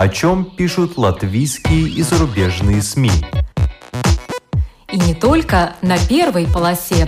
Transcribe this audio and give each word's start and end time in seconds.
О 0.00 0.08
чем 0.08 0.46
пишут 0.56 0.96
латвийские 0.96 1.90
и 1.90 2.00
зарубежные 2.00 2.80
СМИ. 2.80 3.10
И 4.90 4.98
не 4.98 5.14
только 5.14 5.74
на 5.82 5.98
первой 6.08 6.46
полосе. 6.46 7.06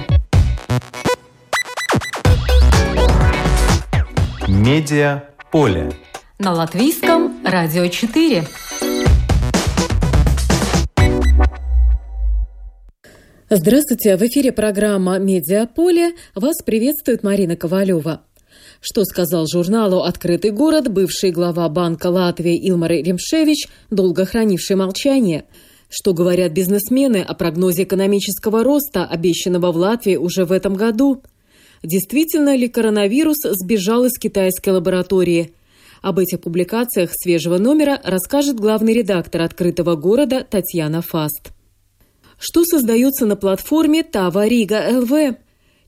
Медиа 4.46 5.22
поле. 5.50 5.90
На 6.38 6.53
латвийском 6.53 7.42
радио 7.46 7.86
4. 7.86 8.44
Здравствуйте! 13.49 14.18
В 14.18 14.22
эфире 14.22 14.53
программа 14.53 15.18
«Медиаполе». 15.18 16.12
Вас 16.34 16.56
приветствует 16.62 17.22
Марина 17.22 17.56
Ковалева. 17.56 18.20
Что 18.84 19.05
сказал 19.05 19.46
журналу 19.46 20.01
«Открытый 20.01 20.51
город» 20.51 20.92
бывший 20.92 21.30
глава 21.30 21.68
Банка 21.68 22.09
Латвии 22.09 22.68
Илмар 22.68 22.91
Ремшевич, 22.91 23.68
долго 23.91 24.24
хранивший 24.24 24.74
молчание? 24.74 25.45
Что 25.88 26.12
говорят 26.12 26.50
бизнесмены 26.50 27.18
о 27.18 27.34
прогнозе 27.34 27.84
экономического 27.84 28.64
роста, 28.64 29.05
обещанного 29.05 29.70
в 29.70 29.77
Латвии 29.77 30.16
уже 30.16 30.45
в 30.45 30.50
этом 30.50 30.74
году? 30.74 31.22
Действительно 31.84 32.56
ли 32.56 32.66
коронавирус 32.66 33.42
сбежал 33.45 34.05
из 34.05 34.18
китайской 34.18 34.70
лаборатории? 34.70 35.55
Об 36.00 36.19
этих 36.19 36.41
публикациях 36.41 37.10
свежего 37.14 37.58
номера 37.58 38.00
расскажет 38.02 38.58
главный 38.58 38.94
редактор 38.94 39.42
«Открытого 39.42 39.94
города» 39.94 40.44
Татьяна 40.50 41.02
Фаст. 41.02 41.52
Что 42.36 42.64
создается 42.64 43.27
на 43.27 43.36
платформе 43.36 44.02
Тава 44.02 44.48
Рига 44.48 44.83
ЛВ? 44.91 45.36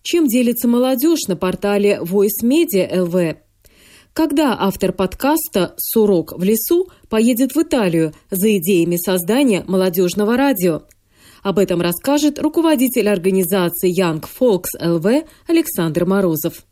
Чем 0.05 0.27
делится 0.27 0.69
молодежь 0.69 1.27
на 1.29 1.35
портале 1.35 1.99
Voice 2.03 2.43
Media 2.43 3.01
ЛВ? 3.01 3.39
Когда 4.13 4.55
автор 4.61 4.93
подкаста 4.93 5.75
«Сурок 5.79 6.35
в 6.37 6.43
лесу» 6.43 6.91
поедет 7.09 7.55
в 7.55 7.63
Италию 7.63 8.13
за 8.31 8.55
идеями 8.59 8.97
создания 8.97 9.65
молодежного 9.67 10.37
радио? 10.37 10.83
Об 11.43 11.59
этом 11.59 11.81
расскажет 11.81 12.39
руководитель 12.39 13.09
организации 13.09 13.99
Young 13.99 14.23
Folks 14.39 14.79
ЛВ 14.79 15.27
Александр 15.49 16.05
Морозов. 16.05 16.67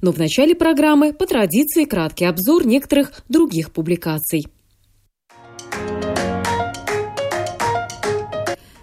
Но 0.00 0.12
в 0.12 0.18
начале 0.18 0.54
программы, 0.54 1.12
по 1.12 1.26
традиции, 1.26 1.84
краткий 1.84 2.26
обзор 2.26 2.64
некоторых 2.64 3.24
других 3.28 3.72
публикаций. 3.72 4.46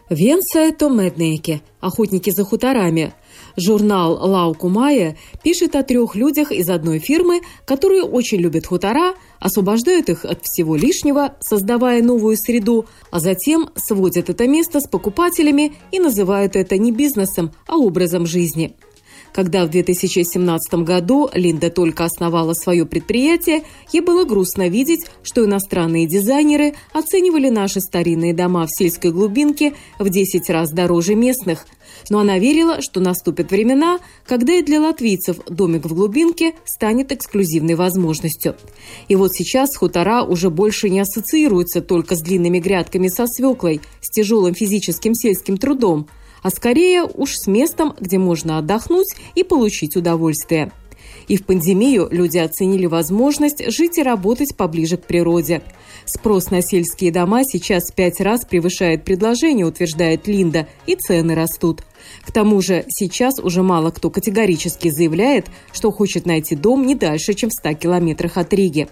Венция 0.09 0.72
Томеднеке. 0.74 1.62
Охотники 1.80 2.30
за 2.30 2.44
хуторами. 2.44 3.14
Журнал 3.56 4.14
«Лауку 4.14 4.70
Майя» 4.70 5.16
пишет 5.44 5.76
о 5.76 5.84
трех 5.84 6.16
людях 6.16 6.52
из 6.52 6.70
одной 6.70 7.00
фирмы, 7.00 7.42
которые 7.66 8.04
очень 8.04 8.40
любят 8.40 8.66
хутора, 8.66 9.14
освобождают 9.40 10.09
их 10.09 10.26
от 10.26 10.44
всего 10.44 10.76
лишнего, 10.76 11.36
создавая 11.40 12.02
новую 12.02 12.36
среду, 12.38 12.86
а 13.12 13.20
затем 13.20 13.70
сводят 13.76 14.30
это 14.30 14.48
место 14.48 14.80
с 14.80 14.88
покупателями 14.88 15.74
и 15.92 16.00
называют 16.00 16.56
это 16.56 16.78
не 16.78 16.92
бизнесом, 16.92 17.52
а 17.68 17.78
образом 17.78 18.26
жизни– 18.26 18.76
когда 19.34 19.66
в 19.66 19.70
2017 19.70 20.73
году 20.86 21.30
Линда 21.34 21.70
только 21.70 22.06
основала 22.06 22.53
свое 22.53 22.86
предприятие, 22.86 23.64
ей 23.92 24.02
было 24.02 24.23
грустно 24.25 24.70
видеть, 24.70 25.08
что 25.23 25.44
иностранные 25.44 26.08
дизайнеры 26.08 26.75
оценивали 26.94 27.50
наши 27.50 27.81
старинные 27.81 28.34
дома 28.34 28.66
в 28.67 28.70
сельской 28.70 29.12
глубинке 29.12 29.73
в 30.00 30.09
10 30.09 30.50
раз 30.50 30.72
дороже 30.72 31.16
местных. 31.16 31.66
Но 32.09 32.20
она 32.20 32.38
верила, 32.38 32.81
что 32.81 33.00
наступят 33.00 33.52
времена, 33.52 34.00
когда 34.25 34.53
и 34.53 34.62
для 34.62 34.81
латвийцев 34.81 35.38
домик 35.47 35.86
в 35.86 35.94
глубинке 35.94 36.53
станет 36.66 37.12
эксклюзивной 37.12 37.75
возможностью. 37.75 38.56
И 39.08 39.16
вот 39.16 39.34
сейчас 39.34 39.75
хутора 39.75 40.23
уже 40.23 40.50
больше 40.50 40.90
не 40.90 41.00
ассоциируются 41.00 41.81
только 41.81 42.16
с 42.16 42.22
длинными 42.22 42.59
грядками 42.59 43.08
со 43.08 43.25
свеклой, 43.28 43.81
с 44.02 44.09
тяжелым 44.09 44.53
физическим 44.53 45.16
сельским 45.16 45.58
трудом– 45.58 46.08
а 46.44 46.50
скорее 46.50 47.04
уж 47.04 47.38
с 47.38 47.48
местом, 47.48 47.96
где 48.00 48.20
можно 48.20 48.59
отдохнуть 48.59 49.16
и 49.34 49.44
получить 49.44 49.96
удовольствие. 49.96 50.72
И 51.28 51.38
в 51.38 51.46
пандемию 51.46 52.08
люди 52.12 52.38
оценили 52.38 52.86
возможность 52.86 53.72
жить 53.72 53.98
и 53.98 54.04
работать 54.04 54.56
поближе 54.58 54.98
к 54.98 55.06
природе. 55.06 55.62
Спрос 56.06 56.52
на 56.52 56.62
сельские 56.62 57.12
дома 57.12 57.44
сейчас 57.46 57.90
в 57.90 57.96
пять 57.96 58.20
раз 58.20 58.46
превышает 58.46 59.06
предложение, 59.06 59.66
утверждает 59.66 60.28
Линда, 60.28 60.68
и 60.86 60.96
цены 60.96 61.34
растут. 61.34 61.84
К 62.26 62.32
тому 62.32 62.62
же 62.62 62.84
сейчас 62.90 63.40
уже 63.40 63.64
мало 63.64 63.92
кто 63.92 64.09
категорически 64.09 64.90
заявляет, 64.90 65.48
что 65.72 65.92
хочет 65.92 66.26
найти 66.26 66.56
дом 66.56 66.86
не 66.86 66.96
дальше, 66.96 67.34
чем 67.34 67.50
в 67.50 67.53
100 67.53 67.74
километрах 67.76 68.38
от 68.38 68.53
Риги. 68.53 68.90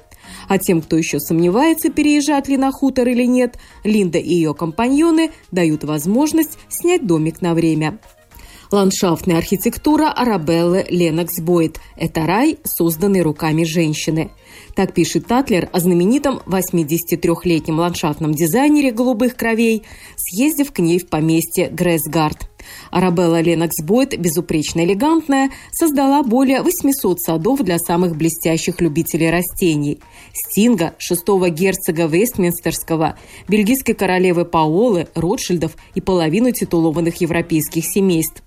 А 0.47 0.57
тем, 0.57 0.81
кто 0.81 0.97
еще 0.97 1.19
сомневается, 1.19 1.89
переезжать 1.89 2.47
ли 2.47 2.57
на 2.57 2.71
хутор 2.71 3.07
или 3.07 3.23
нет, 3.23 3.57
Линда 3.83 4.17
и 4.17 4.33
ее 4.33 4.53
компаньоны 4.53 5.31
дают 5.51 5.83
возможность 5.83 6.57
снять 6.69 7.05
домик 7.05 7.41
на 7.41 7.53
время. 7.53 7.99
Ландшафтная 8.71 9.37
архитектура 9.37 10.09
Арабеллы 10.09 10.85
Ленокс 10.89 11.39
Бойт– 11.41 11.79
это 11.97 12.25
рай, 12.25 12.57
созданный 12.63 13.21
руками 13.21 13.65
женщины. 13.65 14.31
Так 14.75 14.93
пишет 14.93 15.27
Татлер 15.27 15.69
о 15.71 15.79
знаменитом 15.79 16.41
83-летнем 16.45 17.79
ландшафтном 17.79 18.33
дизайнере 18.33 18.91
голубых 18.91 19.35
кровей, 19.35 19.83
съездив 20.15 20.71
к 20.71 20.79
ней 20.79 20.99
в 20.99 21.07
поместье 21.07 21.69
Грейсгард. 21.69 22.49
Арабелла 22.91 23.41
Ленокс 23.41 23.81
Бойт, 23.83 24.17
безупречно 24.17 24.81
элегантная, 24.81 25.49
создала 25.71 26.23
более 26.23 26.61
800 26.61 27.19
садов 27.19 27.61
для 27.61 27.79
самых 27.79 28.15
блестящих 28.15 28.81
любителей 28.81 29.29
растений. 29.29 29.99
Стинга, 30.33 30.93
шестого 30.97 31.49
герцога 31.49 32.05
Вестминстерского, 32.05 33.17
бельгийской 33.47 33.95
королевы 33.95 34.45
Паолы, 34.45 35.07
Ротшильдов 35.15 35.75
и 35.95 36.01
половину 36.01 36.51
титулованных 36.51 37.21
европейских 37.21 37.85
семейств. 37.85 38.43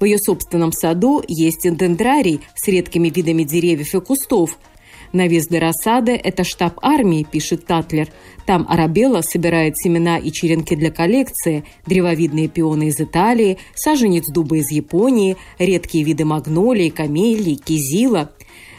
В 0.00 0.04
ее 0.04 0.18
собственном 0.18 0.72
саду 0.72 1.22
есть 1.26 1.62
дендрарий 1.62 2.40
с 2.54 2.68
редкими 2.68 3.08
видами 3.08 3.42
деревьев 3.42 3.94
и 3.94 4.00
кустов. 4.00 4.58
Навес 5.12 5.46
для 5.46 5.60
рассады– 5.60 6.12
это 6.24 6.44
штаб 6.44 6.78
армии, 6.82 7.26
пишет 7.30 7.66
Татлер. 7.66 8.08
Там 8.46 8.66
Арабелла 8.68 9.22
собирает 9.22 9.76
семена 9.76 10.18
и 10.18 10.30
черенки 10.30 10.76
для 10.76 10.90
коллекции, 10.90 11.64
древовидные 11.86 12.48
пионы 12.48 12.88
из 12.88 13.00
Италии, 13.00 13.58
саженец 13.74 14.26
дуба 14.28 14.56
из 14.56 14.70
Японии, 14.70 15.36
редкие 15.58 16.04
виды 16.04 16.24
магнолии, 16.24 16.90
камелии, 16.90 17.54
кизила. 17.54 18.30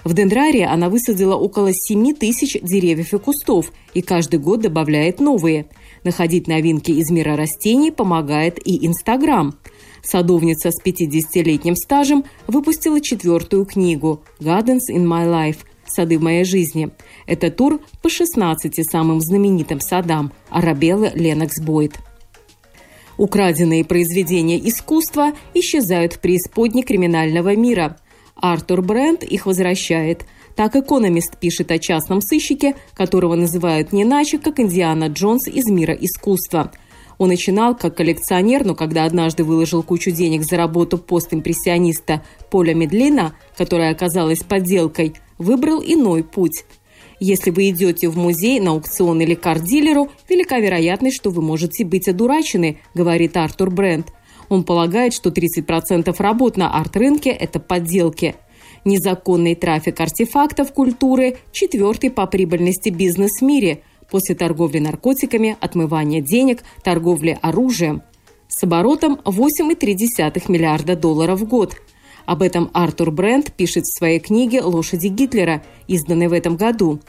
В 0.03 0.13
дендрарии 0.13 0.61
она 0.61 0.89
высадила 0.89 1.35
около 1.35 1.73
7 1.73 2.13
тысяч 2.13 2.57
деревьев 2.61 3.13
и 3.13 3.19
кустов 3.19 3.71
и 3.93 4.01
каждый 4.01 4.39
год 4.39 4.61
добавляет 4.61 5.19
новые. 5.19 5.65
Находить 6.03 6.47
новинки 6.47 6.91
из 6.91 7.09
мира 7.09 7.35
растений 7.35 7.91
помогает 7.91 8.59
и 8.65 8.85
Инстаграм– 8.85 9.55
Садовница 10.01 10.71
с 10.71 10.81
50-летним 10.83 11.75
стажем 11.75 12.25
выпустила 12.47 13.01
четвертую 13.01 13.65
книгу 13.65 14.23
«Gardens 14.39 14.89
in 14.89 15.05
my 15.05 15.27
life»– 15.27 15.57
«Сады 15.89 16.17
в 16.17 16.21
моей 16.21 16.43
жизни». 16.43 16.89
Это 17.25 17.51
тур 17.51 17.81
по 18.01 18.09
16 18.09 18.89
самым 18.89 19.21
знаменитым 19.21 19.79
садам 19.79 20.31
Арабеллы 20.49 21.11
Ленокс 21.15 21.59
Бойд. 21.61 21.99
Украденные 23.17 23.83
произведения 23.83 24.57
искусства 24.57 25.33
исчезают 25.53 26.13
в 26.13 26.19
преисподней 26.19 26.83
криминального 26.83 27.55
мира. 27.55 27.97
Артур 28.35 28.81
Брент 28.81 29.23
их 29.23 29.45
возвращает. 29.45 30.25
Так 30.55 30.75
«Экономист» 30.75 31.37
пишет 31.37 31.71
о 31.71 31.79
частном 31.79 32.21
сыщике, 32.21 32.75
которого 32.93 33.35
называют 33.35 33.91
не 33.91 34.03
иначе, 34.03 34.39
как 34.39 34.59
Индиана 34.59 35.07
Джонс 35.07 35.47
из 35.47 35.65
мира 35.65 35.93
искусства– 35.93 36.71
он 37.19 37.27
начинал 37.27 37.75
как 37.75 37.97
коллекционер, 37.97 38.65
но 38.65 38.75
когда 38.75 39.03
однажды 39.03 39.43
выложил 39.43 39.83
кучу 39.83 40.09
денег 40.09 40.43
за 40.43 40.55
работу 40.55 40.97
постимпрессиониста 40.97 42.23
Поля 42.49 42.73
Медлина, 42.73 43.35
которая 43.57 43.91
оказалась 43.91 44.39
подделкой, 44.39 45.15
выбрал 45.39 45.81
иной 45.81 46.23
путь. 46.23 46.65
Если 47.19 47.49
вы 47.49 47.69
идете 47.69 48.07
в 48.07 48.17
музей, 48.17 48.59
на 48.59 48.71
аукцион 48.71 49.19
или 49.21 49.33
кар-дилеру, 49.33 50.09
велика 50.29 50.59
вероятность, 50.59 51.17
что 51.17 51.31
вы 51.31 51.41
можете 51.41 51.83
быть 51.83 52.07
одурачены, 52.07 52.79
говорит 52.93 53.35
Артур 53.35 53.71
Брент. 53.71 54.13
Он 54.47 54.63
полагает, 54.63 55.13
что 55.13 55.31
30% 55.31 56.15
работ 56.19 56.57
на 56.57 56.71
арт-рынке– 56.79 57.29
это 57.31 57.59
подделки. 57.59 58.35
Незаконный 58.85 59.55
трафик 59.55 59.99
артефактов 59.99 60.71
культуры– 60.73 61.37
четвертый 61.51 62.11
по 62.11 62.27
прибыльности 62.27 62.89
бизнес 62.89 63.39
в 63.39 63.41
мире– 63.41 63.81
после 64.09 64.35
торговли 64.35 64.79
наркотиками, 64.79 65.57
отмывания 65.59 66.21
денег, 66.21 66.63
торговли 66.83 67.37
оружием 67.41 68.01
с 68.47 68.63
оборотом 68.63 69.19
8,3 69.23 70.51
миллиарда 70.51 70.95
долларов 70.95 71.41
в 71.41 71.47
год. 71.47 71.75
Об 72.29 72.43
этом 72.43 72.69
Артур 72.73 73.09
Брент 73.09 73.51
пишет 73.53 73.85
в 73.85 73.97
своей 73.97 74.19
книге 74.19 74.61
«Лошади 74.61 75.07
Гитлера», 75.07 75.63
изданной 75.87 76.27
в 76.27 76.33
этом 76.33 76.57
году. 76.57 76.99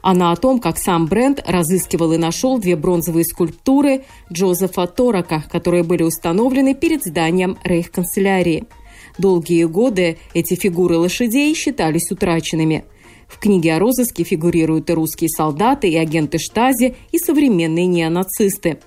Она 0.00 0.30
о 0.30 0.36
том, 0.36 0.60
как 0.60 0.78
сам 0.78 1.06
Брент 1.06 1.42
разыскивал 1.44 2.12
и 2.12 2.18
нашел 2.18 2.56
две 2.56 2.76
бронзовые 2.76 3.24
скульптуры 3.24 4.04
Джозефа 4.32 4.86
Торака, 4.86 5.42
которые 5.50 5.82
были 5.82 6.04
установлены 6.04 6.76
перед 6.76 7.02
зданием 7.02 7.58
рейхканцелярии. 7.64 8.66
Долгие 9.18 9.64
годы 9.64 10.18
эти 10.34 10.54
фигуры 10.54 10.98
лошадей 10.98 11.52
считались 11.56 12.12
утраченными– 12.12 12.84
В 13.30 13.38
книге 13.38 13.74
о 13.74 13.78
розыске 13.78 14.24
фигурируют 14.24 14.90
и 14.90 14.92
русские 14.92 15.30
солдаты, 15.30 15.88
и 15.88 15.96
агенты 15.96 16.38
Штази, 16.38 16.96
и 17.12 17.18
современные 17.18 17.86
неонацисты. 17.86 18.80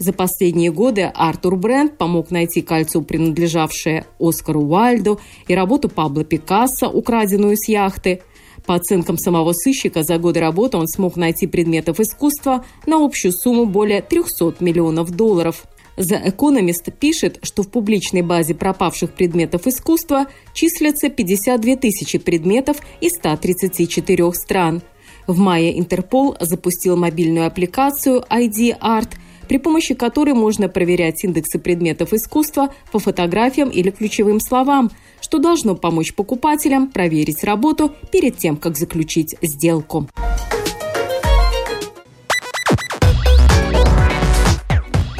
За 0.00 0.14
последние 0.14 0.72
годы 0.72 1.02
Артур 1.02 1.56
Брент 1.56 1.98
помог 1.98 2.30
найти 2.30 2.62
кольцо, 2.62 3.02
принадлежавшее 3.02 4.06
Оскару 4.18 4.62
Уайльду, 4.62 5.20
и 5.46 5.54
работу 5.54 5.90
Пабло 5.90 6.24
Пикассо, 6.24 6.88
украденную 6.88 7.54
с 7.58 7.68
яхты. 7.68 8.22
По 8.64 8.76
оценкам 8.76 9.18
самого 9.18 9.52
сыщика, 9.52 10.02
за 10.02 10.16
годы 10.16 10.40
работы 10.40 10.78
он 10.78 10.88
смог 10.88 11.16
найти 11.16 11.46
предметов 11.46 12.00
искусства 12.00 12.64
на 12.86 13.04
общую 13.04 13.32
сумму 13.32 13.66
более 13.66 14.00
300 14.00 14.54
миллионов 14.60 15.10
долларов. 15.10 15.64
The 15.98 16.34
Economist 16.34 16.90
пишет, 16.98 17.38
что 17.42 17.62
в 17.62 17.68
публичной 17.68 18.22
базе 18.22 18.54
пропавших 18.54 19.12
предметов 19.12 19.66
искусства 19.66 20.28
числятся 20.54 21.10
52 21.10 21.76
тысячи 21.76 22.18
предметов 22.18 22.78
из 23.02 23.16
134 23.16 24.32
стран. 24.32 24.80
В 25.26 25.36
мае 25.36 25.78
Интерпол 25.78 26.38
запустил 26.40 26.96
мобильную 26.96 27.46
аппликацию 27.46 28.24
ID 28.30 28.78
Art– 28.80 29.10
при 29.50 29.58
помощи 29.58 29.94
которой 29.94 30.32
можно 30.32 30.68
проверять 30.68 31.24
индексы 31.24 31.58
предметов 31.58 32.12
искусства 32.12 32.72
по 32.92 33.00
фотографиям 33.00 33.68
или 33.68 33.90
ключевым 33.90 34.38
словам, 34.38 34.92
что 35.20 35.38
должно 35.40 35.74
помочь 35.74 36.14
покупателям 36.14 36.86
проверить 36.86 37.42
работу 37.42 37.92
перед 38.12 38.36
тем, 38.36 38.56
как 38.56 38.76
заключить 38.76 39.34
сделку. 39.42 40.06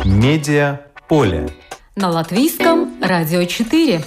Медиа 0.05 0.83
поле. 1.09 1.49
На 1.97 2.11
латвийском 2.11 3.03
радио 3.03 3.43
4. 3.43 4.05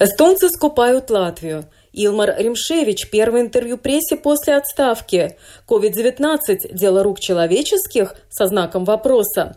Эстонцы 0.00 0.48
скупают 0.48 1.10
Латвию– 1.10 1.64
Илмар 2.04 2.34
Римшевич. 2.38 3.10
Первое 3.10 3.40
интервью 3.40 3.76
прессе 3.76 4.16
после 4.16 4.56
отставки. 4.56 5.36
COVID-19– 5.66 6.68
дело 6.72 7.02
рук 7.02 7.18
человеческих? 7.20 8.14
Со 8.30 8.46
знаком 8.46 8.84
вопроса. 8.84 9.56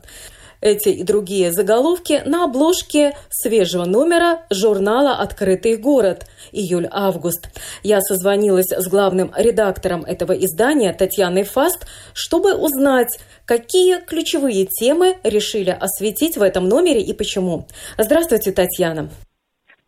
Эти 0.61 0.89
и 0.89 1.03
другие 1.03 1.51
заголовки 1.51 2.21
на 2.25 2.43
обложке 2.43 3.17
свежего 3.31 3.85
номера 3.85 4.43
журнала 4.51 5.13
«Открытый 5.13 5.75
город» 5.75 6.27
июль-август. 6.51 7.49
Я 7.81 7.99
созвонилась 7.99 8.71
с 8.71 8.87
главным 8.87 9.31
редактором 9.35 10.03
этого 10.03 10.33
издания 10.33 10.93
Татьяной 10.93 11.43
Фаст, 11.43 11.87
чтобы 12.13 12.53
узнать, 12.53 13.19
какие 13.45 13.99
ключевые 14.01 14.67
темы 14.67 15.17
решили 15.23 15.71
осветить 15.71 16.37
в 16.37 16.43
этом 16.43 16.69
номере 16.69 17.01
и 17.01 17.13
почему. 17.13 17.67
Здравствуйте, 17.97 18.51
Татьяна. 18.51 19.09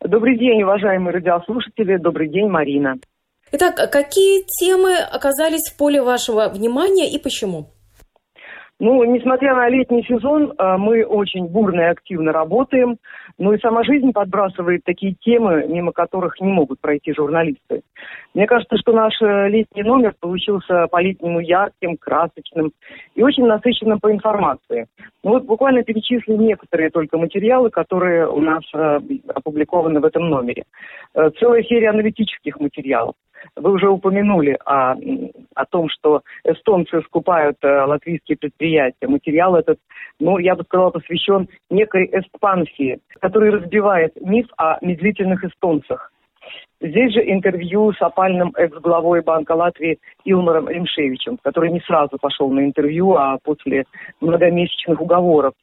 Добрый 0.04 0.36
день, 0.38 0.62
уважаемые 0.62 1.14
радиослушатели. 1.14 1.96
Добрый 1.96 2.28
день, 2.28 2.46
Марина. 2.46 2.96
Итак, 3.52 3.90
какие 3.90 4.42
темы 4.60 4.98
оказались 4.98 5.70
в 5.70 5.78
поле 5.78 6.02
вашего 6.02 6.50
внимания 6.50 7.10
и 7.10 7.18
почему? 7.18 7.70
Ну, 8.86 9.02
несмотря 9.04 9.54
на 9.54 9.66
летний 9.70 10.02
сезон, 10.02 10.52
э, 10.52 10.76
мы 10.76 11.06
очень 11.06 11.46
бурно 11.46 11.80
и 11.80 11.84
активно 11.84 12.32
работаем. 12.32 12.98
Ну 13.38 13.54
и 13.54 13.58
сама 13.58 13.82
жизнь 13.82 14.12
подбрасывает 14.12 14.84
такие 14.84 15.14
темы, 15.14 15.64
мимо 15.66 15.92
которых 15.92 16.38
не 16.38 16.48
могут 16.48 16.80
пройти 16.82 17.14
журналисты. 17.14 17.80
Мне 18.34 18.46
кажется, 18.46 18.76
что 18.76 18.92
наш 18.92 19.14
э, 19.22 19.48
летний 19.48 19.84
номер 19.84 20.12
получился 20.20 20.86
по-летнему 20.88 21.40
ярким, 21.40 21.96
красочным 21.96 22.72
и 23.14 23.22
очень 23.22 23.46
насыщенным 23.46 24.00
по 24.00 24.12
информации. 24.12 24.84
Ну 25.22 25.30
вот 25.30 25.44
буквально 25.44 25.82
перечислю 25.82 26.36
некоторые 26.36 26.90
только 26.90 27.16
материалы, 27.16 27.70
которые 27.70 28.28
у 28.28 28.40
нас 28.42 28.64
э, 28.74 29.00
опубликованы 29.34 30.00
в 30.00 30.04
этом 30.04 30.28
номере. 30.28 30.64
Целая 31.40 31.62
серия 31.62 31.88
аналитических 31.88 32.60
материалов. 32.60 33.14
Вы 33.56 33.72
уже 33.72 33.88
упомянули 33.88 34.56
о, 34.64 34.94
о 35.54 35.64
том, 35.66 35.88
что 35.88 36.22
эстонцы 36.44 37.00
скупают 37.02 37.56
э, 37.62 37.84
латвийские 37.84 38.36
предприятия. 38.36 39.06
Материал 39.06 39.56
этот, 39.56 39.78
ну, 40.20 40.38
я 40.38 40.54
бы 40.54 40.64
сказала, 40.64 40.90
посвящен 40.90 41.48
некой 41.70 42.06
эспансии, 42.06 42.98
который 43.20 43.50
разбивает 43.50 44.12
миф 44.20 44.46
о 44.56 44.78
медлительных 44.80 45.44
эстонцах. 45.44 46.10
Здесь 46.80 47.14
же 47.14 47.20
интервью 47.20 47.92
с 47.92 48.02
опальным 48.02 48.52
экс-главой 48.56 49.22
Банка 49.22 49.52
Латвии 49.52 49.98
Илмаром 50.24 50.68
Римшевичем, 50.68 51.38
который 51.42 51.70
не 51.70 51.80
сразу 51.80 52.18
пошел 52.20 52.50
на 52.50 52.60
интервью, 52.60 53.14
а 53.14 53.38
после 53.42 53.84
многомесячных 54.20 55.00
уговоров. 55.00 55.54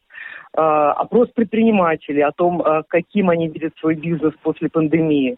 А, 0.53 0.93
опрос 0.93 1.29
предпринимателей 1.29 2.21
о 2.21 2.31
том, 2.31 2.61
а, 2.61 2.83
каким 2.87 3.29
они 3.29 3.47
видят 3.47 3.73
свой 3.79 3.95
бизнес 3.95 4.33
после 4.41 4.69
пандемии. 4.69 5.37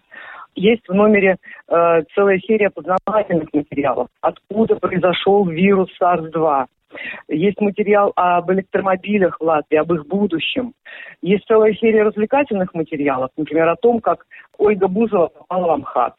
Есть 0.56 0.88
в 0.88 0.94
номере 0.94 1.38
э, 1.68 2.04
целая 2.14 2.40
серия 2.40 2.70
познавательных 2.70 3.50
материалов. 3.54 4.08
Откуда 4.22 4.76
произошел 4.76 5.46
вирус 5.48 5.90
SARS-2. 6.02 6.66
Есть 7.30 7.60
материал 7.60 8.14
об 8.16 8.52
электромобилях 8.52 9.40
в 9.40 9.44
Латвии, 9.44 9.78
об 9.78 9.92
их 9.94 10.06
будущем. 10.06 10.74
Есть 11.22 11.46
целая 11.48 11.74
серия 11.74 12.04
развлекательных 12.04 12.74
материалов, 12.74 13.32
например, 13.36 13.70
о 13.70 13.76
том, 13.76 14.00
как 14.00 14.26
Ольга 14.58 14.88
Бузова 14.88 15.28
попала 15.28 15.68
в 15.68 15.72
Амхат. 15.72 16.14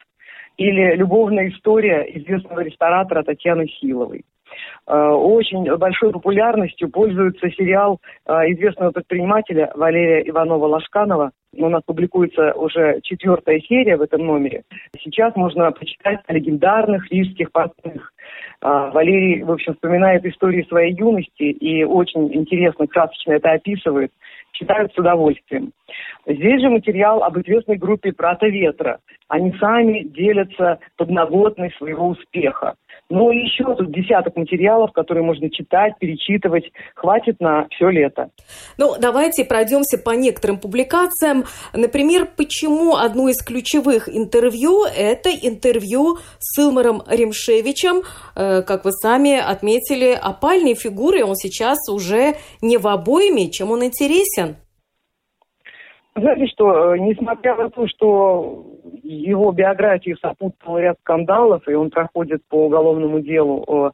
Или 0.57 0.95
любовная 0.95 1.49
история 1.49 2.03
известного 2.17 2.61
ресторатора 2.61 3.23
Татьяны 3.23 3.67
Силовой. 3.67 4.25
Э, 4.87 5.09
очень 5.09 5.65
большой 5.77 6.11
популярностью 6.11 6.89
пользуется 6.89 7.49
сериал 7.51 7.99
э, 8.25 8.31
известного 8.53 8.91
предпринимателя 8.91 9.71
Валерия 9.75 10.29
Иванова-Лашканова. 10.29 11.31
У 11.57 11.69
нас 11.69 11.81
публикуется 11.85 12.53
уже 12.53 12.99
четвертая 13.01 13.59
серия 13.61 13.97
в 13.97 14.01
этом 14.01 14.25
номере. 14.25 14.63
Сейчас 15.01 15.35
можно 15.35 15.71
почитать 15.71 16.19
о 16.27 16.33
легендарных 16.33 17.09
рижских 17.11 17.51
портных. 17.51 18.13
Э, 18.61 18.91
Валерий, 18.93 19.43
в 19.43 19.51
общем, 19.51 19.73
вспоминает 19.73 20.25
истории 20.25 20.63
своей 20.63 20.93
юности 20.93 21.43
и 21.43 21.83
очень 21.83 22.33
интересно, 22.33 22.87
красочно 22.87 23.33
это 23.33 23.51
описывает. 23.51 24.11
Читают 24.51 24.93
с 24.93 24.97
удовольствием. 24.97 25.71
Здесь 26.25 26.61
же 26.61 26.69
материал 26.69 27.23
об 27.23 27.37
известной 27.39 27.75
группе 27.75 28.13
«Прата 28.13 28.47
ветра». 28.47 28.99
Они 29.27 29.53
сами 29.59 30.03
делятся 30.03 30.79
подноготной 30.97 31.71
своего 31.77 32.07
успеха. 32.07 32.75
Ну 33.09 33.31
и 33.31 33.37
еще 33.37 33.63
тут 33.75 33.91
десяток 33.91 34.35
материалов, 34.35 34.91
которые 34.91 35.23
можно 35.23 35.49
читать, 35.51 35.93
перечитывать. 35.99 36.71
Хватит 36.95 37.39
на 37.39 37.67
все 37.69 37.89
лето. 37.89 38.31
Ну, 38.77 38.95
давайте 38.99 39.45
пройдемся 39.45 39.99
по 39.99 40.11
некоторым 40.11 40.57
публикациям. 40.57 41.45
Например, 41.73 42.27
почему 42.35 42.95
одно 42.95 43.29
из 43.29 43.43
ключевых 43.43 44.09
интервью– 44.09 44.85
это 44.97 45.29
интервью 45.29 46.17
с 46.39 46.57
Илмаром 46.57 47.03
Ремшевичем. 47.07 48.01
Э, 48.35 48.63
как 48.63 48.85
вы 48.85 48.91
сами 48.91 49.37
отметили, 49.37 50.17
опальной 50.19 50.73
фигурой 50.73 51.21
он 51.21 51.35
сейчас 51.35 51.77
уже 51.89 52.35
не 52.61 52.77
в 52.77 52.87
обойме. 52.87 53.51
Чем 53.51 53.71
он 53.71 53.83
интересен? 53.83 54.55
Знаете 56.15 56.47
что, 56.47 56.95
э, 56.95 56.99
несмотря 56.99 57.55
на 57.55 57.69
то, 57.69 57.87
что 57.87 58.65
его 59.03 59.51
биографию 59.51 60.17
сопутствовал 60.17 60.77
ряд 60.77 60.97
скандалов, 61.01 61.67
и 61.67 61.73
он 61.73 61.89
проходит 61.89 62.41
по 62.47 62.67
уголовному 62.67 63.19
делу 63.19 63.63
о 63.67 63.91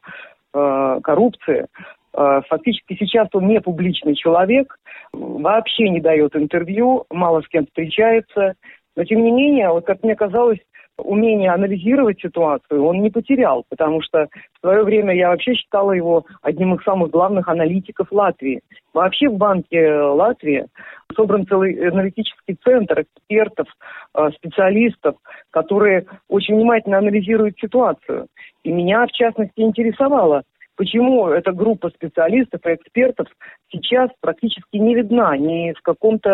э, 0.54 1.00
коррупции, 1.02 1.66
э, 2.14 2.40
фактически 2.48 2.94
сейчас 2.94 3.28
он 3.32 3.48
не 3.48 3.60
публичный 3.60 4.14
человек, 4.14 4.78
вообще 5.12 5.88
не 5.88 6.00
дает 6.00 6.36
интервью, 6.36 7.06
мало 7.10 7.42
с 7.42 7.48
кем 7.48 7.66
встречается, 7.66 8.54
но 8.94 9.04
тем 9.04 9.24
не 9.24 9.32
менее, 9.32 9.70
вот 9.70 9.84
как 9.84 10.04
мне 10.04 10.14
казалось, 10.14 10.60
умение 11.02 11.50
анализировать 11.50 12.20
ситуацию 12.20 12.84
он 12.84 13.02
не 13.02 13.10
потерял, 13.10 13.64
потому 13.68 14.02
что 14.02 14.28
в 14.54 14.60
свое 14.60 14.82
время 14.82 15.14
я 15.14 15.28
вообще 15.28 15.54
считала 15.54 15.92
его 15.92 16.24
одним 16.42 16.74
из 16.74 16.82
самых 16.84 17.10
главных 17.10 17.48
аналитиков 17.48 18.08
Латвии. 18.10 18.60
Вообще 18.94 19.28
в 19.28 19.36
Банке 19.36 19.92
Латвии 19.94 20.66
собран 21.14 21.46
целый 21.46 21.74
аналитический 21.88 22.56
центр 22.64 23.02
экспертов, 23.02 23.68
э, 24.14 24.30
специалистов, 24.36 25.16
которые 25.50 26.06
очень 26.28 26.56
внимательно 26.56 26.98
анализируют 26.98 27.58
ситуацию. 27.58 28.26
И 28.64 28.72
меня, 28.72 29.06
в 29.06 29.12
частности, 29.12 29.60
интересовало, 29.60 30.42
Почему 30.76 31.28
эта 31.28 31.52
группа 31.52 31.90
специалистов 31.90 32.60
и 32.64 32.74
экспертов 32.74 33.26
сейчас 33.70 34.10
практически 34.20 34.78
не 34.78 34.94
видна 34.94 35.36
ни 35.36 35.72
в 35.72 35.82
каком-то 35.82 36.30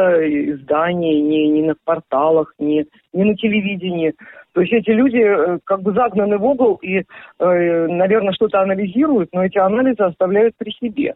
издании, 0.53 1.21
ни, 1.21 1.59
ни 1.59 1.67
на 1.67 1.75
порталах, 1.85 2.55
ни, 2.59 2.87
ни 3.13 3.25
на 3.25 3.35
телевидении. 3.37 4.15
То 4.53 4.61
есть 4.61 4.73
эти 4.73 4.91
люди 4.91 5.19
э, 5.19 5.59
как 5.65 5.83
бы 5.83 5.93
загнаны 5.93 6.39
в 6.39 6.45
угол 6.45 6.77
и, 6.77 6.99
э, 6.99 7.05
наверное, 7.39 8.33
что-то 8.33 8.61
анализируют, 8.61 9.31
но 9.33 9.45
эти 9.45 9.59
анализы 9.59 10.03
оставляют 10.03 10.55
при 10.57 10.71
себе. 10.71 11.15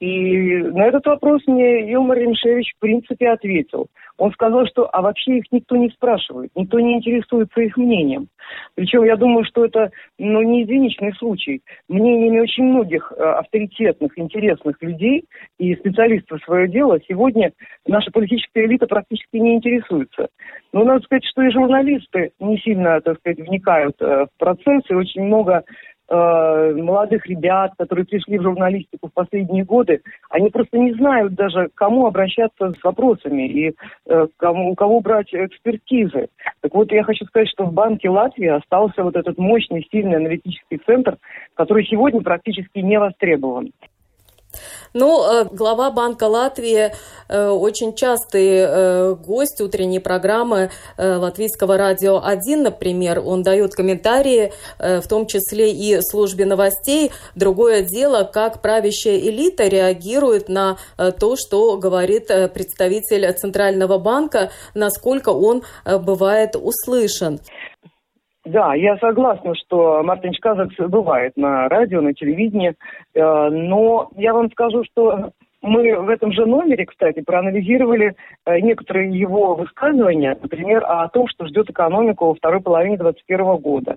И 0.00 0.56
на 0.58 0.84
этот 0.84 1.06
вопрос 1.06 1.42
мне 1.46 1.92
Илмар 1.92 2.18
Ремшевич 2.18 2.74
в 2.76 2.80
принципе 2.80 3.30
ответил. 3.30 3.86
Он 4.18 4.32
сказал, 4.32 4.66
что 4.66 4.88
а 4.92 5.02
вообще 5.02 5.38
их 5.38 5.44
никто 5.50 5.76
не 5.76 5.90
спрашивает, 5.90 6.50
никто 6.54 6.80
не 6.80 6.96
интересуется 6.96 7.60
их 7.60 7.76
мнением. 7.76 8.28
Причем 8.74 9.04
я 9.04 9.16
думаю, 9.16 9.44
что 9.44 9.64
это 9.64 9.90
ну, 10.18 10.42
не 10.42 10.62
единичный 10.62 11.12
случай. 11.14 11.62
Мнениями 11.88 12.40
очень 12.40 12.64
многих 12.64 13.12
э, 13.12 13.22
авторитетных, 13.22 14.18
интересных 14.18 14.76
людей 14.80 15.24
и 15.58 15.74
специалистов 15.74 16.42
свое 16.44 16.68
дело 16.68 16.98
сегодня 17.08 17.52
наша 17.86 18.10
политическая 18.10 18.64
элита 18.66 18.86
практически 18.86 19.36
не 19.36 19.56
интересуется. 19.56 20.28
Но 20.72 20.84
надо 20.84 21.04
сказать, 21.04 21.24
что 21.24 21.42
и 21.42 21.50
журналисты 21.50 22.32
не 22.38 22.58
сильно, 22.58 23.00
так 23.00 23.18
сказать, 23.18 23.38
вникают 23.38 23.96
э, 24.00 24.26
в 24.26 24.38
процесс, 24.38 24.82
и 24.88 24.94
очень 24.94 25.22
много 25.24 25.64
э, 26.08 26.72
молодых 26.74 27.26
ребят, 27.26 27.72
которые 27.78 28.04
пришли 28.04 28.38
в 28.38 28.42
журналистику 28.42 29.08
в 29.08 29.12
последние 29.12 29.64
годы, 29.64 30.02
они 30.30 30.50
просто 30.50 30.78
не 30.78 30.92
знают 30.94 31.34
даже, 31.34 31.68
к 31.68 31.74
кому 31.74 32.06
обращаться 32.06 32.72
с 32.72 32.84
вопросами 32.84 33.48
и 33.48 33.74
э, 34.06 34.26
кому, 34.36 34.70
у 34.70 34.74
кого 34.74 35.00
брать 35.00 35.32
экспертизы. 35.32 36.28
Так 36.60 36.74
вот, 36.74 36.92
я 36.92 37.02
хочу 37.04 37.24
сказать, 37.26 37.48
что 37.48 37.64
в 37.64 37.72
Банке 37.72 38.08
Латвии 38.08 38.48
остался 38.48 39.02
вот 39.02 39.16
этот 39.16 39.38
мощный, 39.38 39.86
сильный 39.90 40.16
аналитический 40.16 40.78
центр, 40.86 41.18
который 41.54 41.84
сегодня 41.86 42.20
практически 42.20 42.78
не 42.78 42.98
востребован. 42.98 43.72
Ну, 44.98 45.22
э, 45.24 45.44
глава 45.52 45.90
Банка 45.90 46.24
Латвии 46.24 46.90
э, 47.28 47.48
очень 47.48 47.94
частый 47.94 48.48
э, 48.48 49.14
гость 49.14 49.60
утренней 49.60 49.98
программы 49.98 50.70
Латвийского 50.96 51.76
радио 51.76 52.22
1, 52.24 52.62
например. 52.62 53.22
Он 53.24 53.42
дает 53.42 53.74
комментарии, 53.74 54.52
в 54.78 55.06
том 55.08 55.26
числе 55.26 55.70
и 55.70 56.00
службе 56.00 56.46
новостей. 56.46 57.12
Другое 57.34 57.82
дело, 57.82 58.24
как 58.24 58.62
правящая 58.62 59.18
элита 59.18 59.68
реагирует 59.68 60.48
на 60.48 60.78
то, 60.96 61.36
что 61.36 61.76
говорит 61.76 62.28
представитель 62.54 63.30
Центрального 63.34 63.98
банка, 63.98 64.50
насколько 64.74 65.30
он 65.30 65.62
бывает 65.84 66.56
услышан. 66.56 67.40
Да, 68.46 68.74
я 68.76 68.96
согласна, 68.98 69.56
что 69.56 70.04
Мартин 70.04 70.32
Казакс 70.40 70.76
бывает 70.78 71.36
на 71.36 71.68
радио, 71.68 72.00
на 72.00 72.14
телевидении, 72.14 72.74
э, 73.14 73.48
но 73.50 74.08
я 74.14 74.32
вам 74.32 74.52
скажу, 74.52 74.84
что 74.84 75.32
мы 75.66 76.00
в 76.00 76.08
этом 76.08 76.32
же 76.32 76.46
номере, 76.46 76.86
кстати, 76.86 77.20
проанализировали 77.20 78.14
э, 78.46 78.60
некоторые 78.60 79.10
его 79.10 79.54
высказывания, 79.54 80.36
например, 80.40 80.84
о 80.86 81.08
том, 81.08 81.28
что 81.28 81.46
ждет 81.46 81.70
экономику 81.70 82.26
во 82.26 82.34
второй 82.34 82.60
половине 82.60 82.96
2021 82.96 83.56
года. 83.56 83.96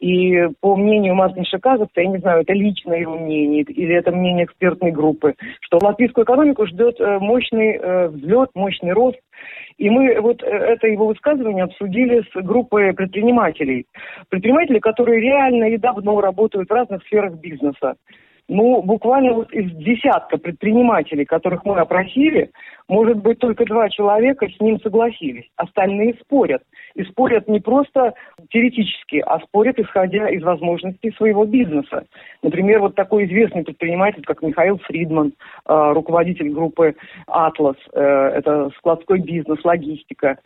И 0.00 0.48
по 0.60 0.76
мнению 0.76 1.14
Мартина 1.14 1.44
Казакса, 1.60 2.00
я 2.00 2.06
не 2.06 2.18
знаю, 2.18 2.42
это 2.42 2.52
личное 2.52 3.00
его 3.00 3.18
мнение 3.18 3.62
или 3.62 3.94
это 3.94 4.12
мнение 4.12 4.46
экспертной 4.46 4.92
группы, 4.92 5.34
что 5.60 5.78
латвийскую 5.82 6.24
экономику 6.24 6.66
ждет 6.66 7.00
э, 7.00 7.18
мощный 7.18 8.08
взлет, 8.08 8.50
мощный 8.54 8.92
рост, 8.92 9.18
и 9.80 9.88
мы 9.88 10.20
вот 10.20 10.42
э, 10.42 10.46
это 10.46 10.86
его 10.86 11.06
высказывание 11.06 11.64
обсудили 11.64 12.22
с 12.22 12.42
группой 12.42 12.92
предпринимателей. 12.92 13.86
Предприниматели, 14.28 14.78
которые 14.78 15.20
реально 15.20 15.70
и 15.70 15.78
давно 15.78 16.20
работают 16.20 16.68
в 16.68 16.72
разных 16.72 17.02
сферах 17.04 17.34
бизнеса. 17.34 17.94
Ну, 18.52 18.82
буквально 18.82 19.32
вот 19.34 19.52
из 19.52 19.70
десятка 19.76 20.36
предпринимателей, 20.36 21.24
которых 21.24 21.64
мы 21.64 21.78
опросили, 21.78 22.50
может 22.90 23.18
быть, 23.18 23.38
только 23.38 23.64
два 23.66 23.88
человека 23.88 24.48
с 24.48 24.60
ним 24.60 24.80
согласились. 24.80 25.48
Остальные 25.56 26.14
спорят. 26.20 26.62
И 26.96 27.04
спорят 27.04 27.46
не 27.46 27.60
просто 27.60 28.14
теоретически, 28.50 29.22
а 29.24 29.38
спорят, 29.38 29.78
исходя 29.78 30.28
из 30.28 30.42
возможностей 30.42 31.12
своего 31.12 31.44
бизнеса. 31.44 32.04
Например, 32.42 32.80
вот 32.80 32.96
такой 32.96 33.26
известный 33.26 33.62
предприниматель, 33.62 34.24
как 34.24 34.42
Михаил 34.42 34.78
Фридман, 34.78 35.28
э, 35.28 35.92
руководитель 35.92 36.50
группы 36.50 36.96
«Атлас», 37.28 37.76
э, 37.92 38.00
это 38.00 38.70
складской 38.78 39.20
бизнес, 39.20 39.64
логистика. 39.64 40.38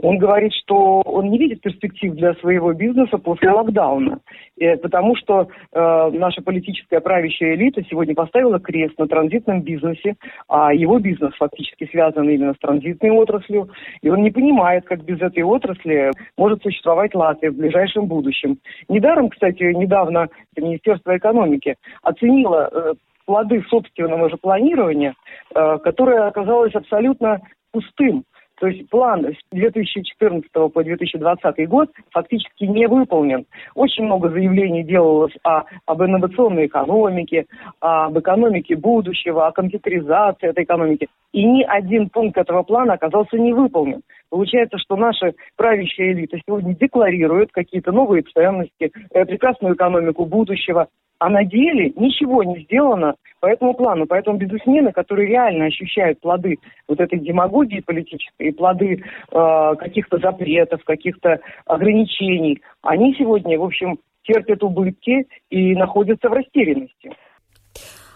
Он 0.00 0.18
говорит, 0.18 0.52
что 0.54 1.00
он 1.00 1.30
не 1.30 1.38
видит 1.38 1.62
перспектив 1.62 2.14
для 2.14 2.34
своего 2.34 2.72
бизнеса 2.74 3.18
после 3.18 3.50
локдауна, 3.50 4.20
э, 4.60 4.76
потому 4.76 5.16
что 5.16 5.48
наша 5.72 6.42
политическая 6.42 7.00
правящая 7.00 7.54
элита 7.54 7.82
сегодня 7.84 8.14
поставила 8.14 8.60
крест 8.60 8.96
на 8.98 9.08
транзитном 9.08 9.62
бизнесе, 9.62 10.14
а 10.48 10.72
его 10.72 10.98
бизнес 10.98 11.34
фактически 11.34 11.87
связан 11.90 12.28
именно 12.28 12.54
с 12.54 12.58
транзитной 12.58 13.10
отраслью, 13.10 13.68
и 14.02 14.08
он 14.08 14.22
не 14.22 14.30
понимает, 14.30 14.84
как 14.84 15.04
без 15.04 15.20
этой 15.20 15.42
отрасли 15.42 16.10
может 16.36 16.62
существовать 16.62 17.14
Латвия 17.14 17.50
в 17.50 17.56
ближайшем 17.56 18.06
будущем. 18.06 18.58
Недаром, 18.88 19.28
кстати, 19.28 19.62
недавно 19.62 20.28
Министерство 20.56 21.16
экономики 21.16 21.76
оценило 22.02 22.70
э, 22.72 22.94
плоды 23.26 23.62
собственного 23.68 24.30
же 24.30 24.36
планирования, 24.36 25.14
э, 25.54 25.78
которое 25.84 26.26
оказалось 26.26 26.74
абсолютно 26.74 27.40
пустым. 27.72 28.24
То 28.60 28.66
есть 28.66 28.88
план 28.90 29.24
с 29.24 29.38
2014 29.52 30.50
по 30.52 30.82
2020 30.82 31.68
год 31.68 31.90
фактически 32.10 32.64
не 32.64 32.86
выполнен. 32.86 33.46
Очень 33.74 34.04
много 34.04 34.30
заявлений 34.30 34.82
делалось 34.82 35.34
о, 35.44 35.62
об 35.86 36.02
инновационной 36.02 36.66
экономике, 36.66 37.46
об 37.80 38.18
экономике 38.18 38.76
будущего, 38.76 39.46
о 39.46 39.52
компьютеризации 39.52 40.48
этой 40.48 40.64
экономики. 40.64 41.08
И 41.32 41.44
ни 41.44 41.62
один 41.62 42.08
пункт 42.08 42.36
этого 42.36 42.62
плана 42.62 42.94
оказался 42.94 43.38
не 43.38 43.52
выполнен. 43.52 44.02
Получается, 44.30 44.76
что 44.78 44.96
наша 44.96 45.34
правящая 45.56 46.12
элита 46.12 46.38
сегодня 46.46 46.74
декларирует 46.74 47.50
какие-то 47.52 47.92
новые 47.92 48.22
ценности, 48.22 48.90
э, 49.12 49.24
прекрасную 49.24 49.74
экономику 49.74 50.26
будущего, 50.26 50.88
а 51.18 51.28
на 51.28 51.44
деле 51.44 51.92
ничего 51.96 52.42
не 52.42 52.60
сделано 52.60 53.14
по 53.40 53.46
этому 53.46 53.74
плану. 53.74 54.06
Поэтому 54.06 54.38
бизнесмены, 54.38 54.92
которые 54.92 55.28
реально 55.28 55.66
ощущают 55.66 56.20
плоды 56.20 56.56
вот 56.88 57.00
этой 57.00 57.18
демагогии 57.18 57.80
политической, 57.80 58.52
плоды 58.52 59.02
э, 59.30 59.74
каких-то 59.78 60.18
запретов, 60.18 60.82
каких-то 60.84 61.40
ограничений, 61.66 62.60
они 62.82 63.14
сегодня, 63.14 63.58
в 63.58 63.64
общем, 63.64 63.98
терпят 64.22 64.62
убытки 64.62 65.26
и 65.50 65.74
находятся 65.74 66.28
в 66.28 66.32
растерянности. 66.32 67.12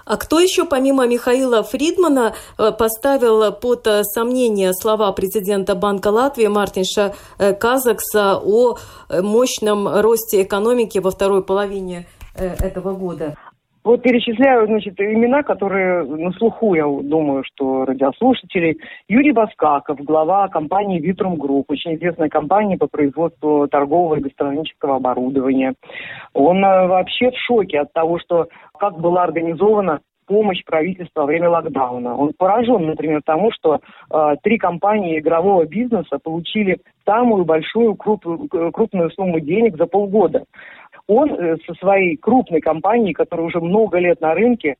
А 0.05 0.17
кто 0.17 0.41
еще 0.41 0.65
помимо 0.65 1.07
Михаила 1.07 1.63
Фридмана 1.63 2.35
э, 2.59 2.73
поставил 2.73 3.53
под 3.53 3.87
э, 3.87 4.03
сомнение 4.03 4.73
слова 4.75 5.13
президента 5.13 5.77
Банка 5.77 6.09
Латвии 6.09 6.49
Мартинша 6.49 7.15
э, 7.39 7.55
Казакса 7.55 8.37
о 8.37 8.79
мощном 9.09 9.89
росте 9.89 10.43
экономики 10.43 10.99
во 10.99 11.13
второй 11.13 11.45
половине 11.45 12.07
этого 12.35 12.95
года? 12.95 13.35
Вот 13.85 14.01
перечисляю, 14.03 14.67
значит, 14.67 15.01
имена, 15.01 15.43
которые 15.43 16.05
на 16.05 16.31
слуху, 16.33 16.75
я 16.75 16.85
думаю, 16.85 17.43
что 17.45 17.85
радиослушатели. 17.85 18.77
Юрий 19.09 19.33
Баскаков, 19.33 19.99
глава 19.99 20.47
компании 20.47 21.01
Vitrum 21.01 21.35
Group, 21.35 21.69
очень 21.69 21.97
известная 21.97 22.29
компания 22.29 22.79
по 22.79 22.87
производству 22.87 23.67
торгового 23.67 24.17
и 24.17 24.21
гастрономического 24.21 24.97
оборудования. 24.97 25.75
Он 26.33 26.65
э, 26.65 26.87
вообще 26.87 27.33
в 27.33 27.37
шоке 27.37 27.81
от 27.81 27.93
того, 27.93 28.21
что 28.21 28.47
как 28.79 29.01
была 29.01 29.25
организована 29.25 29.99
помощь 30.27 30.63
правительства 30.65 31.23
во 31.23 31.27
время 31.27 31.51
локдауна. 31.51 32.17
Он 32.17 32.33
поражен, 32.39 32.87
например, 32.87 33.21
тому, 33.25 33.51
что 33.51 33.81
э, 34.11 34.35
три 34.45 34.59
компании 34.59 35.19
игрового 35.19 35.67
бизнеса 35.67 36.19
получили 36.23 36.79
самую 37.05 37.45
большую 37.45 37.97
крупную, 37.97 38.49
крупную 38.49 39.11
сумму 39.11 39.41
денег 39.41 39.77
за 39.77 39.87
полгода 39.87 40.45
он 41.07 41.31
э, 41.33 41.57
со 41.67 41.75
своей 41.75 42.17
крупной 42.17 42.61
компанией, 42.61 43.13
которая 43.13 43.47
уже 43.47 43.61
много 43.61 43.99
лет 43.99 44.21
на 44.21 44.35
рынке, 44.35 44.77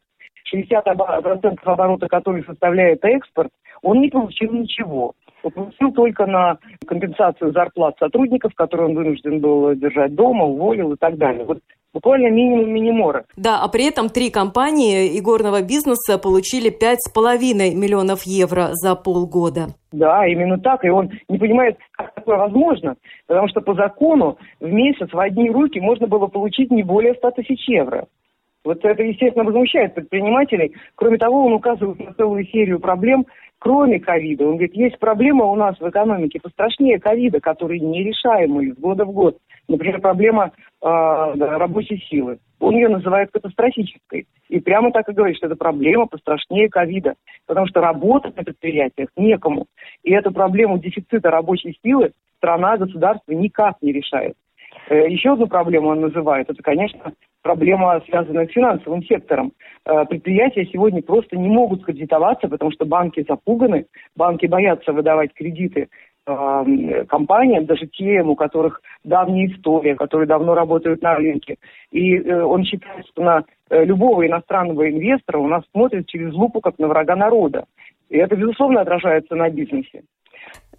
60% 0.55 1.59
оборота 1.65 2.09
которой 2.09 2.45
составляет 2.45 3.05
экспорт, 3.05 3.51
он 3.83 4.01
не 4.01 4.09
получил 4.09 4.53
ничего. 4.53 5.15
Он 5.43 5.51
получил 5.51 5.93
только 5.93 6.27
на 6.27 6.59
компенсацию 6.87 7.53
зарплат 7.53 7.97
сотрудников, 7.99 8.55
которые 8.55 8.89
он 8.89 8.95
вынужден 8.95 9.41
был 9.41 9.75
держать 9.75 10.15
дома, 10.15 10.45
уволил 10.45 10.93
и 10.93 10.97
так 10.97 11.17
далее. 11.17 11.45
Вот 11.45 11.59
буквально 11.93 12.29
минимум 12.29 12.71
минимора. 12.71 13.25
Да, 13.37 13.63
а 13.63 13.69
при 13.69 13.89
этом 13.89 14.09
три 14.09 14.31
компании 14.31 15.19
игорного 15.19 15.63
бизнеса 15.63 16.19
получили 16.19 16.71
5,5 16.71 17.75
миллионов 17.75 18.23
евро 18.23 18.71
за 18.73 18.95
полгода. 18.95 19.69
Да, 19.93 20.27
именно 20.27 20.59
так. 20.59 20.85
И 20.85 20.89
он 20.89 21.11
не 21.29 21.39
понимает, 21.39 21.77
как 21.93 22.15
такое 22.15 22.39
возможно. 22.39 22.97
Потому 23.27 23.49
что 23.49 23.61
по 23.61 23.75
закону 23.75 24.39
в 24.61 24.71
месяц 24.71 25.13
в 25.13 25.19
одни 25.19 25.51
руки 25.51 25.81
можно 25.81 26.07
было 26.07 26.27
получить 26.27 26.71
не 26.71 26.83
более 26.83 27.15
100 27.15 27.31
тысяч 27.33 27.69
евро. 27.69 28.07
Вот 28.65 28.85
это, 28.85 29.03
естественно, 29.03 29.45
возмущает 29.45 29.95
предпринимателей. 29.95 30.75
Кроме 30.95 31.19
того, 31.19 31.47
он 31.47 31.53
указывает 31.53 31.99
на 31.99 32.15
целую 32.15 32.47
серию 32.47 32.79
проблем, 32.79 33.27
кроме 33.59 33.99
ковида. 33.99 34.45
Он 34.45 34.53
говорит, 34.53 34.75
есть 34.75 34.99
проблема 34.99 35.47
у 35.47 35.57
нас 35.57 35.79
в 35.81 35.89
экономике 35.89 36.39
пострашнее 36.41 37.01
ковида, 37.01 37.41
которые 37.41 37.81
нерешаемы 37.81 38.67
из 38.67 38.77
года 38.77 39.05
в 39.05 39.13
год. 39.13 39.39
Например, 39.73 40.01
проблема 40.01 40.53
э, 40.83 40.87
рабочей 40.87 41.99
силы. 42.09 42.39
Он 42.61 42.75
ее 42.75 42.89
называет 42.89 43.31
катастрофической. 43.33 44.27
И 44.49 44.61
прямо 44.61 44.93
так 44.93 45.09
и 45.09 45.13
говорит, 45.13 45.37
что 45.39 45.47
это 45.47 45.57
проблема 45.57 46.07
пострашнее 46.07 46.69
ковида. 46.69 47.15
Потому 47.47 47.67
что 47.67 47.81
работать 47.81 48.37
на 48.37 48.45
предприятиях 48.45 49.09
некому. 49.17 49.67
И 50.05 50.13
эту 50.13 50.31
проблему 50.31 50.79
дефицита 50.79 51.31
рабочей 51.31 51.79
силы 51.83 52.13
страна, 52.37 52.77
государство 52.77 53.33
никак 53.33 53.77
не 53.81 53.93
решает. 53.93 54.35
Еще 54.91 55.33
одну 55.33 55.47
проблему 55.47 55.89
он 55.89 56.01
называет, 56.01 56.51
это, 56.51 56.63
конечно, 56.63 57.13
проблема, 57.43 58.03
связанная 58.07 58.47
с 58.47 58.51
финансовым 58.51 59.05
сектором. 59.05 59.53
Предприятия 59.85 60.67
сегодня 60.67 61.03
просто 61.03 61.37
не 61.37 61.49
могут 61.49 61.85
кредитоваться, 61.85 62.49
потому 62.49 62.73
что 62.73 62.85
банки 62.85 63.25
запуганы, 63.29 63.87
банки 64.17 64.47
боятся 64.47 64.93
выдавать 64.93 65.35
кредиты 65.35 65.83
э, 65.83 65.87
компаниям, 66.25 67.67
даже 67.67 67.87
тем, 67.87 68.31
у 68.31 68.37
которых 68.37 68.81
давняя 69.05 69.47
история, 69.47 69.97
которые 69.97 70.29
давно 70.29 70.55
работают 70.55 71.03
на 71.03 71.15
рынке. 71.17 71.57
И 71.91 72.17
э, 72.17 72.43
он 72.43 72.65
считает, 72.65 73.07
что 73.09 73.23
на 73.23 73.45
э, 73.71 73.85
любого 73.85 74.27
иностранного 74.27 74.89
инвестора 74.89 75.39
у 75.39 75.49
нас 75.49 75.65
смотрят 75.73 76.07
через 76.07 76.33
лупу, 76.33 76.61
как 76.61 76.79
на 76.79 76.87
врага 76.87 77.17
народа. 77.17 77.65
И 78.09 78.19
это, 78.19 78.37
безусловно, 78.37 78.83
отражается 78.83 79.35
на 79.35 79.51
бизнесе. 79.51 80.03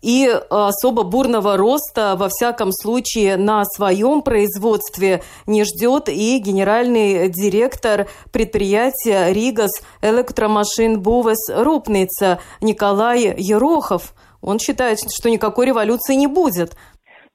И 0.03 0.29
особо 0.49 1.03
бурного 1.03 1.55
роста, 1.55 2.15
во 2.17 2.27
всяком 2.27 2.73
случае, 2.73 3.37
на 3.37 3.63
своем 3.63 4.21
производстве 4.21 5.21
не 5.47 5.63
ждет 5.63 6.09
и 6.09 6.39
генеральный 6.39 7.29
директор 7.29 8.07
предприятия 8.33 9.31
«Ригас 9.31 9.71
Электромашин 10.01 11.01
Бувес 11.01 11.49
Рупница» 11.55 12.39
Николай 12.59 13.33
Ерохов. 13.37 14.13
Он 14.43 14.59
считает, 14.59 14.99
что 14.99 15.29
никакой 15.29 15.67
революции 15.67 16.15
не 16.15 16.27
будет. 16.27 16.71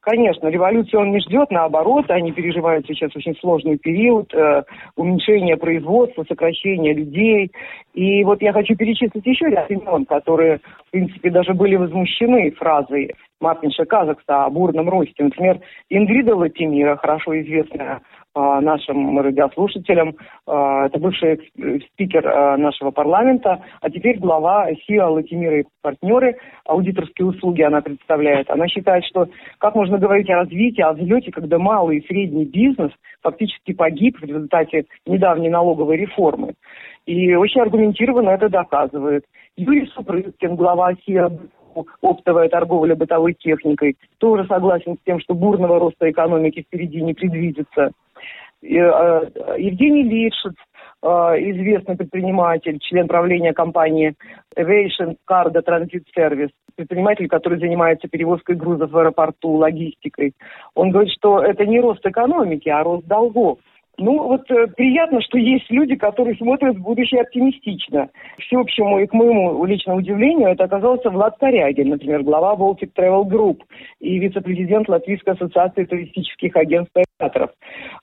Конечно, 0.00 0.49
революции 0.49 0.97
он 0.97 1.11
не 1.11 1.21
ждет, 1.21 1.50
наоборот, 1.50 2.07
они 2.09 2.33
переживают 2.33 2.87
сейчас 2.87 3.15
очень 3.15 3.37
сложный 3.41 3.77
период 3.77 4.33
э, 4.33 4.62
уменьшения 4.97 5.57
производства, 5.57 6.25
сокращения 6.27 6.95
людей. 6.95 7.50
И 7.93 8.25
вот 8.25 8.41
я 8.41 8.53
хочу 8.53 8.75
перечислить 8.75 9.27
еще 9.27 9.50
ряд 9.50 9.71
имен, 9.71 10.07
которые, 10.07 10.61
в 10.87 10.91
принципе, 10.93 11.31
даже 11.31 11.53
были 11.53 11.77
возмущены 11.77 12.53
фразой 12.53 13.12
Мартинша 13.41 13.85
Казакса 13.85 14.45
о 14.45 14.50
бурном 14.50 14.88
росте. 14.88 15.25
Например, 15.25 15.61
Ингрида 15.91 16.37
Латимира, 16.37 16.97
хорошо 16.97 17.38
известная 17.41 18.00
нашим 18.61 19.18
радиослушателям. 19.18 20.16
А, 20.47 20.87
это 20.87 20.99
бывший 20.99 21.40
спикер 21.92 22.26
а, 22.26 22.57
нашего 22.57 22.90
парламента, 22.90 23.62
а 23.80 23.90
теперь 23.90 24.18
глава 24.18 24.68
СИА 24.87 25.09
Латимира 25.09 25.61
и 25.61 25.64
партнеры, 25.83 26.37
аудиторские 26.64 27.26
услуги 27.26 27.62
она 27.62 27.80
представляет. 27.80 28.50
Она 28.50 28.68
считает, 28.68 29.04
что 29.04 29.28
как 29.59 29.75
можно 29.75 29.99
говорить 29.99 30.30
о 30.30 30.37
развитии, 30.37 30.83
о 30.83 30.92
взлете, 30.92 31.30
когда 31.30 31.59
малый 31.59 31.99
и 31.99 32.07
средний 32.07 32.45
бизнес 32.45 32.92
фактически 33.23 33.73
погиб 33.73 34.18
в 34.18 34.25
результате 34.25 34.85
недавней 35.07 35.49
налоговой 35.49 35.97
реформы. 35.97 36.54
И 37.07 37.35
очень 37.35 37.61
аргументированно 37.61 38.30
это 38.30 38.49
доказывает. 38.49 39.25
Юрий 39.57 39.87
Супрыгин, 39.87 40.57
глава 40.57 40.92
СИА 41.07 41.30
оптовая 42.00 42.49
торговля 42.49 42.95
бытовой 42.95 43.35
техникой, 43.35 43.97
тоже 44.18 44.47
согласен 44.47 44.97
с 44.97 45.04
тем, 45.04 45.21
что 45.21 45.35
бурного 45.35 45.78
роста 45.78 46.11
экономики 46.11 46.62
впереди 46.62 47.00
не 47.02 47.14
предвидится. 47.14 47.92
Э, 48.62 48.67
Евгений 49.57 50.03
Лившиц, 50.03 50.55
э, 51.03 51.07
известный 51.07 51.97
предприниматель, 51.97 52.79
член 52.81 53.07
правления 53.07 53.53
компании 53.53 54.15
Aviation 54.57 55.17
Cargo 55.29 55.62
Transit 55.65 56.05
Service, 56.17 56.50
предприниматель, 56.75 57.29
который 57.29 57.59
занимается 57.59 58.09
перевозкой 58.09 58.57
грузов 58.57 58.91
в 58.91 58.99
аэропорту, 58.99 59.50
логистикой. 59.50 60.33
Он 60.75 60.91
говорит, 60.91 61.12
что 61.12 61.41
это 61.41 61.67
не 61.67 61.81
рост 61.81 62.05
экономики, 62.05 62.69
а 62.69 62.83
рост 62.83 63.07
долгов. 63.07 63.59
Ну, 64.00 64.23
вот 64.23 64.49
э, 64.50 64.69
приятно, 64.76 65.21
что 65.21 65.38
есть 65.38 65.69
люди, 65.71 65.97
которые 65.97 66.37
смотрят 66.37 66.76
в 66.76 66.83
будущее 66.83 67.23
оптимистично. 67.23 68.09
К 68.37 68.40
всеобщему 68.43 69.00
и 69.00 69.07
к 69.09 69.12
моему 69.12 69.64
личному 69.64 69.99
удивлению, 69.99 70.50
это 70.50 70.64
оказался 70.64 71.11
Влад 71.11 71.37
Корягин, 71.38 71.88
например, 71.88 72.23
глава 72.23 72.55
Baltic 72.55 72.93
Travel 72.97 73.25
Group 73.25 73.62
и 73.99 74.21
вице-президент 74.21 74.88
Латвийской 74.88 75.35
ассоциации 75.35 75.85
туристических 75.85 76.55
агентств 76.55 76.97
и 76.97 77.02
операторов. 77.19 77.50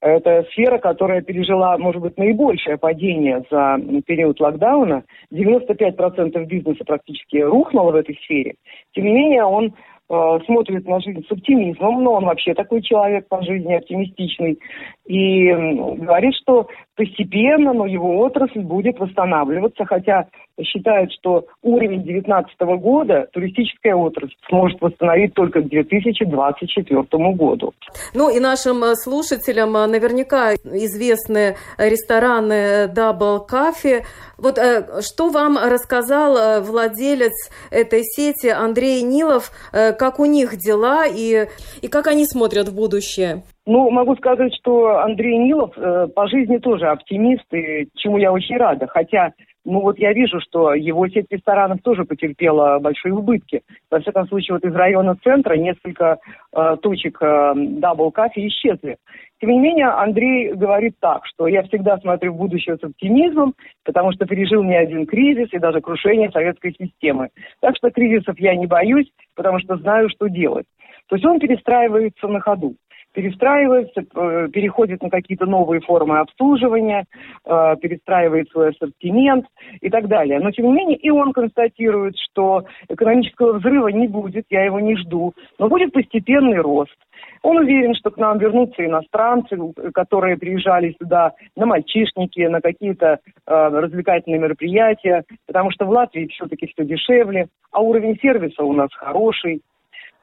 Это 0.02 0.46
сфера, 0.52 0.80
которая 0.80 1.22
пережила, 1.22 1.78
может 1.78 2.02
быть, 2.02 2.18
наибольшее 2.18 2.78
падение 2.78 3.46
за 3.50 3.78
период 4.06 4.42
локдауна. 4.42 5.04
95% 5.34 6.46
бизнеса 6.46 6.84
практически 6.86 7.38
рухнуло 7.38 7.92
в 7.92 7.96
этой 7.96 8.20
сфере. 8.26 8.56
Тем 8.94 9.06
не 9.06 9.14
менее, 9.14 9.46
он 9.46 9.74
смотрит 10.08 10.88
на 10.88 11.00
жизнь 11.00 11.26
с 11.28 11.32
оптимизмом, 11.32 12.04
но 12.04 12.14
он 12.14 12.26
вообще 12.26 12.54
такой 12.54 12.82
человек 12.82 13.28
по 13.28 13.42
жизни 13.42 13.74
оптимистичный, 13.74 14.60
и 15.08 15.52
говорит, 15.52 16.36
что 16.36 16.68
постепенно, 16.96 17.74
но 17.74 17.86
его 17.86 18.20
отрасль 18.20 18.62
будет 18.62 19.00
восстанавливаться, 19.00 19.86
хотя 19.86 20.28
считает, 20.64 21.12
что 21.12 21.46
уровень 21.62 22.04
2019 22.04 22.60
года 22.80 23.28
туристическая 23.34 23.96
отрасль 23.96 24.36
сможет 24.48 24.80
восстановить 24.82 25.34
только 25.34 25.62
к 25.62 25.68
2024 25.68 27.02
году. 27.34 27.74
Ну 28.14 28.30
и 28.30 28.40
нашим 28.40 28.84
э, 28.84 28.96
слушателям 28.96 29.76
э, 29.76 29.88
наверняка 29.88 30.54
известны 30.54 31.56
рестораны 31.78 32.86
Double 32.88 33.40
Coffee. 33.50 34.04
Вот 34.38 34.60
что 35.02 35.30
вам 35.30 35.58
рассказал 35.58 36.62
владелец 36.62 37.50
этой 37.72 38.04
сети 38.04 38.48
Андрей 38.48 39.02
Нилов, 39.02 39.52
как 39.72 40.20
у 40.20 40.26
них 40.26 40.58
дела 40.58 41.06
и, 41.08 41.48
и 41.82 41.88
как 41.88 42.08
они 42.08 42.26
смотрят 42.26 42.68
в 42.68 42.76
будущее? 42.76 43.44
Ну, 43.68 43.90
могу 43.90 44.16
сказать, 44.16 44.54
что 44.56 45.00
Андрей 45.00 45.38
Нилов 45.38 45.72
э, 45.76 46.08
по 46.14 46.28
жизни 46.28 46.58
тоже 46.58 46.86
оптимист, 46.86 47.52
и 47.52 47.88
чему 47.96 48.18
я 48.20 48.32
очень 48.32 48.58
рада. 48.58 48.86
Хотя, 48.86 49.34
ну 49.66 49.82
вот 49.82 49.98
я 49.98 50.14
вижу, 50.14 50.40
что 50.40 50.74
его 50.74 51.08
сеть 51.08 51.26
ресторанов 51.32 51.82
тоже 51.82 52.06
потерпела 52.06 52.78
большие 52.80 53.14
убытки. 53.14 53.62
Во 53.90 54.00
всяком 54.00 54.28
случае, 54.28 54.56
вот 54.56 54.64
из 54.64 54.76
района 54.76 55.18
центра 55.24 55.56
несколько 55.56 56.20
э, 56.56 56.78
точек 56.82 57.18
э, 57.22 57.26
Double 57.26 58.14
Coffee 58.14 58.48
исчезли. 58.48 58.98
Тем 59.42 59.50
не 59.50 59.60
менее, 59.60 59.88
Андрей 59.88 60.54
говорит 60.54 60.96
так, 61.00 61.26
что 61.26 61.48
я 61.48 61.64
всегда 61.64 61.98
смотрю 61.98 62.34
в 62.34 62.38
будущее 62.38 62.78
с 62.78 62.84
оптимизмом, 62.84 63.56
потому 63.84 64.14
что 64.14 64.26
пережил 64.26 64.64
не 64.64 64.76
один 64.76 65.08
кризис 65.08 65.50
и 65.52 65.60
даже 65.60 65.82
крушение 65.82 66.30
советской 66.30 66.74
системы. 66.80 67.30
Так 67.60 67.76
что 67.76 67.90
кризисов 67.90 68.40
я 68.40 68.56
не 68.56 68.68
боюсь, 68.68 69.12
потому 69.36 69.60
что 69.60 69.78
знаю, 69.78 70.10
что 70.10 70.28
делать. 70.28 70.68
То 71.08 71.16
есть 71.16 71.26
он 71.26 71.40
перестраивается 71.40 72.28
на 72.28 72.40
ходу 72.40 72.76
перестраивается, 73.16 74.02
э, 74.02 74.48
переходит 74.52 75.02
на 75.02 75.10
какие-то 75.10 75.46
новые 75.46 75.82
формы 75.82 76.20
обслуживания, 76.20 77.06
э, 77.46 77.76
перестраивает 77.82 78.50
свой 78.50 78.70
ассортимент 78.70 79.46
и 79.82 79.90
так 79.90 80.08
далее. 80.08 80.40
Но, 80.40 80.52
тем 80.52 80.66
не 80.68 80.74
менее, 80.74 80.98
и 80.98 81.10
он 81.10 81.32
констатирует, 81.32 82.16
что 82.18 82.66
экономического 82.90 83.54
взрыва 83.54 83.88
не 83.88 84.08
будет, 84.08 84.46
я 84.50 84.66
его 84.66 84.80
не 84.80 84.98
жду, 84.98 85.34
но 85.58 85.70
будет 85.70 85.94
постепенный 85.94 86.60
рост. 86.60 86.96
Он 87.42 87.58
уверен, 87.58 87.96
что 87.96 88.12
к 88.12 88.18
нам 88.18 88.38
вернутся 88.38 88.86
иностранцы, 88.86 89.58
которые 89.94 90.38
приезжали 90.38 90.96
сюда 91.00 91.32
на 91.56 91.66
мальчишники, 91.66 92.42
на 92.42 92.60
какие-то 92.60 93.06
э, 93.08 93.20
развлекательные 93.46 94.40
мероприятия, 94.40 95.24
потому 95.48 95.72
что 95.72 95.86
в 95.86 95.90
Латвии 95.90 96.28
все-таки 96.28 96.68
все 96.68 96.84
дешевле, 96.84 97.48
а 97.72 97.82
уровень 97.82 98.18
сервиса 98.20 98.64
у 98.64 98.74
нас 98.74 98.90
хороший. 98.94 99.62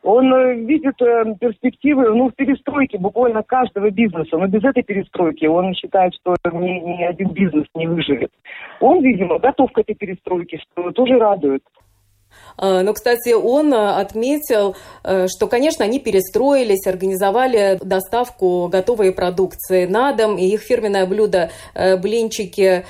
Он 0.03 0.35
э, 0.35 0.55
видит 0.55 1.01
э, 1.01 1.35
перспективы 1.39 2.13
ну, 2.15 2.29
в 2.29 2.35
перестройке 2.35 2.99
буквально 2.99 3.43
каждого 3.45 3.91
бизнеса. 3.91 4.37
Но 4.37 4.49
без 4.49 4.65
этой 4.65 4.83
перестройки 4.83 5.47
он 5.47 5.75
считает, 5.75 6.13
что 6.21 6.35
ни, 6.53 6.81
ни 6.81 7.05
один 7.05 7.29
бизнес 7.29 7.67
не 7.75 7.87
выживет. 7.87 8.33
Он, 8.81 9.01
видимо, 9.01 9.39
готов 9.39 9.71
к 9.71 9.79
этой 9.79 9.95
перестройке, 9.95 10.59
что 10.59 10.91
тоже 10.91 11.19
радует. 11.19 11.63
А, 12.57 12.83
но, 12.83 12.95
кстати, 12.95 13.33
он 13.33 13.73
э, 13.73 13.77
отметил, 13.77 14.75
что, 15.05 15.47
конечно, 15.47 15.85
они 15.85 16.01
перестроились, 16.01 16.87
организовали 16.89 17.79
доставку 17.81 18.69
готовой 18.73 19.13
продукции 19.13 19.87
на 19.87 20.13
дом, 20.13 20.37
и 20.37 20.47
их 20.47 20.63
фирменное 20.63 21.07
блюдо 21.07 21.51
блинчики 22.03 22.85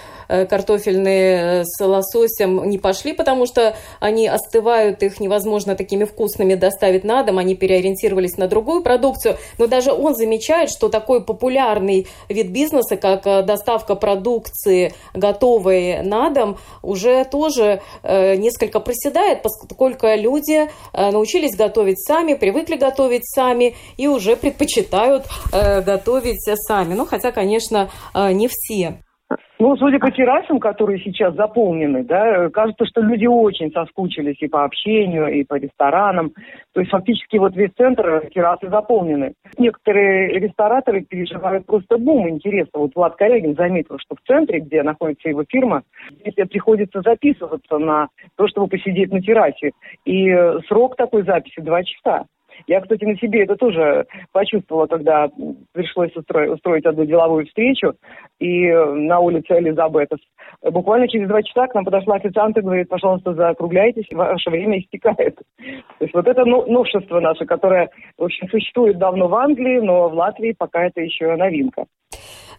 картофельные 0.46 1.60
э, 1.60 1.64
с 1.64 1.84
лососем 1.84 2.68
не 2.68 2.78
пошли, 2.78 3.12
потому 3.12 3.46
что 3.46 3.76
они 4.00 4.28
остывают, 4.28 5.02
их 5.02 5.20
невозможно 5.20 5.76
такими 5.76 6.04
вкусными 6.04 6.54
доставить 6.54 7.04
на 7.04 7.22
дом, 7.22 7.38
они 7.38 7.54
переориентировались 7.54 8.38
на 8.38 8.48
другую 8.48 8.82
продукцию. 8.82 9.36
Но 9.58 9.66
даже 9.66 9.92
он 9.92 10.14
замечает, 10.14 10.70
что 10.70 10.88
такой 10.88 11.22
популярный 11.22 12.06
вид 12.28 12.48
бизнеса, 12.48 12.96
как 12.96 13.26
э, 13.26 13.42
доставка 13.42 13.94
продукции 13.94 14.94
готовой 15.14 16.02
на 16.02 16.30
дом, 16.30 16.58
уже 16.82 17.24
тоже 17.24 17.82
несколько 18.02 18.80
проседает, 18.80 19.42
поскольку 19.42 20.06
люди 20.06 20.70
научились 20.92 21.56
готовить 21.56 22.00
сами, 22.00 22.34
привыкли 22.34 22.76
готовить 22.76 23.28
сами 23.28 23.76
и 23.96 24.08
уже 24.08 24.36
предпочитают 24.36 25.26
готовить 25.52 26.42
сами. 26.66 26.94
Ну, 26.94 27.06
хотя, 27.06 27.32
конечно, 27.32 27.90
не 28.14 28.48
все. 28.48 29.02
Ну, 29.62 29.76
судя 29.76 30.00
по 30.00 30.10
террасам, 30.10 30.58
которые 30.58 30.98
сейчас 30.98 31.36
заполнены, 31.36 32.02
да, 32.02 32.50
кажется, 32.50 32.84
что 32.84 33.00
люди 33.00 33.26
очень 33.26 33.70
соскучились 33.70 34.34
и 34.40 34.48
по 34.48 34.64
общению, 34.64 35.28
и 35.28 35.44
по 35.44 35.54
ресторанам. 35.54 36.32
То 36.72 36.80
есть 36.80 36.90
фактически 36.90 37.36
вот 37.36 37.54
весь 37.54 37.70
центр 37.78 38.28
террасы 38.34 38.68
заполнены. 38.68 39.34
Некоторые 39.58 40.40
рестораторы 40.40 41.02
переживают 41.02 41.64
просто 41.64 41.96
бум 41.96 42.28
интереса. 42.28 42.70
Вот 42.74 42.96
Влад 42.96 43.14
Корягин 43.14 43.54
заметил, 43.54 43.98
что 44.00 44.16
в 44.16 44.26
центре, 44.26 44.58
где 44.58 44.82
находится 44.82 45.28
его 45.28 45.44
фирма, 45.48 45.84
здесь 46.10 46.34
приходится 46.48 47.00
записываться 47.00 47.78
на 47.78 48.08
то, 48.36 48.48
чтобы 48.48 48.66
посидеть 48.66 49.12
на 49.12 49.20
террасе. 49.20 49.70
И 50.04 50.28
срок 50.66 50.96
такой 50.96 51.22
записи 51.22 51.60
два 51.60 51.84
часа. 51.84 52.24
Я, 52.66 52.80
кстати, 52.80 53.04
на 53.04 53.16
себе 53.16 53.44
это 53.44 53.56
тоже 53.56 54.06
почувствовала, 54.32 54.86
когда 54.86 55.28
пришлось 55.72 56.14
устроить, 56.16 56.50
устроить 56.50 56.86
одну 56.86 57.04
деловую 57.04 57.46
встречу, 57.46 57.94
и 58.38 58.70
на 58.70 59.20
улице 59.20 59.58
Элизабетас. 59.58 60.20
Буквально 60.62 61.08
через 61.08 61.28
два 61.28 61.42
часа 61.42 61.66
к 61.66 61.74
нам 61.74 61.84
подошла 61.84 62.16
официант 62.16 62.56
и 62.56 62.62
говорит, 62.62 62.88
пожалуйста, 62.88 63.34
закругляйтесь, 63.34 64.06
ваше 64.10 64.50
время 64.50 64.78
истекает. 64.78 65.36
То 65.56 66.04
есть 66.04 66.14
вот 66.14 66.26
это 66.26 66.44
новшество 66.44 67.20
наше, 67.20 67.46
которое, 67.46 67.90
в 68.18 68.24
общем, 68.24 68.48
существует 68.48 68.98
давно 68.98 69.28
в 69.28 69.34
Англии, 69.34 69.80
но 69.80 70.08
в 70.08 70.14
Латвии 70.14 70.54
пока 70.56 70.84
это 70.86 71.00
еще 71.00 71.34
новинка. 71.36 71.86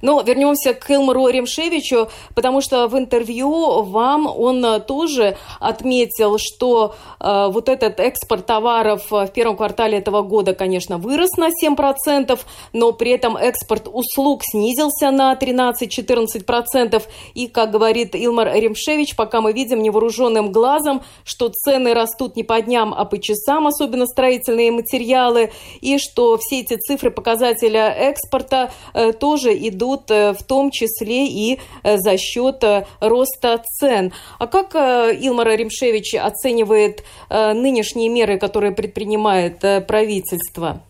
Но 0.03 0.21
вернемся 0.21 0.73
к 0.73 0.91
Илмару 0.91 1.29
Ремшевичу, 1.29 2.09
потому 2.35 2.59
что 2.59 2.89
в 2.89 2.97
интервью 2.97 3.83
вам 3.83 4.27
он 4.27 4.63
э, 4.65 4.81
тоже 4.81 5.37
отметил, 5.61 6.37
что 6.37 6.93
э, 7.21 7.47
вот 7.49 7.69
этот 7.69 8.01
экспорт 8.01 8.45
товаров 8.45 9.09
в 9.09 9.27
первом 9.27 9.55
квартале 9.55 9.99
этого 9.99 10.21
года, 10.21 10.53
конечно, 10.53 10.97
вырос 10.97 11.37
на 11.37 11.47
7%, 11.47 12.37
но 12.73 12.91
при 12.91 13.11
этом 13.11 13.37
экспорт 13.37 13.87
услуг 13.87 14.41
снизился 14.43 15.09
на 15.09 15.33
13-14%. 15.35 17.01
И, 17.33 17.47
как 17.47 17.71
говорит 17.71 18.13
Илмар 18.13 18.53
Ремшевич, 18.53 19.15
пока 19.15 19.39
мы 19.39 19.53
видим 19.53 19.81
невооруженным 19.81 20.51
глазом, 20.51 21.01
что 21.23 21.47
цены 21.47 21.93
растут 21.93 22.35
не 22.35 22.43
по 22.43 22.61
дням, 22.61 22.93
а 22.93 23.05
по 23.05 23.17
часам, 23.21 23.67
особенно 23.67 24.05
строительные 24.05 24.73
материалы, 24.73 25.53
и 25.79 25.97
что 25.97 26.37
все 26.37 26.59
эти 26.59 26.75
цифры 26.75 27.09
показателя 27.09 27.87
экспорта 27.87 28.73
э, 28.93 29.13
тоже 29.13 29.53
идут 29.53 29.92
растут 29.93 30.11
э, 30.11 30.33
в 30.33 30.43
том 30.47 30.71
числе 30.71 31.27
и 31.27 31.59
э, 31.83 31.97
за 31.97 32.17
счет 32.17 32.63
э, 32.63 32.83
роста 33.01 33.57
цен. 33.63 34.11
А 34.39 34.47
как 34.47 34.75
Илмар 34.75 35.47
Римшевич 35.57 36.15
оценивает 36.15 37.03
нынешние 37.29 38.09
меры, 38.09 38.37
которые 38.37 38.73
предпринимает 38.73 39.59
правительство? 39.87 40.81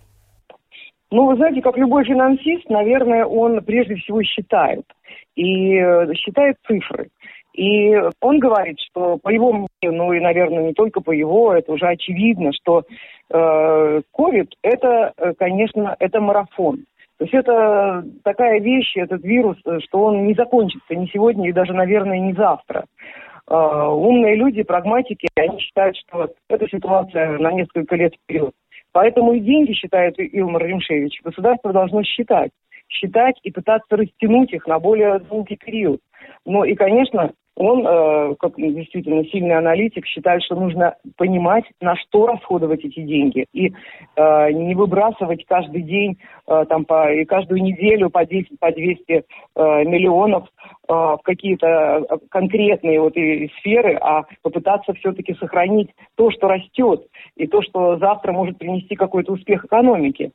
Ну, 1.11 1.27
вы 1.27 1.35
знаете, 1.35 1.61
как 1.61 1.77
любой 1.77 2.05
финансист, 2.05 2.69
наверное, 2.69 3.25
он 3.25 3.63
прежде 3.63 3.95
всего 3.95 4.23
считает. 4.23 4.83
И 5.35 5.75
считает 6.15 6.57
цифры. 6.67 7.09
И 7.53 7.95
он 8.21 8.39
говорит, 8.39 8.77
что 8.79 9.17
по 9.17 9.29
его 9.29 9.51
мнению, 9.51 10.03
ну 10.03 10.13
и, 10.13 10.19
наверное, 10.19 10.67
не 10.67 10.73
только 10.73 11.01
по 11.01 11.11
его, 11.11 11.53
это 11.53 11.71
уже 11.71 11.87
очевидно, 11.87 12.51
что 12.53 12.83
COVID– 13.31 14.49
это, 14.63 15.13
конечно, 15.37 15.95
это 15.99 16.19
марафон. 16.19 16.85
То 17.23 17.25
есть 17.25 17.35
это 17.35 18.03
такая 18.25 18.59
вещь, 18.59 18.97
этот 18.97 19.23
вирус, 19.23 19.57
что 19.85 20.03
он 20.03 20.25
не 20.27 20.33
закончится 20.33 20.93
ни 20.93 21.05
сегодня 21.05 21.47
и 21.47 21.53
даже, 21.53 21.71
наверное, 21.71 22.19
не 22.19 22.33
завтра. 22.33 22.83
Uh, 23.49 23.93
умные 23.93 24.35
люди, 24.35 24.61
прагматики, 24.63 25.29
они 25.35 25.57
считают, 25.59 25.95
что 25.95 26.33
эта 26.49 26.67
ситуация 26.67 27.37
на 27.37 27.53
несколько 27.53 27.95
лет 27.95 28.13
вперед. 28.15 28.51
Поэтому 28.91 29.31
и 29.33 29.39
деньги, 29.39 29.71
считает 29.71 30.15
Илмар 30.17 30.65
Римшевич, 30.65 31.21
государство 31.23 31.71
должно 31.71 32.03
считать. 32.03 32.51
Считать 32.89 33.39
и 33.43 33.51
пытаться 33.51 33.95
растянуть 33.95 34.51
их 34.51 34.67
на 34.67 34.79
более 34.79 35.19
долгий 35.19 35.55
период. 35.55 36.01
Ну 36.45 36.65
и, 36.65 36.75
конечно, 36.75 37.31
он, 37.55 37.85
э, 37.85 38.35
как 38.39 38.55
действительно 38.57 39.23
сильный 39.25 39.57
аналитик, 39.57 40.05
считает, 40.05 40.43
что 40.43 40.55
нужно 40.55 40.95
понимать, 41.17 41.65
на 41.81 41.95
что 41.95 42.25
расходовать 42.25 42.83
эти 42.83 43.01
деньги. 43.01 43.45
И 43.53 43.71
э, 44.15 44.51
не 44.51 44.73
выбрасывать 44.73 45.45
каждый 45.45 45.83
день 45.83 46.17
э, 46.47 46.65
там, 46.67 46.85
по, 46.85 47.11
и 47.11 47.25
каждую 47.25 47.61
неделю 47.61 48.09
по 48.09 48.25
10, 48.25 48.59
по 48.59 48.71
200 48.71 49.03
э, 49.11 49.23
миллионов 49.85 50.47
в 50.85 51.19
какие-то 51.23 52.05
конкретные 52.29 52.99
вот 52.99 53.15
и 53.15 53.49
сферы, 53.59 53.97
а 54.01 54.25
попытаться 54.41 54.93
все-таки 54.93 55.33
сохранить 55.35 55.89
то, 56.15 56.29
что 56.29 56.49
растет, 56.49 57.07
и 57.37 57.47
то, 57.47 57.61
что 57.61 57.97
завтра 57.97 58.33
может 58.33 58.57
принести 58.57 58.95
какой-то 58.95 59.31
успех 59.31 59.63
экономике. 59.63 60.31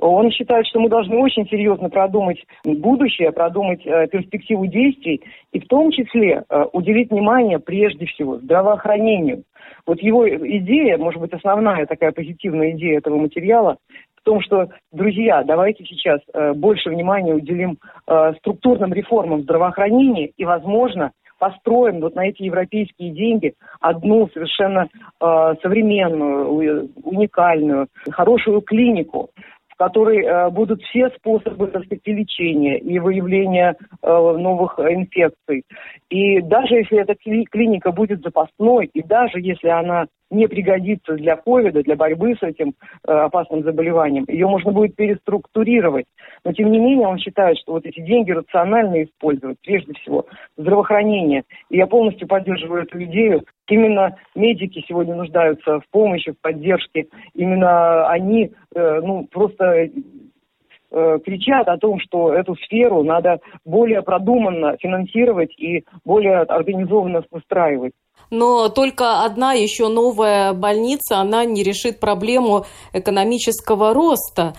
Он 0.00 0.30
считает, 0.30 0.66
что 0.66 0.80
мы 0.80 0.88
должны 0.88 1.16
очень 1.18 1.46
серьезно 1.48 1.90
продумать 1.90 2.42
будущее, 2.64 3.32
продумать 3.32 3.84
э, 3.84 4.06
перспективу 4.08 4.66
действий 4.66 5.22
и 5.52 5.60
в 5.60 5.66
том 5.68 5.90
числе 5.90 6.44
э, 6.48 6.64
уделить 6.72 7.10
внимание 7.10 7.58
прежде 7.58 8.06
всего 8.06 8.38
здравоохранению. 8.38 9.44
Вот 9.86 10.00
его 10.00 10.28
идея, 10.28 10.96
может 10.96 11.20
быть, 11.20 11.32
основная 11.32 11.86
такая 11.86 12.12
позитивная 12.12 12.70
идея 12.72 12.98
этого 12.98 13.16
материала 13.16 13.76
в 14.16 14.22
том, 14.22 14.40
что, 14.40 14.68
друзья, 14.92 15.42
давайте 15.42 15.84
сейчас 15.84 16.20
э, 16.32 16.52
больше 16.54 16.88
внимания 16.90 17.34
уделим 17.34 17.78
э, 18.06 18.32
структурным 18.38 18.92
реформам 18.94 19.42
здравоохранения 19.42 20.30
и, 20.36 20.44
возможно, 20.44 21.12
построим 21.38 22.00
вот 22.00 22.14
на 22.14 22.28
эти 22.28 22.42
европейские 22.42 23.12
деньги 23.12 23.54
одну 23.80 24.28
совершенно 24.32 24.88
э, 25.20 25.54
современную, 25.62 26.90
уникальную, 27.02 27.88
хорошую 28.10 28.60
клинику, 28.60 29.30
которой 29.80 30.22
э, 30.22 30.50
будут 30.50 30.82
все 30.82 31.08
способы, 31.16 31.68
так 31.68 31.86
сказать, 31.86 32.06
лечения 32.06 32.78
и 32.78 32.98
выявления 32.98 33.76
э, 34.02 34.06
новых 34.10 34.78
инфекций. 34.78 35.64
И 36.10 36.42
даже 36.42 36.74
если 36.74 37.00
эта 37.00 37.14
клиника 37.14 37.90
будет 37.90 38.20
запасной, 38.20 38.90
и 38.92 39.02
даже 39.02 39.40
если 39.40 39.68
она 39.68 40.04
не 40.30 40.46
пригодится 40.46 41.14
для 41.14 41.36
ковида, 41.36 41.82
для 41.82 41.96
борьбы 41.96 42.34
с 42.36 42.42
этим 42.42 42.74
э, 43.06 43.12
опасным 43.12 43.62
заболеванием. 43.64 44.24
Ее 44.28 44.46
можно 44.46 44.72
будет 44.72 44.94
переструктурировать. 44.94 46.06
Но 46.44 46.52
тем 46.52 46.70
не 46.70 46.78
менее 46.78 47.08
он 47.08 47.18
считает, 47.18 47.58
что 47.58 47.72
вот 47.72 47.84
эти 47.84 48.00
деньги 48.00 48.30
рационально 48.30 49.02
использовать, 49.02 49.58
прежде 49.62 49.92
всего, 49.94 50.26
здравоохранение. 50.56 51.42
И 51.68 51.76
я 51.76 51.86
полностью 51.86 52.28
поддерживаю 52.28 52.84
эту 52.84 53.02
идею. 53.04 53.44
Именно 53.68 54.16
медики 54.34 54.84
сегодня 54.88 55.14
нуждаются 55.14 55.80
в 55.80 55.88
помощи, 55.90 56.32
в 56.32 56.40
поддержке. 56.40 57.06
Именно 57.34 58.08
они, 58.08 58.52
э, 58.74 59.00
ну, 59.02 59.26
просто 59.30 59.90
э, 60.92 61.18
кричат 61.24 61.68
о 61.68 61.78
том, 61.78 62.00
что 62.00 62.32
эту 62.32 62.54
сферу 62.56 63.02
надо 63.02 63.40
более 63.64 64.02
продуманно 64.02 64.76
финансировать 64.78 65.56
и 65.58 65.84
более 66.04 66.38
организованно 66.38 67.22
выстраивать 67.30 67.92
но 68.28 68.68
только 68.68 69.24
одна 69.24 69.54
еще 69.54 69.88
новая 69.88 70.52
больница, 70.52 71.18
она 71.18 71.44
не 71.44 71.62
решит 71.62 72.00
проблему 72.00 72.66
экономического 72.92 73.94
роста. 73.94 74.54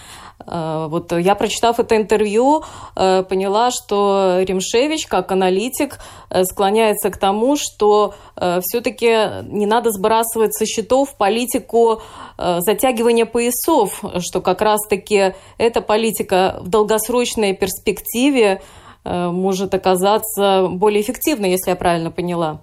Э, 0.48 0.88
вот 0.90 1.12
я, 1.12 1.36
прочитав 1.36 1.80
это 1.80 1.96
интервью, 1.96 2.64
э, 2.96 3.24
поняла, 3.24 3.72
что 3.72 4.40
Римшевич, 4.42 5.08
как 5.08 5.32
аналитик, 5.32 6.00
э, 6.30 6.44
склоняется 6.44 7.10
к 7.10 7.18
тому, 7.18 7.56
что 7.56 8.14
все-таки 8.62 9.44
не 9.44 9.66
надо 9.66 9.92
сбрасывать 9.92 10.54
со 10.54 10.66
счетов 10.66 11.16
политику 11.18 12.02
затягивания 12.38 13.26
поясов, 13.26 14.02
что 14.20 14.42
как 14.42 14.62
раз-таки 14.62 15.36
эта 15.58 15.82
политика 15.82 16.58
в 16.62 16.70
долгосрочной 16.70 17.54
перспективе 17.54 18.62
может 19.04 19.74
оказаться 19.76 20.68
более 20.70 21.02
эффективной, 21.02 21.52
если 21.52 21.72
я 21.72 21.76
правильно 21.76 22.10
поняла. 22.10 22.62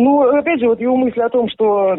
Ну, 0.00 0.20
опять 0.20 0.60
же, 0.60 0.68
вот 0.68 0.80
его 0.80 0.94
мысль 0.94 1.20
о 1.22 1.28
том, 1.28 1.48
что 1.48 1.96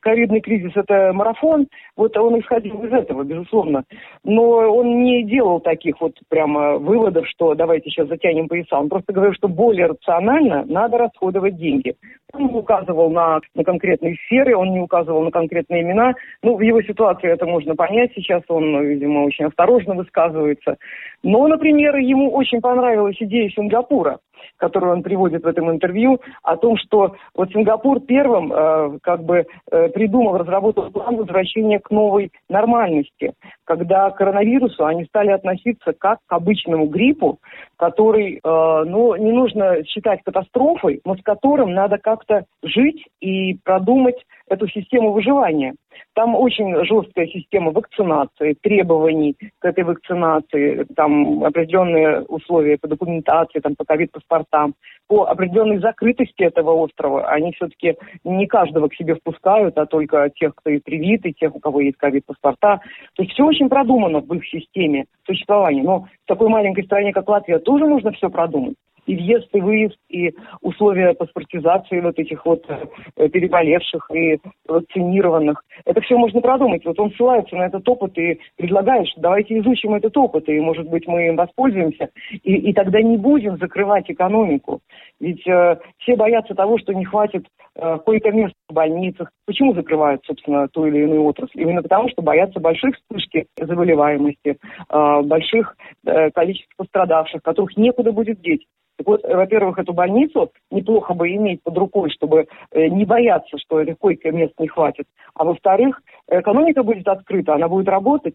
ковидный 0.00 0.40
кризис– 0.40 0.72
это 0.74 1.12
марафон, 1.12 1.66
вот 1.94 2.16
он 2.16 2.40
исходил 2.40 2.82
из 2.82 2.90
этого, 2.90 3.22
безусловно. 3.22 3.84
Но 4.24 4.42
он 4.42 5.02
не 5.02 5.24
делал 5.24 5.60
таких 5.60 6.00
вот 6.00 6.14
прямо 6.30 6.78
выводов, 6.78 7.28
что 7.28 7.54
давайте 7.54 7.90
сейчас 7.90 8.08
затянем 8.08 8.48
пояса. 8.48 8.78
Он 8.78 8.88
просто 8.88 9.12
говорил, 9.12 9.34
что 9.34 9.46
более 9.46 9.88
рационально 9.88 10.64
надо 10.64 10.96
расходовать 10.96 11.56
деньги. 11.56 11.96
Он 12.32 12.44
указывал 12.44 13.10
на, 13.10 13.40
на 13.54 13.62
конкретные 13.62 14.16
сферы, 14.24 14.56
он 14.56 14.72
не 14.72 14.80
указывал 14.80 15.22
на 15.22 15.30
конкретные 15.30 15.82
имена. 15.82 16.14
Ну, 16.42 16.56
в 16.56 16.62
его 16.62 16.80
ситуации 16.80 17.30
это 17.30 17.44
можно 17.44 17.76
понять 17.76 18.10
сейчас, 18.14 18.42
он, 18.48 18.82
видимо, 18.82 19.24
очень 19.24 19.44
осторожно 19.44 19.94
высказывается. 19.94 20.78
Но, 21.22 21.46
например, 21.46 21.96
ему 21.96 22.30
очень 22.32 22.62
понравилась 22.62 23.16
идея 23.20 23.50
Сингапура 23.50 24.18
которую 24.56 24.92
он 24.92 25.02
приводит 25.02 25.44
в 25.44 25.46
этом 25.46 25.70
интервью, 25.70 26.20
о 26.42 26.56
том, 26.56 26.76
что 26.76 27.14
вот 27.34 27.50
Сингапур 27.50 28.00
первым 28.00 28.52
э, 28.52 28.98
как 29.02 29.22
бы 29.22 29.46
э, 29.70 29.88
придумал, 29.90 30.38
разработал 30.38 30.90
план 30.90 31.16
возвращения 31.16 31.78
к 31.78 31.90
новой 31.90 32.32
нормальности, 32.48 33.32
когда 33.64 34.10
к 34.10 34.16
коронавирусу 34.16 34.84
они 34.84 35.04
стали 35.04 35.30
относиться 35.30 35.92
как 35.92 36.18
к 36.26 36.32
обычному 36.32 36.86
гриппу, 36.86 37.38
который, 37.78 38.36
э, 38.36 38.40
ну, 38.42 39.14
не 39.16 39.32
нужно 39.32 39.84
считать 39.84 40.20
катастрофой, 40.24 41.00
но 41.04 41.16
с 41.16 41.22
которым 41.22 41.72
надо 41.72 41.98
как-то 41.98 42.44
жить 42.62 43.06
и 43.20 43.54
продумать 43.64 44.16
эту 44.48 44.68
систему 44.68 45.12
выживания. 45.12 45.74
Там 46.14 46.34
очень 46.34 46.74
жесткая 46.84 47.26
система 47.26 47.70
вакцинации, 47.70 48.56
требований 48.60 49.36
к 49.58 49.64
этой 49.64 49.84
вакцинации, 49.84 50.86
там 50.96 51.44
определенные 51.44 52.22
условия 52.22 52.78
по 52.78 52.88
документации, 52.88 53.60
там, 53.60 53.74
по 53.76 53.84
ковид-паспортам, 53.84 54.74
по 55.06 55.24
определенной 55.24 55.78
закрытости 55.78 56.42
этого 56.42 56.72
острова. 56.72 57.28
Они 57.28 57.52
все-таки 57.52 57.96
не 58.24 58.46
каждого 58.46 58.88
к 58.88 58.94
себе 58.94 59.14
впускают, 59.14 59.78
а 59.78 59.86
только 59.86 60.30
тех, 60.34 60.54
кто 60.54 60.70
и 60.70 60.78
привит, 60.80 61.24
и 61.26 61.32
тех, 61.32 61.54
у 61.54 61.60
кого 61.60 61.80
есть 61.80 61.96
ковид-паспорта. 61.96 62.80
То 63.14 63.22
есть 63.22 63.32
все 63.34 63.44
очень 63.44 63.68
продумано 63.68 64.20
в 64.20 64.32
их 64.34 64.46
системе 64.46 65.06
существования. 65.26 65.82
Но 65.82 66.00
в 66.00 66.26
такой 66.26 66.48
маленькой 66.48 66.84
стране, 66.84 67.12
как 67.12 67.28
Латвия, 67.28 67.58
тоже 67.68 67.84
нужно 67.86 68.12
все 68.12 68.30
продумать 68.30 68.76
и 69.08 69.16
въезд, 69.16 69.48
и 69.52 69.60
выезд, 69.60 69.96
и 70.10 70.34
условия 70.60 71.14
паспортизации 71.14 72.00
вот 72.00 72.18
этих 72.18 72.44
вот 72.44 72.64
э, 72.68 73.28
переболевших 73.28 74.10
и 74.14 74.38
вакцинированных. 74.66 75.64
Это 75.86 76.02
все 76.02 76.16
можно 76.18 76.40
продумать. 76.42 76.84
Вот 76.84 77.00
он 77.00 77.10
ссылается 77.12 77.56
на 77.56 77.66
этот 77.66 77.88
опыт 77.88 78.16
и 78.18 78.38
предлагает, 78.56 79.08
что 79.08 79.22
давайте 79.22 79.58
изучим 79.58 79.94
этот 79.94 80.16
опыт, 80.16 80.48
и, 80.48 80.60
может 80.60 80.88
быть, 80.88 81.06
мы 81.06 81.28
им 81.28 81.36
воспользуемся, 81.36 82.10
и, 82.30 82.54
и 82.54 82.72
тогда 82.74 83.00
не 83.00 83.16
будем 83.16 83.56
закрывать 83.56 84.10
экономику. 84.10 84.80
Ведь 85.20 85.46
э, 85.48 85.78
все 85.98 86.14
боятся 86.14 86.54
того, 86.54 86.78
что 86.78 86.92
не 86.92 87.06
хватит 87.06 87.46
э, 87.76 87.98
койко-мест 88.04 88.54
в 88.68 88.74
больницах. 88.74 89.30
Почему 89.46 89.72
закрывают, 89.72 90.22
собственно, 90.26 90.68
ту 90.68 90.84
или 90.84 90.98
иную 90.98 91.24
отрасль? 91.24 91.62
Именно 91.62 91.82
потому, 91.82 92.10
что 92.10 92.20
боятся 92.20 92.60
больших 92.60 92.94
вспышки 92.96 93.46
заболеваемости, 93.56 94.58
э, 94.90 95.22
больших 95.22 95.76
э, 96.04 96.30
количеств 96.30 96.76
пострадавших, 96.76 97.42
которых 97.42 97.74
некуда 97.78 98.12
будет 98.12 98.40
деть. 98.42 98.66
Так 98.98 99.06
вот, 99.06 99.22
во-первых, 99.22 99.78
эту 99.78 99.94
больницу 99.94 100.50
неплохо 100.70 101.14
бы 101.14 101.30
иметь 101.30 101.62
под 101.62 101.78
рукой, 101.78 102.10
чтобы 102.10 102.46
э, 102.72 102.88
не 102.88 103.04
бояться, 103.04 103.56
что 103.58 103.84
койко 103.94 104.30
мест 104.32 104.52
не 104.58 104.68
хватит. 104.68 105.06
А 105.34 105.44
во-вторых, 105.44 106.02
экономика 106.28 106.82
будет 106.82 107.08
открыта, 107.08 107.54
она 107.54 107.68
будет 107.68 107.88
работать, 107.88 108.34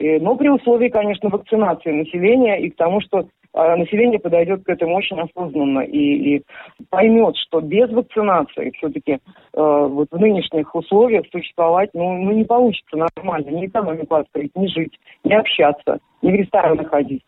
но 0.00 0.36
при 0.36 0.48
условии, 0.48 0.90
конечно, 0.90 1.28
вакцинации 1.28 1.90
населения 1.90 2.60
и 2.60 2.70
к 2.70 2.76
тому, 2.76 3.00
что 3.00 3.26
а, 3.54 3.76
население 3.76 4.20
подойдет 4.20 4.64
к 4.64 4.68
этому 4.68 4.96
очень 4.96 5.18
осознанно 5.18 5.80
и, 5.80 6.36
и 6.36 6.42
поймет, 6.90 7.36
что 7.36 7.60
без 7.60 7.90
вакцинации 7.90 8.70
все-таки 8.76 9.12
э, 9.12 9.18
вот 9.54 10.08
в 10.10 10.18
нынешних 10.18 10.74
условиях 10.74 11.24
существовать 11.32 11.90
ну, 11.94 12.22
ну, 12.22 12.32
не 12.32 12.44
получится 12.44 12.96
нормально, 12.96 13.48
ни 13.48 13.66
экономику 13.66 14.16
открыть, 14.16 14.54
ни 14.54 14.66
жить, 14.66 14.96
ни 15.24 15.32
общаться, 15.32 15.98
ни 16.22 16.30
в 16.30 16.34
рестораны 16.34 16.84
ходить. 16.84 17.22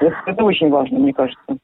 Это, 0.00 0.16
это 0.26 0.44
очень 0.44 0.70
важно, 0.70 0.98
мне 0.98 1.12
кажется. 1.12 1.58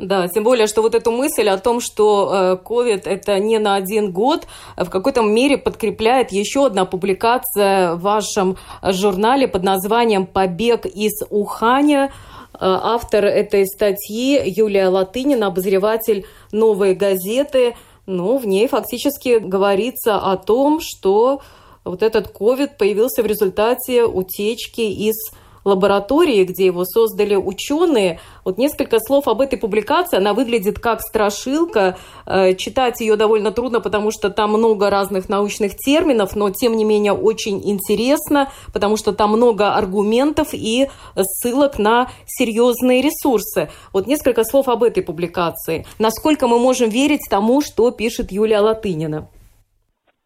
Да, 0.00 0.28
тем 0.28 0.44
более, 0.44 0.66
что 0.66 0.80
вот 0.80 0.94
эту 0.94 1.10
мысль 1.12 1.48
о 1.50 1.58
том, 1.58 1.80
что 1.80 2.58
COVID 2.64 3.02
э, 3.04 3.10
это 3.10 3.38
не 3.38 3.58
на 3.58 3.74
один 3.74 4.12
год, 4.12 4.46
в 4.76 4.88
какой-то 4.88 5.20
мере 5.20 5.58
подкрепляет 5.58 6.32
еще 6.32 6.66
одна 6.66 6.86
публикация 6.86 7.94
в 7.96 8.00
вашем 8.00 8.56
журнале 8.82 9.46
под 9.46 9.62
названием 9.62 10.24
«Побег 10.26 10.86
из 10.86 11.22
Уханя». 11.28 12.12
Э, 12.54 12.58
автор 12.60 13.26
этой 13.26 13.66
статьи 13.66 14.40
Юлия 14.46 14.88
Латынина, 14.88 15.48
обозреватель 15.48 16.24
«Новой 16.50 16.94
газеты». 16.94 17.76
Ну, 18.06 18.38
в 18.38 18.46
ней 18.46 18.68
фактически 18.68 19.38
говорится 19.38 20.16
о 20.16 20.38
том, 20.38 20.80
что 20.80 21.42
вот 21.84 22.02
этот 22.02 22.34
COVID 22.34 22.78
появился 22.78 23.22
в 23.22 23.26
результате 23.26 24.04
утечки 24.04 24.80
из 24.80 25.16
лаборатории, 25.64 26.44
где 26.44 26.66
его 26.66 26.84
создали 26.84 27.34
ученые. 27.34 28.20
Вот 28.44 28.58
несколько 28.58 28.98
слов 29.00 29.28
об 29.28 29.40
этой 29.40 29.58
публикации. 29.58 30.16
Она 30.16 30.34
выглядит 30.34 30.78
как 30.78 31.00
страшилка. 31.00 31.96
Э, 32.26 32.54
читать 32.54 33.00
ее 33.00 33.16
довольно 33.16 33.52
трудно, 33.52 33.80
потому 33.80 34.10
что 34.10 34.30
там 34.30 34.50
много 34.50 34.90
разных 34.90 35.28
научных 35.28 35.76
терминов, 35.76 36.36
но 36.36 36.50
тем 36.50 36.76
не 36.76 36.84
менее 36.84 37.12
очень 37.12 37.60
интересно, 37.68 38.50
потому 38.72 38.96
что 38.96 39.12
там 39.12 39.30
много 39.30 39.74
аргументов 39.74 40.48
и 40.52 40.88
ссылок 41.16 41.78
на 41.78 42.10
серьезные 42.26 43.02
ресурсы. 43.02 43.70
Вот 43.92 44.06
несколько 44.06 44.44
слов 44.44 44.68
об 44.68 44.82
этой 44.82 45.02
публикации. 45.02 45.86
Насколько 45.98 46.48
мы 46.48 46.58
можем 46.58 46.88
верить 46.90 47.26
тому, 47.28 47.60
что 47.60 47.90
пишет 47.90 48.32
Юлия 48.32 48.60
Латынина? 48.60 49.28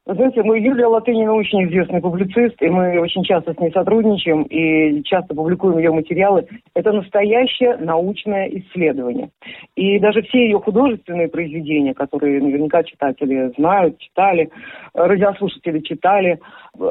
Знаете, 0.07 0.43
мы, 0.43 0.61
Юлия 0.61 0.85
Латынина 0.87 1.33
очень 1.33 1.65
известный 1.65 2.03
публицист, 2.03 2.61
и 2.61 2.69
мы 2.69 3.01
очень 3.01 3.25
часто 3.25 3.55
с 3.55 3.59
ней 3.59 3.73
сотрудничаем 3.73 4.43
и 4.43 5.03
часто 5.05 5.35
публикуем 5.35 5.79
ее 5.79 5.93
материалы. 5.93 6.47
Это 6.75 6.93
настоящее 6.93 7.79
научное 7.79 8.47
исследование. 8.49 9.31
И 9.77 9.99
даже 10.01 10.21
все 10.21 10.45
ее 10.45 10.61
художественные 10.61 11.29
произведения, 11.29 11.95
которые 11.95 12.43
наверняка 12.43 12.83
читатели 12.83 13.51
знают, 13.57 13.97
читали, 13.99 14.51
радиослушатели 14.93 15.81
читали, 15.81 16.39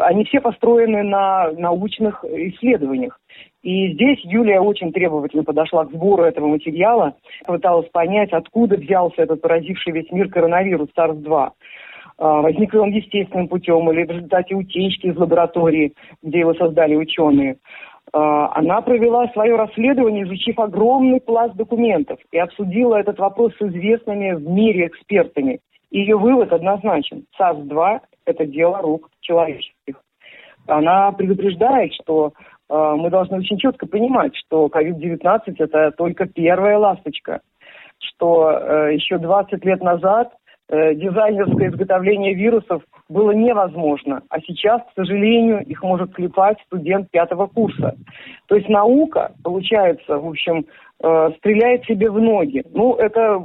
они 0.02 0.26
все 0.26 0.42
построены 0.42 1.04
на 1.04 1.52
научных 1.52 2.26
исследованиях. 2.26 3.20
И 3.62 3.94
здесь 3.94 4.20
Юлия 4.24 4.60
очень 4.60 4.92
требовательно 4.92 5.44
подошла 5.44 5.86
к 5.86 5.92
сбору 5.92 6.24
этого 6.24 6.48
материала, 6.48 7.16
пыталась 7.46 7.88
понять, 7.90 8.34
откуда 8.34 8.76
взялся 8.76 9.22
этот 9.22 9.42
поразивший 9.42 9.94
весь 9.94 10.12
мир 10.12 10.30
коронавирус 10.30 10.90
SARS-2. 10.98 11.52
А, 12.18 12.42
возник 12.42 12.74
ли 12.74 12.80
он 12.80 12.92
естественным 12.92 13.48
путем 13.48 13.90
или 13.92 14.06
в 14.06 14.12
результате 14.12 14.56
утечки 14.56 15.08
из 15.08 15.18
лаборатории, 15.18 15.94
где 16.22 16.40
его 16.40 16.54
создали 16.54 16.96
ученые. 16.96 17.58
А, 18.12 18.56
она 18.56 18.82
провела 18.82 19.28
свое 19.30 19.56
расследование, 19.56 20.24
изучив 20.24 20.60
огромный 20.60 21.20
пласт 21.20 21.56
документов 21.56 22.20
и 22.32 22.38
обсудила 22.38 22.96
этот 22.96 23.20
вопрос 23.20 23.54
с 23.58 23.62
известными 23.62 24.34
в 24.34 24.48
мире 24.48 24.88
экспертами. 24.88 25.60
И 25.90 26.00
ее 26.00 26.18
вывод 26.18 26.52
однозначен. 26.52 27.26
САРС-2– 27.38 28.00
это 28.26 28.46
дело 28.46 28.82
рук 28.82 29.10
человеческих. 29.22 30.02
Она 30.68 31.12
предупреждает, 31.12 31.94
что 31.94 32.34
э, 32.70 32.94
мы 32.98 33.10
должны 33.10 33.38
очень 33.38 33.58
четко 33.58 33.86
понимать, 33.86 34.36
что 34.36 34.68
COVID-19– 34.68 35.40
это 35.60 35.92
только 35.92 36.26
первая 36.26 36.78
ласточка, 36.78 37.42
что 38.00 38.52
э, 38.52 38.94
еще 38.96 39.18
20 39.18 39.64
лет 39.66 39.84
назад 39.84 40.34
Э, 40.74 40.96
дизайнерское 40.96 41.70
изготовление 41.70 42.34
вирусов 42.34 42.82
было 43.08 43.30
невозможно. 43.30 44.24
А 44.30 44.40
сейчас, 44.42 44.82
к 44.82 44.96
сожалению, 44.96 45.64
их 45.64 45.84
может 45.84 46.16
клепать 46.16 46.58
студент 46.66 47.12
пятого 47.12 47.46
курса. 47.46 47.96
То 48.48 48.56
есть 48.56 48.68
наука, 48.70 49.34
получается, 49.44 50.18
в 50.18 50.28
общем, 50.28 50.66
стреляет 51.38 51.84
себе 51.84 52.10
в 52.10 52.20
ноги. 52.20 52.64
Ну, 52.74 52.96
это 52.96 53.38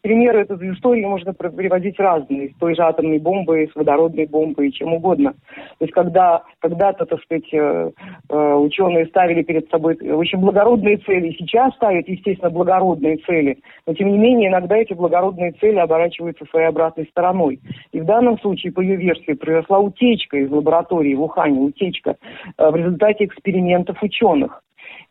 примеры 0.00 0.44
из 0.44 0.76
истории 0.76 1.04
можно 1.04 1.32
приводить 1.34 1.98
разные, 1.98 2.50
с 2.50 2.54
той 2.58 2.76
же 2.76 2.82
атомной 2.82 3.18
бомбой, 3.18 3.68
с 3.68 3.74
водородной 3.74 4.26
бомбой 4.26 4.68
и 4.68 4.72
чем 4.72 4.94
угодно. 4.94 5.32
То 5.32 5.84
есть 5.84 5.92
когда 5.92 6.42
когда-то, 6.60 7.06
так 7.06 7.20
сказать, 7.22 7.52
э, 7.52 7.90
э, 8.28 8.54
ученые 8.54 9.06
ставили 9.06 9.42
перед 9.42 9.68
собой 9.70 9.96
очень 9.96 10.38
благородные 10.38 10.98
цели, 10.98 11.34
сейчас 11.38 11.74
ставят, 11.74 12.08
естественно, 12.08 12.50
благородные 12.50 13.16
цели, 13.18 13.58
но 13.86 13.94
тем 13.94 14.12
не 14.12 14.18
менее 14.18 14.48
иногда 14.48 14.76
эти 14.76 14.92
благородные 14.92 15.52
цели 15.52 15.78
оборачиваются 15.78 16.44
своей 16.46 16.68
обратной 16.68 17.06
стороной. 17.06 17.60
И 17.92 18.00
в 18.00 18.04
данном 18.04 18.38
случае, 18.38 18.72
по 18.72 18.80
ее 18.80 18.96
версии, 18.96 19.32
произошла 19.32 19.78
утечка 19.78 20.36
из 20.36 20.50
лаборатории 20.50 21.14
в 21.14 21.22
Ухане, 21.22 21.60
утечка 21.60 22.16
э, 22.56 22.70
в 22.70 22.76
результате 22.76 23.24
экспериментов 23.24 24.02
ученых. 24.02 24.62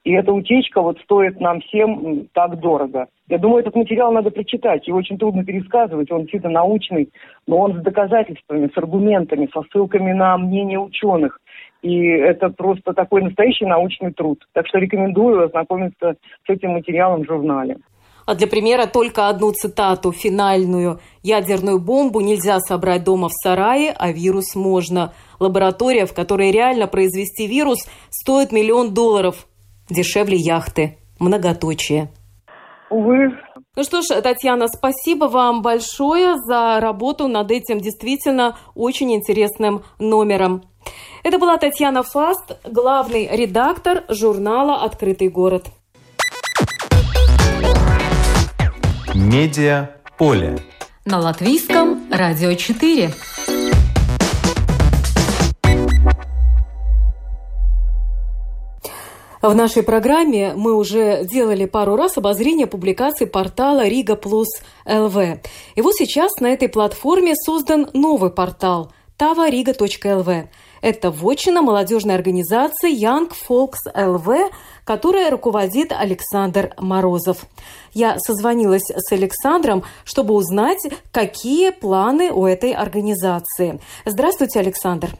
И 0.04 0.12
эта 0.12 0.32
утечка 0.32 0.82
вот 0.82 1.00
стоит 1.00 1.40
нам 1.40 1.62
всем 1.62 2.28
так 2.34 2.60
дорого. 2.60 3.08
Я 3.28 3.38
думаю, 3.38 3.62
этот 3.62 3.76
материал 3.76 4.12
надо 4.12 4.32
прочитать. 4.32 4.88
Его 4.88 4.98
очень 4.98 5.18
трудно 5.18 5.44
пересказывать. 5.44 6.12
Он 6.12 6.22
действительно 6.22 6.54
научный, 6.54 7.10
но 7.48 7.58
он 7.58 7.80
с 7.80 7.84
доказательствами, 7.84 8.72
с 8.74 8.78
аргументами, 8.78 9.50
со 9.54 9.62
ссылками 9.64 10.14
на 10.14 10.38
мнение 10.38 10.80
ученых. 10.80 11.40
И 11.82 12.06
это 12.06 12.50
просто 12.50 12.94
такой 12.94 13.22
настоящий 13.22 13.66
научный 13.66 14.12
труд. 14.12 14.46
Так 14.54 14.68
что 14.68 14.80
рекомендую 14.80 15.46
ознакомиться 15.46 16.16
с 16.46 16.50
этим 16.50 16.72
материалом 16.72 17.24
в 17.24 17.28
журнале. 17.28 17.78
А 18.30 18.36
для 18.36 18.46
примера 18.46 18.86
только 18.86 19.28
одну 19.28 19.52
цитату 19.54 20.12
финальную. 20.12 21.00
«Ядерную 21.24 21.80
бомбу 21.80 22.22
нельзя 22.22 22.60
собрать 22.60 23.04
дома 23.04 23.28
в 23.28 23.32
сарае, 23.34 23.92
а 23.98 24.12
вирус 24.12 24.56
можно. 24.56 25.14
Лаборатория, 25.40 26.06
в 26.06 26.14
которой 26.14 26.52
реально 26.52 26.86
произвести 26.86 27.48
вирус, 27.48 27.80
стоит 28.12 28.52
миллион 28.52 28.94
долларов 28.94 29.48
дешевле 29.90 30.38
яхты. 30.38 30.98
Многоточие. 31.20 32.10
Увы. 32.90 33.38
Ну 33.76 33.84
что 33.84 34.02
ж, 34.02 34.22
Татьяна, 34.22 34.68
спасибо 34.68 35.26
вам 35.26 35.62
большое 35.62 36.38
за 36.38 36.80
работу 36.80 37.28
над 37.28 37.52
этим 37.52 37.80
действительно 37.80 38.58
очень 38.76 39.14
интересным 39.14 39.84
номером. 40.00 40.64
Это 41.24 41.38
была 41.38 41.58
Татьяна 41.58 42.04
Фаст, 42.04 42.58
главный 42.64 43.30
редактор 43.32 44.04
журнала 44.10 44.84
«Открытый 44.84 45.30
город». 45.30 45.68
Медиа 49.14 49.90
поле. 50.18 50.60
На 51.06 51.20
латвийском 51.20 52.08
радио 52.12 52.54
4. 52.54 53.12
В 59.42 59.56
нашей 59.56 59.84
программе 59.84 60.54
мы 60.54 60.76
уже 60.76 61.24
делали 61.24 61.64
пару 61.64 61.96
раз 61.96 62.18
обозрение 62.18 62.68
публикаций 62.68 63.26
портала 63.26 63.88
Рига 63.88 64.18
Плюс 64.18 64.48
ЛВ. 64.86 65.18
И 65.76 65.82
вот 65.82 65.96
сейчас 65.96 66.42
на 66.42 66.48
этой 66.48 66.68
платформе 66.68 67.36
создан 67.36 67.90
новый 67.94 68.32
портал 68.32 68.92
таварига.лв. 69.16 70.50
Это 70.82 71.12
вотчина 71.12 71.62
молодежной 71.62 72.16
организации 72.16 72.94
Young 72.94 73.32
Folks 73.48 73.78
LV, 73.94 74.52
которая 74.84 75.32
руководит 75.32 75.94
Александр 75.94 76.74
Морозов. 76.78 77.46
Я 77.94 78.20
созвонилась 78.20 78.90
с 78.90 79.12
Александром, 79.14 79.84
чтобы 80.04 80.34
узнать, 80.34 80.86
какие 81.14 81.70
планы 81.70 82.32
у 82.32 82.46
этой 82.46 82.74
организации. 82.74 83.80
Здравствуйте, 84.06 84.60
Александр. 84.60 85.12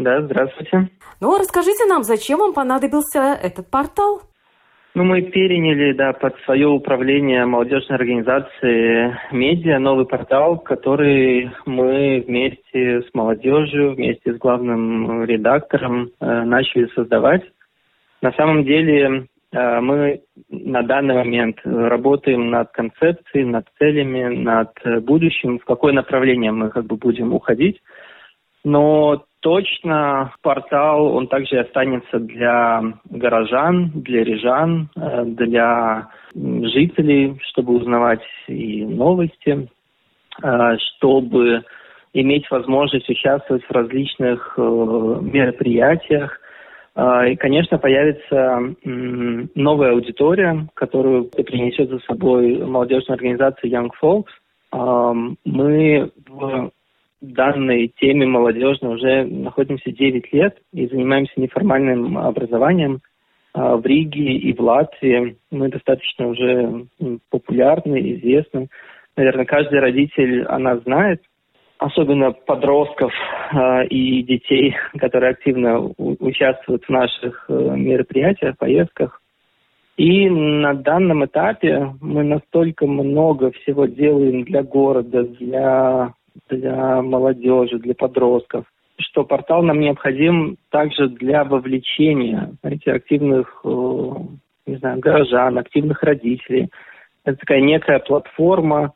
Да, 0.00 0.22
здравствуйте. 0.22 0.88
Ну, 1.20 1.36
расскажите 1.36 1.84
нам, 1.84 2.04
зачем 2.04 2.38
вам 2.38 2.54
понадобился 2.54 3.34
этот 3.34 3.70
портал? 3.70 4.22
Ну, 4.94 5.04
мы 5.04 5.20
переняли, 5.20 5.92
да, 5.92 6.14
под 6.14 6.34
свое 6.44 6.66
управление 6.68 7.44
молодежной 7.44 7.98
организации 7.98 9.14
«Медиа» 9.30 9.78
новый 9.78 10.06
портал, 10.06 10.58
который 10.58 11.50
мы 11.66 12.24
вместе 12.26 13.02
с 13.02 13.12
молодежью, 13.12 13.94
вместе 13.94 14.32
с 14.32 14.38
главным 14.38 15.24
редактором 15.24 16.08
э, 16.18 16.44
начали 16.44 16.86
создавать. 16.94 17.42
На 18.22 18.32
самом 18.32 18.64
деле 18.64 19.26
э, 19.52 19.80
мы 19.80 20.22
на 20.48 20.82
данный 20.82 21.14
момент 21.14 21.58
работаем 21.62 22.50
над 22.50 22.72
концепцией, 22.72 23.44
над 23.44 23.66
целями, 23.78 24.34
над 24.34 24.72
будущим, 25.04 25.58
в 25.58 25.64
какое 25.66 25.92
направление 25.92 26.52
мы 26.52 26.70
как 26.70 26.86
бы 26.86 26.96
будем 26.96 27.34
уходить. 27.34 27.80
Но 28.64 29.24
точно 29.40 30.32
портал, 30.42 31.14
он 31.16 31.26
также 31.26 31.58
останется 31.58 32.18
для 32.18 32.82
горожан, 33.10 33.90
для 33.94 34.24
рижан, 34.24 34.88
э, 34.96 35.24
для 35.24 36.08
жителей, 36.34 37.38
чтобы 37.48 37.74
узнавать 37.74 38.22
и 38.46 38.84
новости, 38.84 39.68
э, 40.42 40.76
чтобы 40.78 41.62
иметь 42.12 42.50
возможность 42.50 43.08
участвовать 43.08 43.64
в 43.64 43.70
различных 43.70 44.54
э, 44.56 44.60
мероприятиях. 44.62 46.38
И, 47.28 47.36
конечно, 47.36 47.78
появится 47.78 48.74
новая 48.82 49.92
аудитория, 49.92 50.66
которую 50.74 51.26
принесет 51.26 51.88
за 51.88 52.00
собой 52.00 52.58
молодежная 52.58 53.14
организация 53.14 53.70
Young 53.70 53.90
Folks. 54.02 55.36
Мы 55.44 56.10
в 56.28 56.70
данной 57.32 57.92
теме 58.00 58.26
молодежной 58.26 58.94
уже 58.94 59.24
находимся 59.24 59.90
9 59.90 60.32
лет 60.32 60.58
и 60.72 60.86
занимаемся 60.86 61.32
неформальным 61.36 62.18
образованием 62.18 63.00
а, 63.52 63.76
в 63.76 63.86
Риге 63.86 64.34
и 64.34 64.52
в 64.52 64.60
Латвии. 64.60 65.36
Мы 65.50 65.68
достаточно 65.68 66.28
уже 66.28 66.86
популярны, 67.30 68.12
известны. 68.14 68.68
Наверное, 69.16 69.44
каждый 69.44 69.80
родитель 69.80 70.44
о 70.44 70.58
нас 70.58 70.82
знает, 70.82 71.22
особенно 71.78 72.32
подростков 72.32 73.12
э, 73.52 73.86
и 73.86 74.22
детей, 74.22 74.76
которые 74.98 75.32
активно 75.32 75.92
участвуют 75.96 76.84
в 76.84 76.90
наших 76.90 77.46
э, 77.48 77.52
мероприятиях, 77.52 78.56
поездках. 78.58 79.20
И 79.96 80.30
на 80.30 80.74
данном 80.74 81.24
этапе 81.24 81.92
мы 82.00 82.22
настолько 82.22 82.86
много 82.86 83.50
всего 83.50 83.86
делаем 83.86 84.44
для 84.44 84.62
города, 84.62 85.24
для 85.24 86.14
для 86.48 87.02
молодежи, 87.02 87.78
для 87.78 87.94
подростков, 87.94 88.64
что 88.98 89.24
портал 89.24 89.62
нам 89.62 89.80
необходим 89.80 90.56
также 90.70 91.08
для 91.08 91.44
вовлечения 91.44 92.52
знаете, 92.60 92.92
активных, 92.92 93.60
э, 93.64 94.10
не 94.66 94.76
знаю, 94.76 95.00
горожан, 95.00 95.58
активных 95.58 96.02
родителей. 96.02 96.68
Это 97.24 97.38
такая 97.38 97.60
некая 97.60 97.98
платформа, 97.98 98.92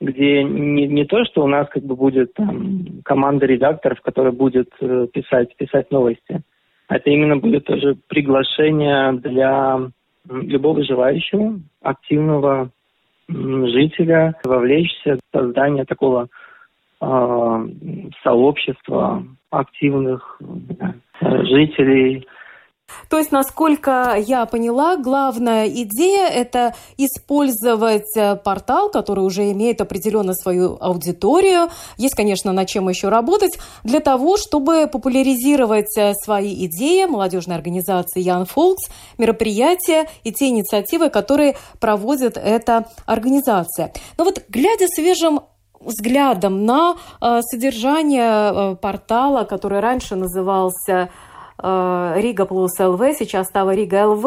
где 0.00 0.44
не, 0.44 0.86
не 0.86 1.04
то, 1.04 1.24
что 1.24 1.42
у 1.42 1.48
нас 1.48 1.68
как 1.68 1.82
бы 1.82 1.96
будет 1.96 2.34
там 2.34 3.02
команда 3.04 3.46
редакторов, 3.46 4.00
которая 4.00 4.32
будет 4.32 4.70
э, 4.80 5.08
писать, 5.12 5.56
писать 5.56 5.90
новости, 5.90 6.40
а 6.88 6.96
это 6.96 7.10
именно 7.10 7.36
будет 7.36 7.64
тоже 7.64 7.96
приглашение 8.08 9.12
для 9.12 9.90
любого 10.28 10.84
желающего, 10.84 11.60
активного 11.82 12.70
жителя 13.28 14.34
вовлечься 14.44 15.16
в 15.16 15.36
создание 15.36 15.84
такого 15.84 16.28
сообщества 17.00 19.24
активных 19.50 20.40
жителей. 21.20 22.26
То 23.10 23.18
есть, 23.18 23.32
насколько 23.32 24.16
я 24.18 24.46
поняла, 24.46 24.96
главная 24.96 25.68
идея– 25.68 26.28
это 26.28 26.74
использовать 26.96 28.16
э, 28.16 28.36
портал, 28.36 28.90
который 28.90 29.20
уже 29.20 29.50
имеет 29.52 29.80
определенно 29.80 30.34
свою 30.34 30.76
аудиторию. 30.80 31.68
Есть, 31.96 32.14
конечно, 32.14 32.52
над 32.52 32.68
чем 32.68 32.88
еще 32.88 33.08
работать, 33.08 33.58
для 33.84 34.00
того, 34.00 34.36
чтобы 34.36 34.86
популяризировать 34.86 35.96
э, 35.98 36.14
свои 36.14 36.66
идеи 36.66 37.04
молодежной 37.04 37.56
организации 37.56 38.24
Young 38.24 38.48
Folks, 38.48 38.90
мероприятия 39.16 40.08
и 40.24 40.32
те 40.32 40.48
инициативы, 40.48 41.10
которые 41.10 41.56
проводит 41.80 42.36
эта 42.36 42.86
организация. 43.06 43.92
Но 44.16 44.24
вот 44.24 44.42
глядя 44.48 44.86
свежим 44.88 45.40
взглядом 45.80 46.64
на 46.64 46.96
э, 47.20 47.40
содержание 47.42 48.72
э, 48.72 48.76
портала, 48.76 49.44
который 49.44 49.80
раньше 49.80 50.16
назывался 50.16 51.10
э, 51.62 52.12
Рига 52.16 52.44
плюс 52.46 52.78
ЛВ, 52.78 53.00
сейчас 53.18 53.48
стала 53.48 53.74
Рига 53.74 54.06
ЛВ. 54.08 54.26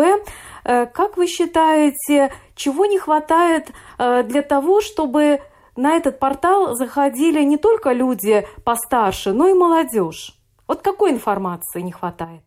Как 0.64 1.18
вы 1.18 1.26
считаете, 1.26 2.32
чего 2.56 2.86
не 2.86 3.00
хватает 3.00 3.72
для 3.98 4.44
того, 4.44 4.80
чтобы 4.82 5.42
на 5.76 5.96
этот 5.96 6.20
портал 6.20 6.76
заходили 6.76 7.42
не 7.42 7.58
только 7.58 7.94
люди 7.94 8.46
постарше, 8.64 9.34
но 9.34 9.48
и 9.48 9.56
молодежь? 9.56 10.36
Вот 10.68 10.84
какой 10.84 11.14
информации 11.14 11.82
не 11.82 11.92
хватает? 11.92 12.44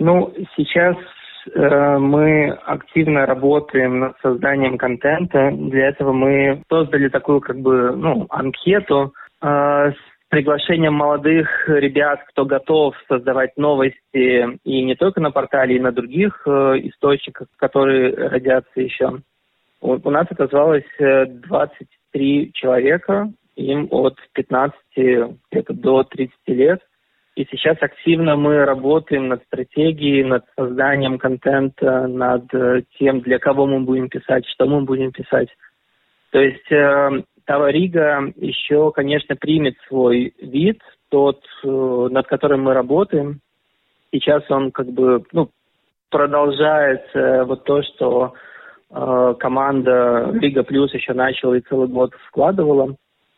Ну, 0.00 0.32
сейчас 0.56 0.96
мы 1.54 2.50
активно 2.50 3.26
работаем 3.26 4.00
над 4.00 4.18
созданием 4.20 4.78
контента. 4.78 5.50
Для 5.52 5.88
этого 5.88 6.12
мы 6.12 6.62
создали 6.68 7.08
такую 7.08 7.40
как 7.40 7.58
бы 7.58 7.94
ну, 7.96 8.26
анкету 8.30 9.14
э, 9.42 9.46
с 9.46 9.96
приглашением 10.28 10.94
молодых 10.94 11.68
ребят, 11.68 12.20
кто 12.28 12.44
готов 12.44 12.94
создавать 13.08 13.56
новости 13.56 14.58
и 14.64 14.84
не 14.84 14.94
только 14.94 15.20
на 15.20 15.30
портале, 15.30 15.76
и 15.76 15.80
на 15.80 15.92
других 15.92 16.42
э, 16.46 16.50
источниках, 16.84 17.48
которые 17.56 18.14
родятся 18.14 18.80
еще. 18.80 19.20
У, 19.80 19.98
у 20.02 20.10
нас 20.10 20.26
оказалось 20.30 20.84
23 20.98 22.52
человека, 22.54 23.30
им 23.56 23.88
от 23.90 24.16
15 24.32 24.76
где-то 24.96 25.72
до 25.74 26.04
30 26.04 26.32
лет– 26.46 26.80
и 27.36 27.44
сейчас 27.50 27.76
активно 27.80 28.36
мы 28.36 28.64
работаем 28.64 29.28
над 29.28 29.42
стратегией, 29.44 30.22
над 30.22 30.44
созданием 30.56 31.18
контента, 31.18 32.06
над 32.06 32.52
э, 32.54 32.82
тем, 32.98 33.20
для 33.20 33.38
кого 33.40 33.66
мы 33.66 33.80
будем 33.80 34.08
писать, 34.08 34.46
что 34.46 34.66
мы 34.66 34.82
будем 34.82 35.10
писать. 35.10 35.48
То 36.30 36.38
есть 36.38 36.70
э, 36.70 37.22
Таварига 37.44 38.32
еще, 38.36 38.92
конечно, 38.92 39.34
примет 39.34 39.74
свой 39.88 40.32
вид, 40.40 40.80
тот, 41.08 41.42
э, 41.64 42.08
над 42.10 42.26
которым 42.28 42.62
мы 42.62 42.72
работаем. 42.72 43.40
Сейчас 44.12 44.48
он 44.48 44.70
как 44.70 44.86
бы 44.86 45.24
ну, 45.32 45.50
продолжает 46.10 47.04
э, 47.14 47.42
вот 47.42 47.64
то, 47.64 47.82
что 47.82 48.34
э, 48.90 49.34
команда 49.40 50.30
Лига 50.34 50.62
Плюс 50.62 50.94
еще 50.94 51.14
начала 51.14 51.54
и 51.54 51.60
целый 51.62 51.88
год 51.88 52.14
вкладывала 52.28 52.94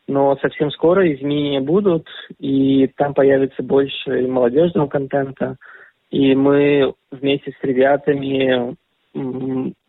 но 0.09 0.37
совсем 0.37 0.71
скоро 0.71 1.13
изменения 1.13 1.61
будут, 1.61 2.07
и 2.39 2.87
там 2.97 3.15
появится 3.15 3.63
больше 3.63 4.27
молодежного 4.29 4.87
контента, 4.87 5.57
и 6.11 6.35
мы 6.35 6.95
вместе 7.11 7.53
с 7.53 7.65
ребятами 7.65 8.77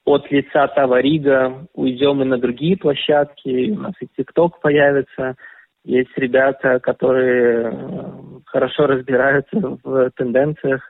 от 0.05 0.31
лица 0.31 0.67
Таварига 0.69 1.67
уйдем 1.73 2.21
и 2.21 2.25
на 2.25 2.37
другие 2.37 2.77
площадки, 2.77 3.71
у 3.71 3.79
нас 3.79 3.93
и 3.99 4.07
ТикТок 4.15 4.59
появится, 4.61 5.35
есть 5.83 6.17
ребята, 6.17 6.79
которые 6.79 7.71
э, 7.71 8.11
хорошо 8.45 8.87
разбираются 8.87 9.77
в 9.83 10.11
тенденциях, 10.17 10.81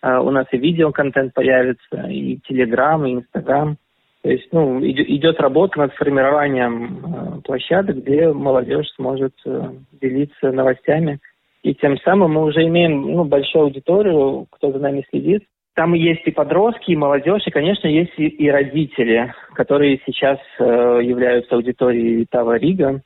а 0.00 0.22
у 0.22 0.30
нас 0.30 0.46
и 0.52 0.56
видеоконтент 0.56 1.34
появится, 1.34 2.06
и 2.08 2.38
Телеграм, 2.48 3.04
и 3.04 3.14
Инстаграм. 3.14 3.76
То 4.22 4.30
есть, 4.30 4.48
ну, 4.52 4.84
идет 4.84 5.40
работа 5.40 5.78
над 5.78 5.94
формированием 5.94 7.04
э, 7.04 7.40
площадок, 7.42 7.96
где 7.98 8.30
молодежь 8.30 8.90
сможет 8.96 9.32
э, 9.46 9.70
делиться 10.00 10.52
новостями. 10.52 11.20
И 11.62 11.74
тем 11.74 11.98
самым 11.98 12.32
мы 12.32 12.44
уже 12.44 12.66
имеем 12.66 13.00
ну, 13.00 13.24
большую 13.24 13.64
аудиторию, 13.64 14.46
кто 14.50 14.72
за 14.72 14.78
нами 14.78 15.04
следит. 15.08 15.44
Там 15.74 15.94
есть 15.94 16.26
и 16.26 16.30
подростки, 16.32 16.90
и 16.90 16.96
молодежь, 16.96 17.46
и, 17.46 17.50
конечно, 17.50 17.86
есть 17.86 18.12
и, 18.18 18.26
и 18.26 18.50
родители, 18.50 19.32
которые 19.54 20.00
сейчас 20.04 20.38
э, 20.58 21.00
являются 21.02 21.54
аудиторией 21.54 22.26
Тава 22.30 22.58
Рига, 22.58 23.00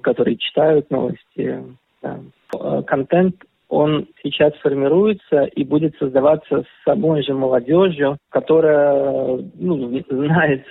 которые 0.00 0.36
читают 0.38 0.90
новости. 0.90 1.62
Да. 2.02 2.18
Э, 2.58 2.82
контент 2.84 3.36
он 3.72 4.06
сейчас 4.22 4.52
формируется 4.62 5.44
и 5.44 5.64
будет 5.64 5.96
создаваться 5.96 6.64
самой 6.84 7.22
же 7.22 7.32
молодежью, 7.32 8.18
которая 8.28 9.38
ну, 9.54 10.02
знает, 10.10 10.66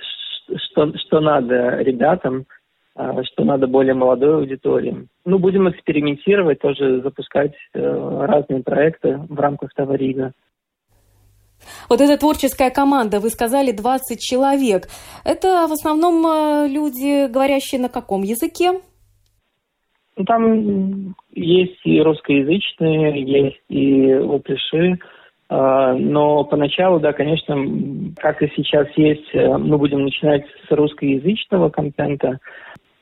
что, 0.46 0.96
что 0.96 1.18
надо 1.18 1.78
ребятам, 1.78 2.46
а, 2.94 3.24
что 3.24 3.42
надо 3.42 3.66
более 3.66 3.94
молодой 3.94 4.36
аудитории. 4.36 5.08
Ну, 5.24 5.40
будем 5.40 5.68
экспериментировать, 5.68 6.60
тоже 6.60 7.00
запускать 7.00 7.54
э, 7.74 7.80
разные 7.80 8.62
проекты 8.62 9.18
в 9.28 9.40
рамках 9.40 9.74
Таварига. 9.74 10.32
Вот 11.88 12.00
эта 12.00 12.16
творческая 12.16 12.70
команда, 12.70 13.18
вы 13.18 13.30
сказали 13.30 13.72
20 13.72 14.20
человек. 14.20 14.84
Это 15.24 15.66
в 15.66 15.72
основном 15.72 16.24
э, 16.24 16.68
люди, 16.68 17.26
говорящие 17.26 17.80
на 17.80 17.88
каком 17.88 18.22
языке? 18.22 18.80
Ну, 20.16 20.24
там 20.24 21.14
есть 21.32 21.80
и 21.84 22.00
русскоязычные, 22.00 23.22
есть 23.22 23.62
и 23.68 24.12
опиши. 24.12 24.98
А, 25.48 25.94
но 25.94 26.44
поначалу, 26.44 26.98
да, 27.00 27.12
конечно, 27.12 27.56
как 28.16 28.42
и 28.42 28.50
сейчас 28.56 28.88
есть, 28.96 29.28
э, 29.34 29.56
мы 29.58 29.76
будем 29.76 30.02
начинать 30.04 30.44
с 30.66 30.70
русскоязычного 30.70 31.68
контента. 31.68 32.38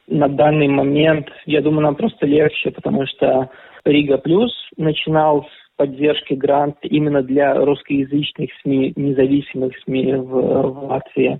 На 0.09 0.29
данный 0.29 0.67
момент, 0.67 1.29
я 1.47 1.63
думаю, 1.63 1.83
нам 1.83 1.95
просто 1.95 2.27
легче, 2.27 2.73
потому 2.73 3.07
что 3.07 3.51
Рига 3.85 4.19
Плюс 4.19 4.53
начинал 4.77 5.45
с 5.45 5.77
поддержки 5.77 6.35
грант 6.35 6.77
именно 6.83 7.23
для 7.23 7.55
русскоязычных 7.55 8.51
СМИ, 8.63 8.95
независимых 8.97 9.73
СМИ 9.85 10.15
в, 10.15 10.25
в 10.25 10.85
Латвии. 10.91 11.39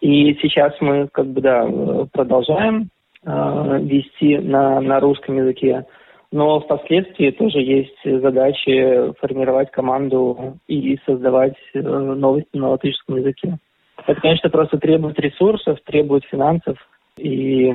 И 0.00 0.34
сейчас 0.40 0.72
мы 0.80 1.08
как 1.12 1.26
бы 1.26 1.40
да 1.40 1.66
продолжаем 2.12 2.82
э, 2.82 2.86
вести 3.24 4.38
на, 4.38 4.80
на 4.80 5.00
русском 5.00 5.36
языке. 5.36 5.86
Но 6.32 6.58
впоследствии 6.60 7.30
тоже 7.30 7.60
есть 7.60 7.98
задачи 8.04 9.12
формировать 9.20 9.70
команду 9.70 10.58
и 10.66 10.98
создавать 11.06 11.54
э, 11.74 11.80
новости 11.80 12.56
на 12.56 12.70
латышском 12.70 13.16
языке. 13.18 13.58
Это, 14.04 14.20
конечно, 14.20 14.50
просто 14.50 14.78
требует 14.78 15.18
ресурсов, 15.20 15.78
требует 15.84 16.24
финансов. 16.24 16.76
И 17.16 17.72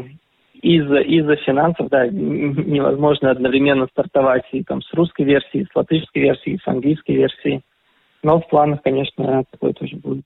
из-за 0.62 0.98
из 0.98 1.26
финансов, 1.46 1.88
да, 1.90 2.08
невозможно 2.08 3.32
одновременно 3.32 3.88
стартовать 3.88 4.44
и 4.52 4.64
там 4.64 4.82
с 4.82 4.94
русской 4.94 5.24
версией, 5.24 5.66
с 5.72 5.76
латышской 5.76 6.24
версией, 6.24 6.60
с 6.62 6.68
английской 6.68 7.14
версией. 7.14 7.62
Но 8.24 8.42
в 8.42 8.48
планах, 8.50 8.82
конечно, 8.84 9.44
такое 9.50 9.72
тоже 9.72 9.96
будет. 9.96 10.26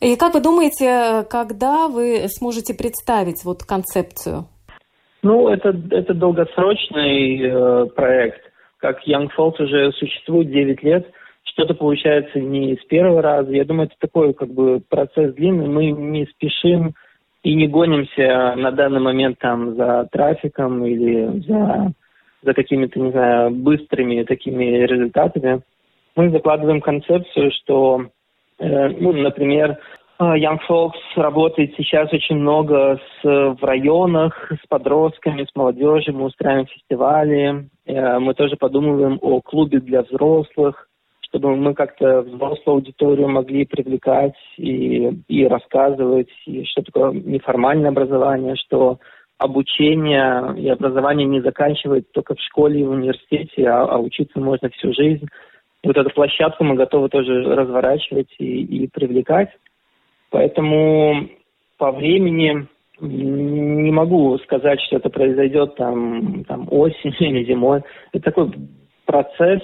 И 0.00 0.16
как 0.16 0.34
вы 0.34 0.40
думаете, 0.40 1.26
когда 1.28 1.88
вы 1.88 2.26
сможете 2.28 2.74
представить 2.74 3.44
вот 3.44 3.62
концепцию? 3.64 4.46
Ну, 5.22 5.48
это, 5.48 5.74
это 5.90 6.14
долгосрочный 6.14 7.40
э, 7.40 7.86
проект. 7.86 8.40
Как 8.78 9.06
Young 9.08 9.28
Folks 9.36 9.60
уже 9.60 9.92
существует 9.92 10.50
9 10.50 10.82
лет, 10.84 11.10
что-то 11.42 11.74
получается 11.74 12.38
не 12.38 12.76
с 12.76 12.84
первого 12.84 13.20
раза. 13.20 13.50
Я 13.50 13.64
думаю, 13.64 13.88
это 13.88 13.96
такой 13.98 14.32
как 14.32 14.48
бы 14.48 14.80
процесс 14.88 15.34
длинный. 15.34 15.66
Мы 15.66 15.90
не 15.90 16.26
спешим 16.26 16.94
и 17.42 17.54
не 17.54 17.66
гонимся 17.66 18.54
на 18.56 18.70
данный 18.70 19.00
момент 19.00 19.38
там 19.40 19.74
за 19.74 20.08
трафиком 20.12 20.84
или 20.86 21.40
за, 21.46 21.92
за 22.42 22.54
какими-то, 22.54 23.00
не 23.00 23.10
знаю, 23.10 23.50
быстрыми 23.50 24.22
такими 24.22 24.64
результатами. 24.86 25.62
Мы 26.14 26.30
закладываем 26.30 26.80
концепцию, 26.80 27.50
что, 27.52 28.06
ну, 28.58 29.12
например, 29.12 29.78
а, 30.20 30.36
Young 30.36 30.58
Folks 30.68 30.98
работает 31.14 31.74
сейчас 31.76 32.12
очень 32.12 32.36
много 32.36 32.98
с, 32.98 33.24
в 33.24 33.58
районах, 33.62 34.50
с 34.50 34.66
подростками, 34.66 35.44
с 35.44 35.54
молодежью. 35.54 36.16
Мы 36.16 36.24
устраиваем 36.24 36.66
фестивали. 36.66 37.68
Э, 37.86 38.18
мы 38.18 38.34
тоже 38.34 38.56
подумываем 38.56 39.18
о 39.22 39.40
клубе 39.40 39.78
для 39.78 40.02
взрослых, 40.02 40.88
чтобы 41.20 41.54
мы 41.54 41.72
как-то 41.74 42.22
взрослую 42.22 42.76
аудиторию 42.76 43.28
могли 43.28 43.64
привлекать 43.64 44.34
и, 44.56 45.08
и 45.28 45.46
рассказывать, 45.46 46.30
и 46.46 46.64
что 46.64 46.82
такое 46.82 47.12
неформальное 47.12 47.90
образование, 47.90 48.56
что 48.56 48.98
обучение 49.38 50.52
и 50.58 50.68
образование 50.68 51.28
не 51.28 51.40
заканчивается 51.40 52.10
только 52.12 52.34
в 52.34 52.40
школе 52.40 52.80
и 52.80 52.84
в 52.84 52.90
университете, 52.90 53.68
а, 53.68 53.84
а 53.84 53.98
учиться 53.98 54.40
можно 54.40 54.68
всю 54.70 54.92
жизнь. 54.92 55.28
Вот 55.84 55.96
эту 55.96 56.10
площадку 56.10 56.64
мы 56.64 56.74
готовы 56.74 57.08
тоже 57.08 57.42
разворачивать 57.42 58.34
и, 58.38 58.84
и 58.84 58.88
привлекать. 58.88 59.50
Поэтому 60.30 61.28
по 61.78 61.92
времени 61.92 62.66
не 63.00 63.92
могу 63.92 64.36
сказать, 64.38 64.80
что 64.82 64.96
это 64.96 65.08
произойдет 65.08 65.76
там, 65.76 66.44
там 66.44 66.66
осенью 66.70 67.30
или 67.30 67.44
зимой. 67.44 67.82
Это 68.12 68.24
такой 68.24 68.52
процесс, 69.06 69.62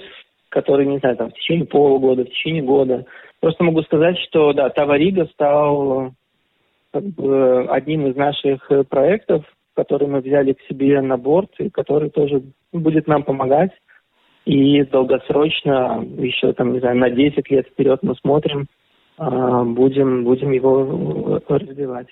который, 0.49 0.85
не 0.85 0.99
знаю, 0.99 1.17
там 1.17 1.29
в 1.29 1.33
течение 1.33 1.65
полугода, 1.65 2.23
в 2.23 2.29
течение 2.29 2.63
года. 2.63 3.05
Просто 3.41 3.63
могу 3.63 3.81
сказать, 3.83 4.17
что 4.19 4.53
да, 4.53 4.69
Таварига 4.69 5.25
стал 5.25 6.13
как 6.91 7.03
бы, 7.03 7.67
одним 7.69 8.07
из 8.07 8.15
наших 8.15 8.71
проектов, 8.89 9.43
который 9.75 10.07
мы 10.07 10.21
взяли 10.21 10.53
к 10.53 10.61
себе 10.61 11.01
на 11.01 11.17
борт 11.17 11.51
и 11.59 11.69
который 11.69 12.09
тоже 12.09 12.41
будет 12.71 13.07
нам 13.07 13.23
помогать. 13.23 13.71
И 14.45 14.83
долгосрочно, 14.83 16.05
еще 16.17 16.53
там, 16.53 16.73
не 16.73 16.79
знаю, 16.79 16.97
на 16.97 17.09
10 17.09 17.49
лет 17.49 17.67
вперед 17.67 17.99
мы 18.03 18.15
смотрим, 18.15 18.67
а, 19.17 19.63
будем, 19.63 20.23
будем 20.23 20.51
его 20.51 21.39
э, 21.47 21.53
развивать. 21.57 22.07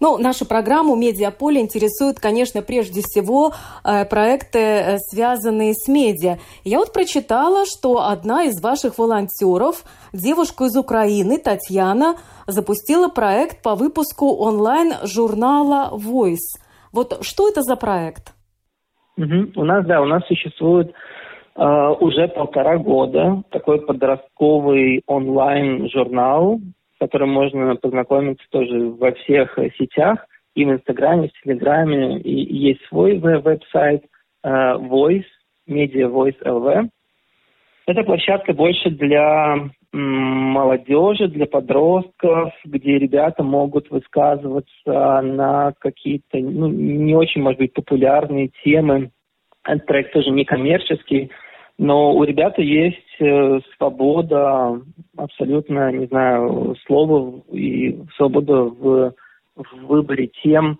Ну, 0.00 0.16
нашу 0.18 0.46
программу 0.46 0.94
«Медиаполе» 0.94 1.60
интересуют, 1.60 2.20
конечно, 2.20 2.62
прежде 2.62 3.00
всего 3.00 3.52
э, 3.84 4.04
проекты, 4.04 4.58
э, 4.58 4.98
связанные 4.98 5.74
с 5.74 5.88
медиа. 5.88 6.38
Я 6.64 6.78
вот 6.78 6.92
прочитала, 6.92 7.64
что 7.66 8.06
одна 8.06 8.44
из 8.44 8.62
ваших 8.62 8.98
волонтеров, 8.98 9.84
девушка 10.12 10.64
из 10.64 10.76
Украины, 10.76 11.38
Татьяна, 11.38 12.16
запустила 12.46 13.08
проект 13.08 13.62
по 13.62 13.74
выпуску 13.74 14.36
онлайн-журнала 14.36 15.90
Voice. 15.94 16.60
Вот 16.92 17.18
что 17.22 17.48
это 17.48 17.62
за 17.62 17.76
проект? 17.76 18.34
Угу. 19.16 19.52
У 19.56 19.64
нас, 19.64 19.84
да, 19.86 20.00
у 20.02 20.04
нас 20.04 20.24
существует 20.26 20.92
уже 21.56 22.28
полтора 22.28 22.76
года 22.78 23.42
такой 23.50 23.80
подростковый 23.80 25.02
онлайн-журнал, 25.06 26.60
с 26.94 26.98
которым 26.98 27.30
можно 27.30 27.76
познакомиться 27.76 28.44
тоже 28.50 28.90
во 28.90 29.12
всех 29.12 29.58
сетях, 29.78 30.26
и 30.56 30.64
в 30.64 30.72
Инстаграме, 30.72 31.26
и 31.26 31.28
в 31.28 31.42
Телеграме, 31.42 32.18
и, 32.18 32.56
есть 32.56 32.84
свой 32.88 33.18
веб-сайт 33.18 34.04
uh, 34.44 34.80
Voice, 34.88 35.24
Media 35.68 36.10
Voice 36.10 36.40
LV. 36.42 36.88
Это 37.86 38.02
площадка 38.02 38.52
больше 38.52 38.90
для 38.90 39.70
молодежи, 39.92 41.28
для 41.28 41.46
подростков, 41.46 42.52
где 42.64 42.98
ребята 42.98 43.42
могут 43.42 43.90
высказываться 43.90 45.20
на 45.22 45.72
какие-то 45.78 46.38
ну, 46.38 46.68
не 46.68 47.14
очень, 47.14 47.42
может 47.42 47.58
быть, 47.58 47.72
популярные 47.72 48.50
темы. 48.64 49.10
Этот 49.64 49.86
проект 49.86 50.12
тоже 50.12 50.30
не 50.30 50.44
коммерческий, 50.44 51.30
но 51.78 52.14
у 52.14 52.24
ребят 52.24 52.58
есть 52.58 53.20
э, 53.20 53.60
свобода, 53.76 54.80
абсолютно, 55.16 55.92
не 55.92 56.06
знаю, 56.06 56.74
слова 56.86 57.42
и 57.52 57.98
свобода 58.16 58.62
в, 58.62 59.12
в 59.56 59.86
выборе 59.86 60.30
тем. 60.42 60.78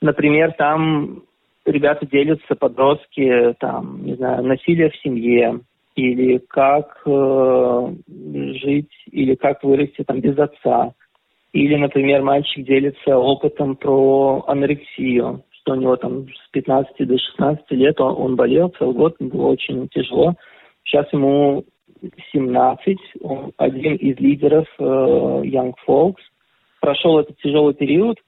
Например, 0.00 0.52
там 0.58 1.22
ребята 1.64 2.06
делятся, 2.06 2.56
подростки, 2.56 3.54
там, 3.60 4.04
не 4.04 4.14
знаю, 4.16 4.42
насилие 4.44 4.90
в 4.90 4.96
семье, 4.96 5.60
или 5.94 6.38
как 6.38 7.02
э, 7.06 7.94
жить, 8.08 8.92
или 9.12 9.36
как 9.36 9.62
вырасти 9.62 10.02
там 10.04 10.20
без 10.20 10.36
отца. 10.38 10.92
Или, 11.52 11.76
например, 11.76 12.22
мальчик 12.22 12.64
делится 12.66 13.16
опытом 13.16 13.76
про 13.76 14.42
анорексию 14.48 15.44
что 15.62 15.72
у 15.72 15.76
него 15.76 15.96
там 15.96 16.26
с 16.28 16.50
15 16.50 17.06
до 17.06 17.18
16 17.18 17.70
лет 17.72 18.00
он, 18.00 18.14
он 18.20 18.36
болел 18.36 18.72
целый 18.78 18.94
год, 18.94 19.16
было 19.20 19.46
очень 19.48 19.88
тяжело. 19.88 20.34
Сейчас 20.84 21.10
ему 21.12 21.64
17, 22.32 22.98
он 23.22 23.52
один 23.56 23.96
из 23.96 24.18
лидеров 24.18 24.66
э, 24.78 24.82
Young 24.82 25.74
Folks. 25.86 26.20
Прошел 26.80 27.20
этот 27.20 27.38
тяжелый 27.38 27.74
период, 27.74 28.18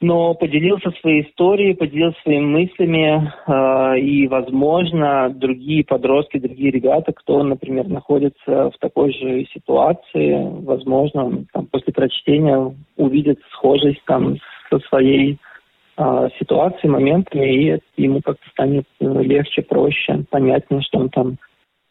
но 0.00 0.32
поделился 0.32 0.90
своей 1.00 1.28
историей, 1.28 1.74
поделился 1.74 2.18
своими 2.22 2.46
мыслями, 2.46 3.32
э, 3.46 4.00
и, 4.00 4.26
возможно, 4.28 5.28
другие 5.28 5.84
подростки, 5.84 6.38
другие 6.38 6.70
ребята, 6.70 7.12
кто, 7.12 7.42
например, 7.42 7.86
находится 7.88 8.70
в 8.70 8.78
такой 8.80 9.12
же 9.12 9.44
ситуации, 9.52 10.48
возможно, 10.64 11.44
там, 11.52 11.66
после 11.66 11.92
прочтения 11.92 12.74
увидят 12.96 13.38
схожесть 13.52 14.02
там 14.06 14.38
со 14.70 14.78
своей 14.88 15.38
ситуации, 16.38 16.86
моментами, 16.86 17.76
и 17.96 18.02
ему 18.02 18.20
как-то 18.22 18.48
станет 18.50 18.86
э, 19.00 19.04
легче, 19.04 19.62
проще, 19.62 20.24
понятнее, 20.30 20.82
что 20.82 20.98
он 20.98 21.08
там 21.10 21.38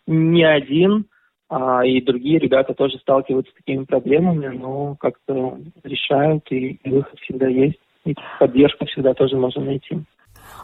не 0.05 0.43
один, 0.43 1.05
а 1.49 1.85
и 1.85 2.01
другие 2.01 2.39
ребята 2.39 2.73
тоже 2.73 2.97
сталкиваются 2.99 3.51
с 3.51 3.55
такими 3.55 3.83
проблемами, 3.83 4.47
но 4.47 4.95
как-то 4.99 5.57
решают, 5.83 6.43
и, 6.51 6.79
и 6.83 6.89
выход 6.89 7.19
всегда 7.19 7.47
есть, 7.47 7.79
и 8.05 8.15
поддержку 8.39 8.85
всегда 8.85 9.13
тоже 9.13 9.35
можно 9.35 9.63
найти. 9.63 9.97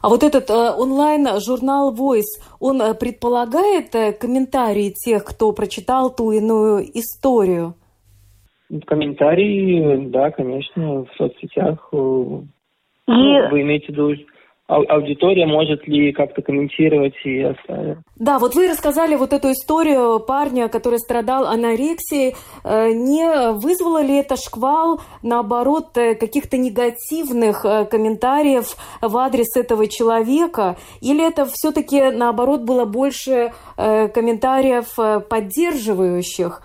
А 0.02 0.10
вот 0.10 0.24
этот 0.24 0.50
э, 0.50 0.54
онлайн-журнал 0.54 1.94
Voice, 1.94 2.42
он 2.60 2.82
э, 2.82 2.94
предполагает 2.94 3.94
э, 3.96 4.14
комментарии 4.14 4.92
тех, 4.92 5.24
кто 5.26 5.52
прочитал 5.52 6.14
ту 6.14 6.32
иную 6.32 6.84
историю? 6.98 7.76
Комментарии, 8.86 10.08
да, 10.08 10.32
конечно, 10.32 11.06
в 11.06 11.08
соцсетях 11.18 11.90
э, 11.92 12.42
и... 13.08 13.12
Ну, 13.12 13.50
вы 13.50 13.62
имеете 13.62 13.88
в 13.88 13.90
виду, 13.90 14.16
аудитория 14.68 15.46
может 15.46 15.88
ли 15.88 16.12
как-то 16.14 16.42
комментировать 16.42 17.14
и 17.26 17.42
оставить. 17.42 17.98
Да, 18.16 18.40
вот 18.40 18.56
вы 18.56 18.70
рассказали 18.70 19.16
вот 19.16 19.34
эту 19.34 19.52
историю 19.52 20.20
парня, 20.20 20.70
который 20.70 21.00
страдал 21.00 21.46
анорексией. 21.46 22.36
Э, 22.64 22.92
не 22.92 23.52
вызвало 23.52 24.02
ли 24.02 24.18
это 24.18 24.36
шквал, 24.38 25.02
наоборот, 25.22 25.98
э, 25.98 26.16
каких-то 26.16 26.58
негативных 26.58 27.66
э, 27.66 27.86
комментариев 27.86 28.76
в 29.02 29.18
адрес 29.18 29.56
этого 29.58 29.88
человека? 29.88 30.78
Или 31.02 31.28
это 31.28 31.46
все-таки, 31.46 32.12
наоборот, 32.12 32.62
было 32.62 32.86
больше 32.86 33.52
комментариев 33.76 34.96
поддерживающих? 35.28 36.62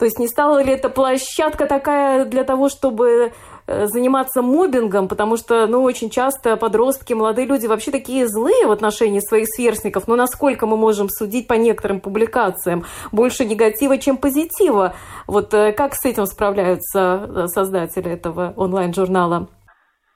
То 0.00 0.06
есть 0.06 0.18
не 0.18 0.28
стала 0.28 0.62
ли 0.62 0.72
это 0.72 0.88
площадка 0.88 1.66
такая 1.66 2.24
для 2.24 2.42
того, 2.44 2.70
чтобы 2.70 3.32
заниматься 3.86 4.42
мобингом, 4.42 5.08
потому 5.08 5.36
что, 5.36 5.66
ну, 5.66 5.82
очень 5.82 6.10
часто 6.10 6.56
подростки, 6.56 7.12
молодые 7.12 7.46
люди 7.46 7.66
вообще 7.66 7.90
такие 7.90 8.26
злые 8.26 8.66
в 8.66 8.70
отношении 8.70 9.20
своих 9.20 9.46
сверстников, 9.48 10.08
но 10.08 10.16
насколько 10.16 10.66
мы 10.66 10.76
можем 10.76 11.08
судить 11.08 11.46
по 11.46 11.54
некоторым 11.54 12.00
публикациям, 12.00 12.84
больше 13.12 13.44
негатива, 13.44 13.98
чем 13.98 14.16
позитива. 14.16 14.94
Вот 15.26 15.54
э, 15.54 15.72
как 15.72 15.94
с 15.94 16.04
этим 16.04 16.26
справляются 16.26 17.28
э, 17.28 17.46
создатели 17.46 18.10
этого 18.10 18.52
онлайн-журнала? 18.56 19.48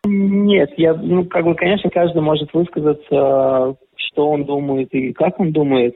Нет, 0.07 0.71
я, 0.77 0.95
ну, 0.95 1.25
как 1.25 1.45
бы, 1.45 1.55
конечно, 1.55 1.89
каждый 1.91 2.21
может 2.21 2.53
высказаться, 2.53 3.77
что 3.97 4.29
он 4.31 4.45
думает 4.45 4.93
и 4.93 5.13
как 5.13 5.41
он 5.41 5.53
думает 5.53 5.95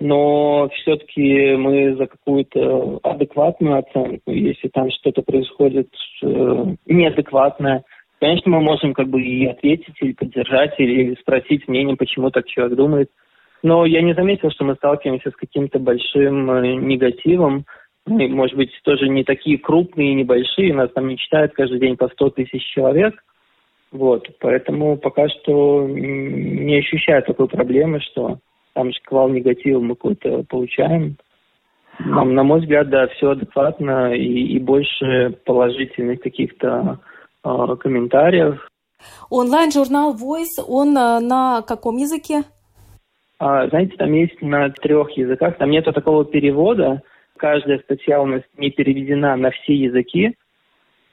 но 0.00 0.70
все-таки 0.74 1.54
мы 1.56 1.94
за 1.94 2.06
какую-то 2.06 3.00
адекватную 3.02 3.78
оценку, 3.78 4.30
если 4.30 4.68
там 4.68 4.90
что-то 4.90 5.20
происходит 5.22 5.88
э, 6.22 6.64
неадекватное, 6.86 7.84
конечно, 8.18 8.50
мы 8.50 8.60
можем 8.62 8.94
как 8.94 9.08
бы 9.08 9.20
и 9.22 9.46
ответить, 9.46 9.94
или 10.00 10.12
поддержать, 10.12 10.74
или 10.78 11.14
спросить 11.20 11.68
мнение, 11.68 11.96
почему 11.96 12.30
так 12.30 12.46
человек 12.46 12.76
думает. 12.76 13.10
Но 13.62 13.84
я 13.84 14.00
не 14.00 14.14
заметил, 14.14 14.50
что 14.50 14.64
мы 14.64 14.74
сталкиваемся 14.76 15.30
с 15.30 15.36
каким-то 15.36 15.78
большим 15.78 16.50
э, 16.50 16.74
негативом. 16.76 17.66
Мы, 18.06 18.26
может 18.28 18.56
быть, 18.56 18.70
тоже 18.84 19.06
не 19.06 19.22
такие 19.22 19.58
крупные 19.58 20.12
и 20.12 20.14
небольшие, 20.14 20.72
нас 20.72 20.90
там 20.92 21.08
не 21.08 21.18
читают 21.18 21.52
каждый 21.52 21.78
день 21.78 21.98
по 21.98 22.08
100 22.08 22.30
тысяч 22.30 22.64
человек. 22.72 23.22
Вот, 23.92 24.26
поэтому 24.40 24.96
пока 24.96 25.28
что 25.28 25.86
не 25.86 26.78
ощущаю 26.78 27.22
такой 27.22 27.48
проблемы, 27.48 28.00
что 28.00 28.38
там 28.74 28.92
шквал 28.92 29.28
негатива 29.28 29.80
мы 29.80 29.94
какой-то 29.94 30.44
получаем. 30.48 31.16
Нам, 31.98 32.34
на 32.34 32.42
мой 32.44 32.60
взгляд, 32.60 32.88
да, 32.88 33.08
все 33.08 33.30
адекватно 33.30 34.14
и, 34.14 34.54
и 34.54 34.58
больше 34.58 35.38
положительных 35.44 36.20
каких-то 36.20 37.00
э, 37.44 37.76
комментариев. 37.78 38.66
Онлайн-журнал 39.28 40.14
Voice, 40.14 40.64
он 40.66 40.96
э, 40.96 41.20
на 41.20 41.62
каком 41.62 41.96
языке? 41.96 42.42
А, 43.38 43.68
знаете, 43.68 43.96
там 43.96 44.12
есть 44.12 44.40
на 44.42 44.70
трех 44.70 45.10
языках, 45.12 45.56
там 45.58 45.70
нету 45.70 45.92
такого 45.92 46.24
перевода. 46.24 47.02
Каждая 47.36 47.78
статья 47.80 48.20
у 48.20 48.26
нас 48.26 48.42
не 48.56 48.70
переведена 48.70 49.36
на 49.36 49.50
все 49.50 49.74
языки, 49.74 50.36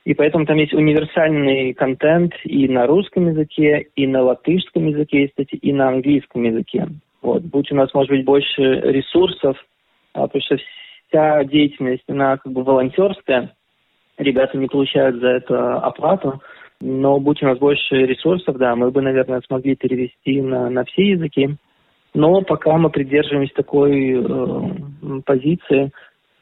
и 0.04 0.14
поэтому 0.14 0.46
там 0.46 0.58
есть 0.58 0.74
универсальный 0.74 1.74
контент 1.74 2.34
и 2.44 2.68
на 2.68 2.86
русском 2.86 3.30
языке, 3.30 3.88
и 3.96 4.08
на 4.08 4.24
латышском 4.24 4.88
языке, 4.88 5.32
и 5.38 5.74
на 5.74 5.90
английском 5.90 6.44
языке. 6.44 6.88
Вот. 7.22 7.44
Будь 7.44 7.72
у 7.72 7.76
нас, 7.76 7.94
может 7.94 8.10
быть, 8.10 8.26
больше 8.26 8.62
ресурсов, 8.62 9.58
а, 10.14 10.28
потому 10.28 10.42
что 10.42 10.58
вся 11.08 11.44
деятельность, 11.44 12.04
она 12.08 12.38
как 12.38 12.52
бы 12.52 12.64
волонтерская, 12.64 13.56
ребята 14.18 14.58
не 14.58 14.68
получают 14.68 15.18
за 15.18 15.28
это 15.28 15.78
оплату, 15.78 16.42
но 16.80 17.20
будь 17.20 17.42
у 17.42 17.46
нас 17.46 17.58
больше 17.58 17.96
ресурсов, 17.96 18.58
да, 18.58 18.76
мы 18.76 18.92
бы, 18.92 19.02
наверное, 19.02 19.42
смогли 19.42 19.76
перевести 19.76 20.42
на, 20.42 20.70
на 20.70 20.84
все 20.86 21.10
языки. 21.12 21.56
Но 22.14 22.42
пока 22.42 22.78
мы 22.78 22.90
придерживаемся 22.90 23.54
такой 23.56 24.14
э, 24.14 25.22
позиции, 25.26 25.92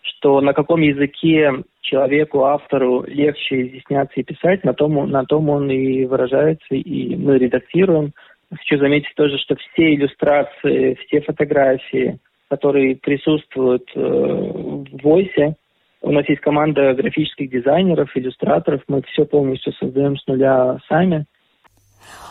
что 0.01 0.41
на 0.41 0.53
каком 0.53 0.81
языке 0.81 1.51
человеку, 1.81 2.43
автору 2.45 3.03
легче 3.07 3.67
изъясняться 3.67 4.19
и 4.19 4.23
писать, 4.23 4.63
на 4.63 4.73
том, 4.73 5.09
на 5.09 5.25
том 5.25 5.49
он 5.49 5.69
и 5.69 6.05
выражается, 6.05 6.75
и 6.75 7.15
мы 7.15 7.37
редактируем. 7.37 8.13
Хочу 8.57 8.77
заметить 8.77 9.13
тоже, 9.15 9.37
что 9.37 9.55
все 9.55 9.95
иллюстрации, 9.95 10.97
все 11.05 11.21
фотографии, 11.21 12.19
которые 12.49 12.95
присутствуют 12.95 13.89
э, 13.95 13.99
в 13.99 14.95
Voice, 15.03 15.55
у 16.01 16.11
нас 16.11 16.29
есть 16.29 16.41
команда 16.41 16.93
графических 16.93 17.49
дизайнеров, 17.49 18.15
иллюстраторов, 18.15 18.81
мы 18.87 19.01
все 19.11 19.25
полностью 19.25 19.73
создаем 19.73 20.17
с 20.17 20.27
нуля 20.27 20.77
сами. 20.87 21.25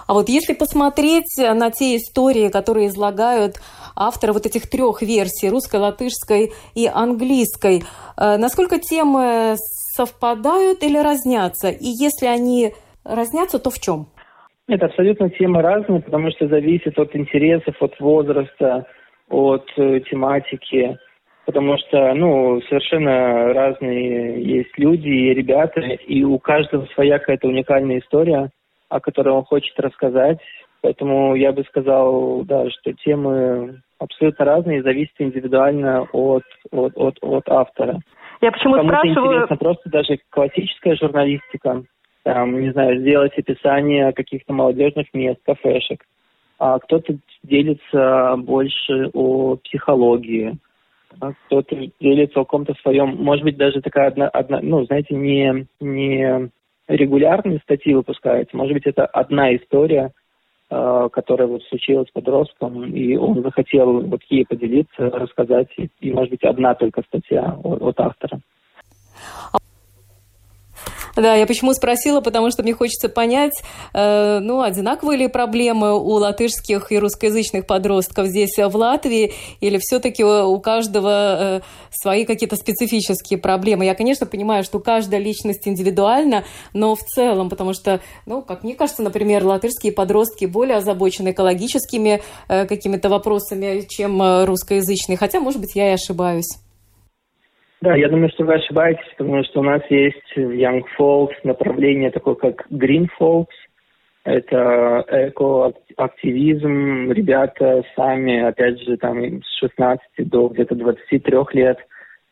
А 0.07 0.15
вот 0.15 0.29
если 0.29 0.55
посмотреть 0.55 1.37
на 1.39 1.71
те 1.71 1.97
истории, 1.97 2.51
которые 2.51 2.89
излагают 2.89 3.57
авторы 3.97 4.33
вот 4.33 4.47
этих 4.47 4.69
трех 4.71 5.03
версий, 5.03 5.49
русской, 5.49 5.81
латышской 5.81 6.53
и 6.75 6.87
английской, 6.87 7.83
э, 8.17 8.37
насколько 8.37 8.79
темы 8.79 9.57
совпадают 9.97 10.83
или 10.83 10.99
разнятся? 10.99 11.71
И 11.71 11.87
если 11.87 12.27
они 12.27 12.75
разнятся, 13.05 13.59
то 13.59 13.71
в 13.71 13.81
чем? 13.81 14.07
Это 14.67 14.87
абсолютно 14.87 15.29
темы 15.31 15.61
разные, 15.61 16.01
потому 16.01 16.31
что 16.31 16.49
зависит 16.49 16.99
от 16.99 17.15
интересов, 17.15 17.75
от 17.81 17.99
возраста, 18.01 18.87
от 19.29 19.69
э, 19.77 20.01
тематики. 20.11 20.99
Потому 21.45 21.77
что, 21.77 22.15
ну, 22.15 22.63
совершенно 22.63 23.53
разные 23.53 24.43
есть 24.43 24.79
люди 24.79 25.09
и 25.09 25.35
ребята, 25.35 25.81
и 25.81 26.25
у 26.25 26.39
каждого 26.39 26.87
своя 26.95 27.19
какая-то 27.19 27.49
уникальная 27.49 27.99
история, 27.99 28.49
о 28.89 29.01
которой 29.01 29.29
он 29.29 29.45
хочет 29.45 29.79
рассказать. 29.79 30.39
Поэтому 30.81 31.35
я 31.35 31.53
бы 31.53 31.63
сказал, 31.65 32.45
да, 32.45 32.71
что 32.71 32.95
темы 32.95 33.83
абсолютно 33.99 34.45
разные, 34.45 34.83
зависят 34.83 35.15
индивидуально 35.19 36.03
от, 36.13 36.45
от, 36.71 36.93
от, 36.97 37.19
от 37.21 37.49
автора. 37.49 38.01
Я 38.41 38.53
почему 38.53 38.77
Кому-то 38.77 38.99
спрашиваю... 38.99 39.33
интересно 39.35 39.57
просто 39.57 39.91
даже 39.91 40.19
классическая 40.31 40.97
журналистика, 40.97 41.83
там, 42.25 42.61
не 42.61 42.73
знаю, 42.73 43.01
сделать 43.01 43.39
описание 43.39 44.13
каких-то 44.13 44.53
молодежных 44.53 45.13
мест, 45.13 45.41
кафешек. 45.45 46.05
А 46.59 46.79
кто-то 46.79 47.17
делится 47.43 48.37
больше 48.39 49.11
о 49.13 49.57
психологии, 49.57 50.57
а 51.21 51.33
кто-то 51.33 51.77
делится 52.01 52.41
о 52.41 52.45
каком-то 52.45 52.75
своем, 52.81 53.23
может 53.23 53.45
быть, 53.45 53.57
даже 53.57 53.83
такая 53.83 54.09
одна, 54.09 54.29
одна 54.29 54.61
ну, 54.63 54.85
знаете, 54.87 55.15
не, 55.15 55.67
не 55.81 56.51
регулярные 56.89 57.59
статьи 57.59 57.95
выпускаются, 57.95 58.57
может 58.57 58.73
быть, 58.73 58.87
это 58.87 59.05
одна 59.05 59.55
история, 59.55 60.13
э, 60.71 61.09
которая 61.13 61.47
вот 61.47 61.63
случилась 61.65 62.09
с 62.09 62.13
подростком, 62.13 62.95
и 62.95 63.17
он 63.17 63.43
захотел 63.43 64.01
вот 64.01 64.23
ей 64.31 64.47
поделиться, 64.47 65.11
рассказать, 65.11 65.69
и 66.01 66.11
может 66.11 66.31
быть, 66.31 66.45
одна 66.45 66.75
только 66.75 67.03
статья 67.03 67.59
от, 67.63 67.83
от 67.83 68.01
автора. 68.01 68.41
Да, 71.17 71.35
я 71.37 71.47
почему 71.47 71.73
спросила, 71.75 72.21
потому 72.21 72.51
что 72.51 72.63
мне 72.63 72.75
хочется 72.75 73.09
понять, 73.09 73.63
э, 73.93 74.41
ну, 74.41 74.63
одинаковые 74.63 75.17
ли 75.17 75.29
проблемы 75.29 75.97
у 75.97 76.15
латышских 76.15 76.91
и 76.91 76.99
русскоязычных 76.99 77.67
подростков 77.67 78.27
здесь 78.27 78.59
э, 78.59 78.67
в 78.67 78.75
Латвии, 78.75 79.33
или 79.61 79.79
все-таки 79.81 80.25
у 80.25 80.59
каждого 80.59 81.11
э, 81.11 81.61
свои 81.93 82.25
какие-то 82.25 82.57
специфические 82.57 83.39
проблемы. 83.39 83.85
Я, 83.85 83.95
конечно, 83.95 84.27
понимаю, 84.27 84.65
что 84.65 84.81
каждая 84.81 85.21
личность 85.21 85.69
индивидуальна, 85.69 86.45
но 86.73 86.97
в 86.97 87.03
целом, 87.05 87.49
потому 87.49 87.75
что, 87.75 88.01
ну, 88.27 88.43
как 88.43 88.65
мне 88.65 88.75
кажется, 88.75 89.03
например, 89.03 89.45
латышские 89.45 89.93
подростки 89.93 90.47
более 90.47 90.79
озабочены 90.79 91.31
экологическими 91.31 92.23
э, 92.49 92.67
какими-то 92.67 93.09
вопросами, 93.09 93.87
чем 93.89 94.21
э, 94.21 94.45
русскоязычные, 94.47 95.17
хотя, 95.17 95.39
может 95.39 95.61
быть, 95.61 95.77
я 95.77 95.91
и 95.91 95.95
ошибаюсь. 95.95 96.64
Да, 97.85 97.95
я 97.97 98.09
думаю, 98.09 98.31
что 98.31 98.45
вы 98.45 98.55
ошибаетесь, 98.55 99.13
потому 99.19 99.45
что 99.45 99.61
у 99.61 99.63
нас 99.63 99.83
есть 99.91 100.35
в 100.35 100.51
Young 100.53 100.85
Folks 100.99 101.35
направление 101.43 102.11
такое, 102.11 102.35
как 102.35 102.67
Green 102.71 103.09
Folks. 103.21 103.53
Это 104.25 105.05
экоактивизм. 105.11 107.13
Ребята 107.13 107.83
сами, 107.95 108.41
опять 108.41 108.81
же, 108.81 108.97
там 108.97 109.43
с 109.43 109.59
16 109.59 110.01
до 110.17 110.49
где-то 110.49 110.77
23 110.77 111.21
лет, 111.53 111.77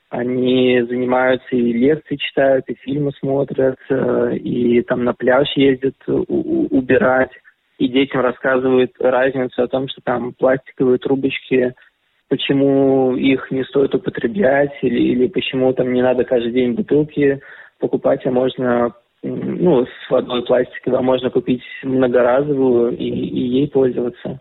они 0.08 0.80
занимаются 0.88 1.54
и 1.54 1.72
лекции 1.74 2.16
читают, 2.16 2.66
и 2.70 2.74
фильмы 2.76 3.12
смотрят, 3.20 3.76
э, 3.90 4.36
и 4.36 4.80
там 4.80 5.04
на 5.04 5.12
пляж 5.12 5.54
ездят 5.54 5.96
убирать, 6.06 7.32
и 7.76 7.88
детям 7.88 8.22
рассказывают 8.22 8.92
разницу 8.98 9.62
о 9.62 9.68
том, 9.68 9.88
что 9.88 10.00
там 10.00 10.32
пластиковые 10.32 10.96
трубочки– 10.96 11.74
почему 12.32 13.14
их 13.14 13.50
не 13.50 13.62
стоит 13.64 13.94
употреблять 13.94 14.72
или, 14.80 14.98
или 14.98 15.26
почему 15.26 15.70
там 15.74 15.92
не 15.92 16.00
надо 16.00 16.24
каждый 16.24 16.50
день 16.50 16.72
бутылки 16.72 17.42
покупать, 17.78 18.24
а 18.24 18.30
можно 18.30 18.94
ну, 19.22 19.84
с 19.84 20.10
водой 20.10 20.42
пластиковой, 20.42 20.98
а 20.98 21.02
можно 21.02 21.28
купить 21.28 21.62
многоразовую 21.82 22.96
и, 22.96 23.04
и 23.04 23.40
ей 23.58 23.68
пользоваться. 23.68 24.40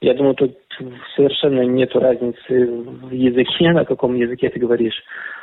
Я 0.00 0.14
думаю, 0.14 0.34
тут 0.34 0.58
совершенно 1.14 1.60
нет 1.60 1.94
разницы 1.94 2.42
в 2.48 3.12
языке, 3.12 3.70
на 3.70 3.84
каком 3.84 4.16
языке 4.16 4.48
ты 4.48 4.58
говоришь, 4.58 5.00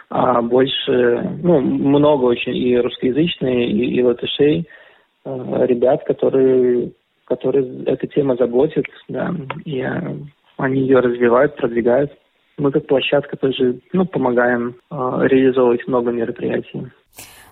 а 0.09 0.41
больше, 0.41 1.21
ну, 1.41 1.61
много 1.61 2.25
очень 2.25 2.57
и 2.57 2.77
русскоязычные, 2.77 3.69
и, 3.69 3.95
и 3.95 4.03
латышей, 4.03 4.67
э, 5.23 5.65
ребят, 5.65 6.03
которые, 6.03 6.91
которые 7.23 7.85
эта 7.85 8.05
тема 8.07 8.35
заботит, 8.35 8.83
да, 9.07 9.33
и 9.63 9.81
они 10.57 10.81
ее 10.81 10.99
развивают, 10.99 11.55
продвигают. 11.55 12.11
Мы 12.57 12.71
как 12.71 12.87
площадка 12.87 13.35
тоже 13.35 13.79
ну, 13.91 14.05
помогаем 14.05 14.75
э, 14.89 14.95
реализовывать 15.27 15.87
много 15.87 16.11
мероприятий. 16.11 16.87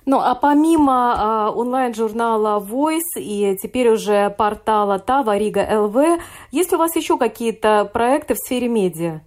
Ну, 0.06 0.20
а 0.20 0.36
помимо 0.36 1.14
э, 1.16 1.58
онлайн-журнала 1.58 2.60
Voice 2.60 3.20
и 3.20 3.56
теперь 3.62 3.89
уже 3.89 4.30
портала 4.30 4.99
Тава 4.99 5.38
Рига 5.38 5.66
ЛВ, 5.70 6.20
есть 6.51 6.72
ли 6.72 6.76
у 6.76 6.80
вас 6.80 6.95
еще 6.95 7.18
какие-то 7.18 7.89
проекты 7.91 8.34
в 8.34 8.38
сфере 8.38 8.68
медиа? 8.68 9.22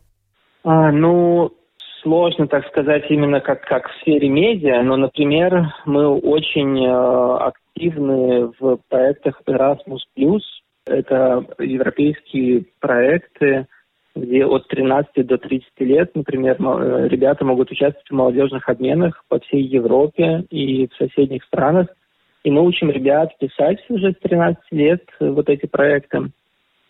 А, 0.64 0.93
ну, 0.93 1.51
сложно 2.03 2.47
так 2.47 2.66
сказать 2.68 3.05
именно 3.11 3.41
как, 3.41 3.62
как 3.62 3.89
в 3.89 4.01
сфере 4.01 4.29
медиа, 4.29 4.83
но, 4.83 4.97
например, 4.97 5.74
мы 5.87 6.09
очень 6.09 6.85
э, 6.85 7.37
активны 7.37 8.53
в 8.59 8.79
проектах 8.89 9.41
Erasmus+. 9.47 10.41
Это 10.87 11.45
европейские 11.59 12.64
проекты, 12.80 13.66
где 14.14 14.47
от 14.47 14.68
13 14.68 15.26
до 15.26 15.37
30 15.37 15.66
лет, 15.80 16.14
например, 16.14 16.57
э, 16.59 17.09
ребята 17.09 17.45
могут 17.45 17.70
участвовать 17.70 18.09
в 18.09 18.14
молодежных 18.14 18.68
обменах 18.68 19.24
по 19.28 19.39
всей 19.41 19.62
Европе 19.62 20.45
и 20.51 20.87
в 20.87 20.95
соседних 20.95 21.43
странах. 21.45 21.89
И 22.45 22.51
мы 22.51 22.62
учим 22.62 22.91
ребят 22.91 23.37
писать 23.39 23.78
уже 23.89 24.12
с 24.12 24.16
13 24.18 24.62
лет 24.70 25.03
вот 25.18 25.49
эти 25.49 25.66
проекты. 25.66 26.30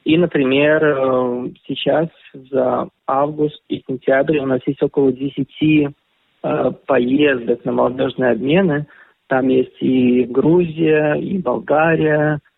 И, 0.05 0.17
например, 0.19 0.85
э, 0.85 1.49
сейчас 1.67 2.09
за 2.35 2.89
август 3.09 3.61
и 3.69 3.83
сентябрь 3.89 4.39
у 4.39 4.47
нас 4.47 4.61
есть 4.67 4.83
около 4.83 5.11
10 5.11 5.49
э, 5.63 6.73
поездок 6.87 7.65
на 7.65 7.73
молодежные 7.73 8.33
обмены. 8.33 8.87
Там 9.27 9.49
есть 9.49 9.77
и 9.81 10.23
Грузия, 10.25 11.15
и 11.15 11.39
Болгария, 11.39 12.37
э, 12.37 12.56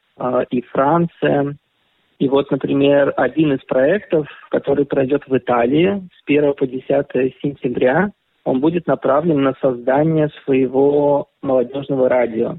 и 0.51 0.63
Франция. 0.63 1.57
И 2.19 2.29
вот, 2.29 2.51
например, 2.51 3.13
один 3.17 3.53
из 3.53 3.61
проектов, 3.65 4.27
который 4.51 4.85
пройдет 4.85 5.23
в 5.27 5.37
Италии 5.37 6.03
с 6.17 6.23
1 6.27 6.55
по 6.55 6.67
10 6.67 6.87
сентября, 7.43 8.11
он 8.45 8.61
будет 8.61 8.87
направлен 8.87 9.43
на 9.43 9.55
создание 9.61 10.31
своего 10.45 11.29
молодежного 11.43 12.09
радио. 12.09 12.57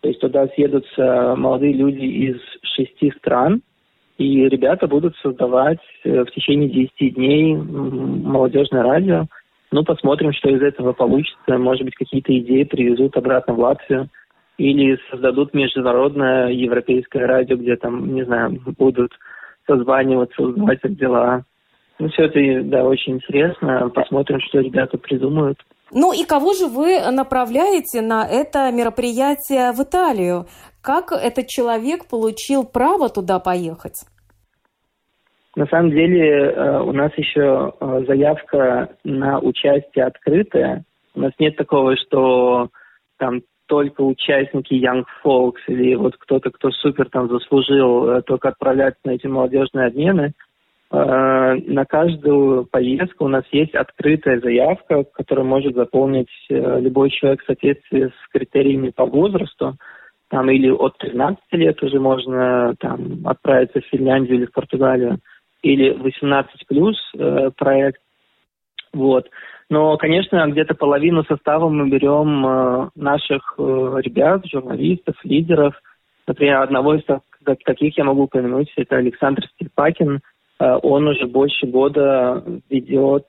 То 0.00 0.08
есть 0.08 0.20
туда 0.20 0.46
съедутся 0.48 1.34
молодые 1.36 1.74
люди 1.74 2.04
из 2.04 2.36
шести 2.62 3.10
стран– 3.18 3.62
и 4.18 4.48
ребята 4.48 4.86
будут 4.86 5.14
создавать 5.16 5.80
э, 6.04 6.24
в 6.24 6.30
течение 6.30 6.68
10 6.70 7.14
дней 7.14 7.54
молодежное 7.54 8.82
радио. 8.82 9.26
Ну, 9.70 9.84
посмотрим, 9.84 10.32
что 10.32 10.48
из 10.48 10.62
этого 10.62 10.92
получится. 10.92 11.58
Может 11.58 11.84
быть, 11.84 11.94
какие-то 11.94 12.36
идеи 12.38 12.64
привезут 12.64 13.16
обратно 13.16 13.52
в 13.52 13.58
Латвию. 13.58 14.08
Или 14.58 14.98
создадут 15.10 15.52
международное 15.54 16.48
европейское 16.48 17.26
радио, 17.26 17.56
где 17.56 17.76
там, 17.76 18.14
не 18.14 18.24
знаю, 18.24 18.60
будут 18.78 19.12
созваниваться, 19.66 20.42
узнавать 20.42 20.80
как 20.80 20.96
дела. 20.96 21.44
Ну, 21.98 22.08
все 22.08 22.24
это, 22.24 22.62
да, 22.64 22.84
очень 22.84 23.14
интересно. 23.14 23.90
Посмотрим, 23.94 24.40
что 24.40 24.60
ребята 24.60 24.98
придумают. 24.98 25.58
Ну 25.92 26.12
и 26.12 26.24
кого 26.24 26.52
же 26.52 26.66
вы 26.66 27.00
направляете 27.10 28.00
на 28.00 28.26
это 28.26 28.70
мероприятие 28.72 29.72
в 29.72 29.82
Италию? 29.82 30.46
Как 30.82 31.12
этот 31.12 31.46
человек 31.46 32.08
получил 32.08 32.64
право 32.64 33.08
туда 33.08 33.38
поехать? 33.38 34.04
На 35.54 35.66
самом 35.66 35.90
деле 35.90 36.50
э, 36.50 36.80
у 36.80 36.92
нас 36.92 37.12
еще 37.16 37.72
э, 37.80 38.04
заявка 38.06 38.90
на 39.04 39.38
участие 39.38 40.04
открытая. 40.04 40.84
У 41.14 41.20
нас 41.20 41.32
нет 41.38 41.56
такого, 41.56 41.96
что 41.96 42.68
там 43.16 43.40
только 43.66 44.02
участники 44.02 44.74
Young 44.74 45.04
Folks 45.24 45.60
или 45.66 45.94
вот 45.94 46.16
кто-то, 46.16 46.50
кто 46.50 46.70
супер 46.70 47.08
там 47.10 47.28
заслужил, 47.28 48.08
э, 48.08 48.22
только 48.22 48.48
отправляться 48.48 49.00
на 49.04 49.12
эти 49.12 49.26
молодежные 49.26 49.86
обмены. 49.86 50.32
На 50.88 51.84
каждую 51.84 52.64
поездку 52.66 53.24
у 53.24 53.28
нас 53.28 53.42
есть 53.50 53.74
открытая 53.74 54.38
заявка, 54.38 55.02
которую 55.02 55.44
может 55.44 55.74
заполнить 55.74 56.30
любой 56.48 57.10
человек 57.10 57.42
в 57.42 57.46
соответствии 57.46 58.06
с 58.06 58.28
критериями 58.32 58.90
по 58.90 59.04
возрасту 59.04 59.74
там 60.28 60.50
или 60.50 60.70
от 60.70 60.98
13 60.98 61.38
лет 61.52 61.82
уже 61.82 62.00
можно 62.00 62.74
там 62.80 63.26
отправиться 63.26 63.80
в 63.80 63.86
Финляндию 63.86 64.38
или 64.38 64.46
в 64.46 64.52
Португалию, 64.52 65.18
или 65.62 65.90
18 65.90 66.66
плюс 66.66 66.96
э, 67.14 67.50
проект. 67.56 68.00
Вот. 68.92 69.28
Но, 69.68 69.96
конечно, 69.96 70.46
где-то 70.46 70.74
половину 70.74 71.24
состава 71.24 71.68
мы 71.68 71.88
берем 71.88 72.46
э, 72.46 72.88
наших 72.94 73.54
э, 73.58 73.62
ребят, 74.00 74.46
журналистов, 74.46 75.16
лидеров. 75.24 75.74
Например, 76.26 76.62
одного 76.62 76.94
из 76.94 77.02
таких 77.64 77.98
я 77.98 78.04
могу 78.04 78.24
упомянуть, 78.24 78.72
это 78.76 78.96
Александр 78.96 79.42
Степакин. 79.54 80.20
Э, 80.60 80.78
он 80.82 81.08
уже 81.08 81.26
больше 81.26 81.66
года 81.66 82.44
ведет 82.70 83.26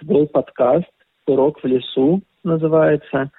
свой 0.00 0.26
подкаст 0.26 0.88
«Урок 1.26 1.62
в 1.62 1.66
лесу» 1.66 2.22
называется. 2.42 3.30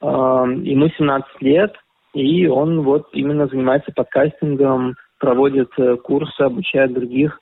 Э, 0.00 0.06
ему 0.06 0.88
17 0.96 1.42
лет, 1.42 1.74
и 2.14 2.46
он 2.46 2.82
вот 2.82 3.08
именно 3.12 3.48
занимается 3.48 3.90
подкастингом, 3.92 4.94
проводит 5.18 5.70
курсы, 6.04 6.40
обучает 6.40 6.92
других. 6.92 7.38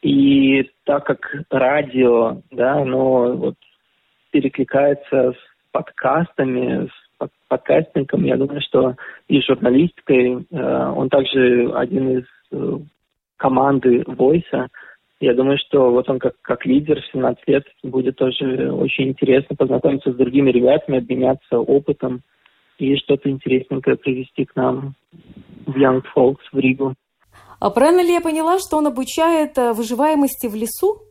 И 0.00 0.70
так 0.84 1.04
как 1.04 1.18
радио, 1.50 2.40
да, 2.50 2.74
оно 2.76 3.32
вот 3.34 3.56
перекликается 4.30 5.32
с 5.32 5.72
подкастами, 5.72 6.86
с 6.86 7.30
подкастингом, 7.48 8.24
я 8.24 8.36
думаю, 8.36 8.60
что 8.62 8.96
и 9.28 9.40
журналисткой, 9.42 10.46
э, 10.50 10.92
он 10.96 11.08
также 11.08 11.70
один 11.74 12.18
из 12.18 12.24
э, 12.52 12.78
команды 13.36 14.02
Voice. 14.02 14.68
Я 15.20 15.34
думаю, 15.34 15.58
что 15.58 15.90
вот 15.90 16.08
он 16.08 16.18
как, 16.18 16.34
как 16.42 16.64
лидер 16.64 17.00
в 17.00 17.12
17 17.12 17.42
лет 17.46 17.64
будет 17.82 18.16
тоже 18.16 18.72
очень 18.72 19.08
интересно 19.08 19.54
познакомиться 19.54 20.12
с 20.12 20.16
другими 20.16 20.50
ребятами, 20.50 20.98
обменяться 20.98 21.58
опытом 21.58 22.22
и 22.78 22.96
что-то 22.96 23.28
интересненькое 23.28 23.96
привести 23.96 24.46
к 24.46 24.56
нам 24.56 24.94
в 25.66 25.76
Young 25.76 26.02
Folks 26.16 26.44
в 26.52 26.58
Ригу. 26.58 26.94
А 27.60 27.70
правильно 27.70 28.00
ли 28.00 28.14
я 28.14 28.22
поняла, 28.22 28.58
что 28.58 28.78
он 28.78 28.86
обучает 28.86 29.58
э, 29.58 29.74
выживаемости 29.74 30.46
в 30.46 30.54
лесу? 30.54 31.02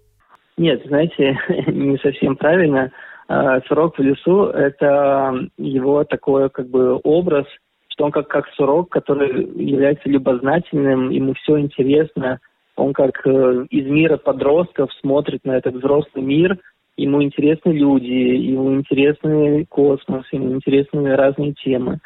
Нет, 0.58 0.82
знаете, 0.86 1.38
не 1.68 1.98
совсем 2.00 2.36
правильно. 2.36 2.92
А, 3.30 3.62
Сурок 3.62 3.98
в 3.98 4.02
лесу– 4.02 4.44
это 4.54 5.34
его 5.58 6.04
такой 6.04 6.50
как 6.50 6.68
бы 6.68 7.00
образ, 7.04 7.46
что 7.88 8.04
он 8.06 8.12
как, 8.12 8.28
как 8.28 8.48
сурок, 8.56 8.90
который 8.90 9.46
является 9.56 10.10
любознательным, 10.10 11.10
ему 11.10 11.34
все 11.36 11.58
интересно, 11.60 12.40
он 12.76 12.94
как 12.94 13.26
э, 13.26 13.66
из 13.70 13.86
мира 13.88 14.18
подростков 14.18 14.90
смотрит 15.00 15.46
на 15.46 15.58
этот 15.58 15.76
взрослый 15.76 16.24
мир– 16.24 16.58
ему 17.00 17.24
интересны 17.24 17.72
люди, 17.72 18.12
ему 18.12 18.76
интересны 18.76 19.66
космос, 19.66 20.26
ему 20.32 20.54
интересны 20.54 21.16
разные 21.16 21.54
темы. 21.54 22.00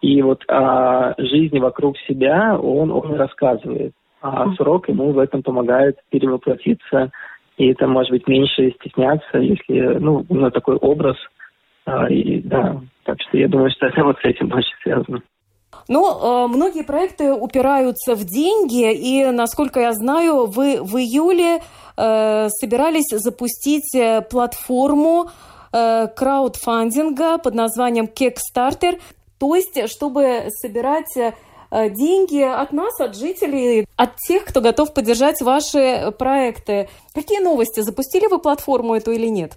И 0.00 0.22
вот 0.22 0.44
о 0.48 1.14
жизни 1.18 1.58
вокруг 1.58 1.98
себя 2.06 2.58
он, 2.58 2.90
он 2.90 3.14
рассказывает. 3.14 3.92
А 4.22 4.52
срок 4.54 4.88
ему 4.88 5.12
в 5.12 5.18
этом 5.18 5.42
помогает 5.42 5.98
перевоплотиться, 6.10 7.10
и 7.56 7.68
это 7.68 7.86
может 7.86 8.10
быть 8.10 8.26
меньше 8.26 8.74
стесняться, 8.80 9.38
если, 9.38 9.98
ну, 9.98 10.24
на 10.28 10.50
такой 10.50 10.76
образ. 10.76 11.16
А, 11.86 12.10
и, 12.10 12.40
да, 12.40 12.80
так 13.04 13.16
что 13.20 13.38
я 13.38 13.48
думаю, 13.48 13.70
что 13.70 13.86
это 13.86 14.04
вот 14.04 14.18
с 14.18 14.24
этим 14.24 14.48
больше 14.48 14.70
связано. 14.82 15.22
Ну, 15.88 16.04
э, 16.04 16.48
многие 16.48 16.82
проекты 16.82 17.32
упираются 17.32 18.14
в 18.14 18.24
деньги, 18.24 18.92
и, 18.92 19.30
насколько 19.30 19.80
я 19.80 19.92
знаю, 19.92 20.46
вы 20.46 20.82
в 20.82 20.96
июле 20.96 21.60
э, 21.96 22.48
собирались 22.48 23.10
запустить 23.10 23.94
э, 23.94 24.22
платформу 24.22 25.30
э, 25.72 26.08
краудфандинга 26.08 27.38
под 27.38 27.54
названием 27.54 28.06
Kickstarter, 28.06 29.00
то 29.38 29.54
есть, 29.54 29.88
чтобы 29.88 30.48
собирать 30.48 31.16
э, 31.16 31.34
деньги 31.90 32.42
от 32.42 32.72
нас, 32.72 33.00
от 33.00 33.16
жителей, 33.16 33.86
от 33.96 34.16
тех, 34.16 34.44
кто 34.44 34.60
готов 34.60 34.94
поддержать 34.94 35.40
ваши 35.42 36.12
проекты. 36.18 36.88
Какие 37.14 37.40
новости? 37.40 37.80
Запустили 37.80 38.26
вы 38.30 38.38
платформу 38.38 38.94
эту 38.94 39.12
или 39.12 39.26
нет? 39.26 39.52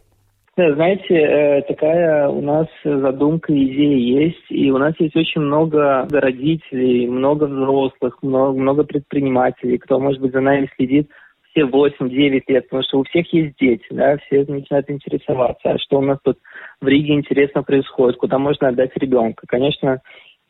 Знаете, 0.56 1.16
э, 1.16 1.62
такая 1.62 2.28
у 2.28 2.42
нас 2.42 2.68
задумка, 2.84 3.54
идея 3.54 4.26
есть, 4.26 4.46
и 4.50 4.70
у 4.72 4.78
нас 4.78 4.94
есть 5.00 5.16
очень 5.16 5.40
много 5.40 6.06
родителей, 6.12 7.08
много 7.08 7.46
взрослых, 7.46 8.18
много, 8.22 8.60
много 8.60 8.84
предпринимателей, 8.84 9.78
кто, 9.78 10.00
может 10.00 10.20
быть, 10.20 10.34
за 10.34 10.42
нами 10.42 10.70
следит 10.76 11.10
все 11.52 11.62
8-9 11.62 12.44
лет, 12.48 12.64
потому 12.66 12.84
что 12.84 13.00
у 13.00 13.04
всех 13.04 13.32
есть 13.34 13.56
дети, 13.60 13.86
да, 13.92 14.18
все 14.18 14.46
начинают 14.48 14.90
интересоваться, 14.90 15.72
а 15.72 15.80
что 15.80 16.00
у 16.00 16.02
нас 16.02 16.20
тут 16.24 16.38
в 16.82 16.88
Риге 16.88 17.14
интересно 17.14 17.64
происходит, 17.64 18.18
куда 18.18 18.38
можно 18.38 18.68
отдать 18.68 18.92
ребенка. 18.96 19.46
Конечно, 19.48 20.02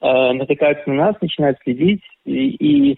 э, 0.02 0.32
натыкаются 0.34 0.90
на 0.90 1.06
нас, 1.06 1.16
начинают 1.22 1.58
следить, 1.64 2.04
и, 2.26 2.50
и, 2.50 2.98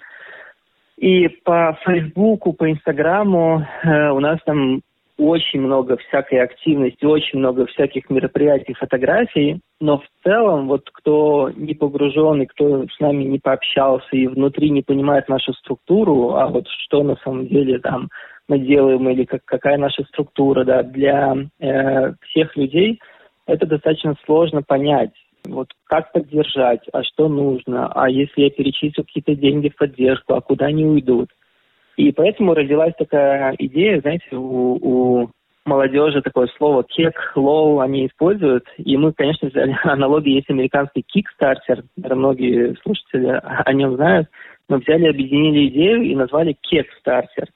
и 0.97 1.27
по 1.43 1.77
Фейсбуку, 1.85 2.53
по 2.53 2.69
Инстаграму 2.69 3.65
э, 3.83 4.09
у 4.09 4.19
нас 4.19 4.39
там 4.45 4.81
очень 5.21 5.61
много 5.61 5.97
всякой 5.97 6.39
активности, 6.39 7.05
очень 7.05 7.39
много 7.39 7.67
всяких 7.67 8.09
мероприятий, 8.09 8.73
фотографий, 8.73 9.61
но 9.79 9.99
в 9.99 10.05
целом 10.23 10.67
вот 10.67 10.89
кто 10.91 11.51
не 11.55 11.75
погружен 11.75 12.41
и 12.41 12.47
кто 12.47 12.85
с 12.87 12.99
нами 12.99 13.23
не 13.25 13.37
пообщался 13.37 14.07
и 14.11 14.27
внутри 14.27 14.71
не 14.71 14.81
понимает 14.81 15.29
нашу 15.29 15.53
структуру, 15.53 16.33
а 16.33 16.47
вот 16.47 16.67
что 16.67 17.03
на 17.03 17.17
самом 17.17 17.47
деле 17.47 17.77
там 17.79 18.09
мы 18.47 18.59
делаем 18.59 19.07
или 19.09 19.25
как, 19.25 19.45
какая 19.45 19.77
наша 19.77 20.03
структура, 20.05 20.63
да, 20.63 20.81
для 20.81 21.35
э, 21.59 22.13
всех 22.29 22.57
людей 22.57 22.99
это 23.45 23.67
достаточно 23.67 24.15
сложно 24.25 24.63
понять. 24.63 25.11
Вот 25.45 25.67
как 25.85 26.11
поддержать, 26.11 26.81
а 26.93 27.03
что 27.03 27.27
нужно, 27.27 27.91
а 27.93 28.09
если 28.09 28.43
я 28.43 28.49
перечислю 28.49 29.03
какие-то 29.03 29.35
деньги 29.35 29.69
в 29.69 29.75
поддержку, 29.75 30.33
а 30.33 30.41
куда 30.41 30.67
они 30.67 30.85
уйдут. 30.85 31.29
И 31.97 32.11
поэтому 32.11 32.53
родилась 32.53 32.93
такая 32.97 33.55
идея, 33.57 33.99
знаете, 34.01 34.35
у, 34.35 34.77
у 34.81 35.29
молодежи 35.65 36.21
такое 36.21 36.47
слово 36.57 36.83
кек, 36.83 37.15
лол 37.35 37.79
они 37.79 38.07
используют. 38.07 38.65
И 38.77 38.97
мы, 38.97 39.13
конечно, 39.13 39.49
взяли 39.49 39.75
аналогии, 39.83 40.35
есть 40.35 40.49
американский 40.49 41.03
Kickstarter, 41.03 41.83
многие 41.97 42.75
слушатели 42.83 43.39
о 43.43 43.73
нем 43.73 43.95
знают. 43.95 44.29
Мы 44.69 44.77
взяли, 44.77 45.07
объединили 45.07 45.67
идею 45.67 46.03
и 46.03 46.15
назвали 46.15 46.55
Kickstarter. 46.71 47.47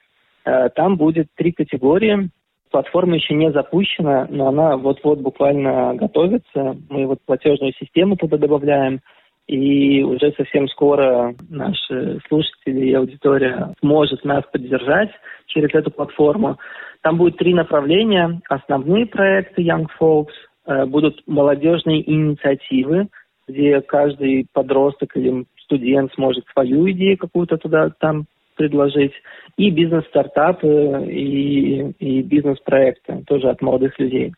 Э, 0.45 0.69
там 0.69 0.97
будет 0.97 1.27
три 1.35 1.51
категории. 1.51 2.29
Платформа 2.71 3.15
еще 3.15 3.33
не 3.33 3.51
запущена, 3.51 4.27
но 4.29 4.47
она 4.47 4.77
вот-вот 4.77 5.19
буквально 5.19 5.95
готовится. 5.95 6.75
Мы 6.89 7.05
вот 7.05 7.19
платежную 7.25 7.73
систему 7.73 8.17
туда 8.17 8.37
добавляем– 8.37 8.99
и 9.47 10.01
уже 10.01 10.33
совсем 10.35 10.67
скоро 10.69 11.35
наши 11.49 12.19
слушатели 12.27 12.87
и 12.87 12.93
аудитория 12.93 13.73
сможет 13.79 14.23
нас 14.25 14.43
поддержать 14.51 15.11
через 15.47 15.73
эту 15.73 15.91
платформу. 15.91 16.57
Там 17.01 17.17
будет 17.17 17.37
три 17.37 17.53
направления. 17.53 18.41
Основные 18.49 19.05
проекты 19.05 19.61
Young 19.61 19.85
Folks, 19.99 20.33
э, 20.65 20.85
будут 20.85 21.21
молодежные 21.27 22.09
инициативы, 22.09 23.07
где 23.47 23.81
каждый 23.81 24.47
подросток 24.51 25.15
или 25.15 25.45
студент 25.59 26.11
сможет 26.13 26.45
свою 26.51 26.89
идею 26.91 27.17
какую-то 27.17 27.57
туда 27.57 27.91
там 27.99 28.25
предложить, 28.55 29.13
и 29.57 29.69
бизнес-стартапы, 29.69 31.05
и, 31.07 31.91
и 31.99 32.21
бизнес-проекты 32.21 33.23
тоже 33.27 33.49
от 33.49 33.61
молодых 33.61 33.97
людей. 33.99 34.33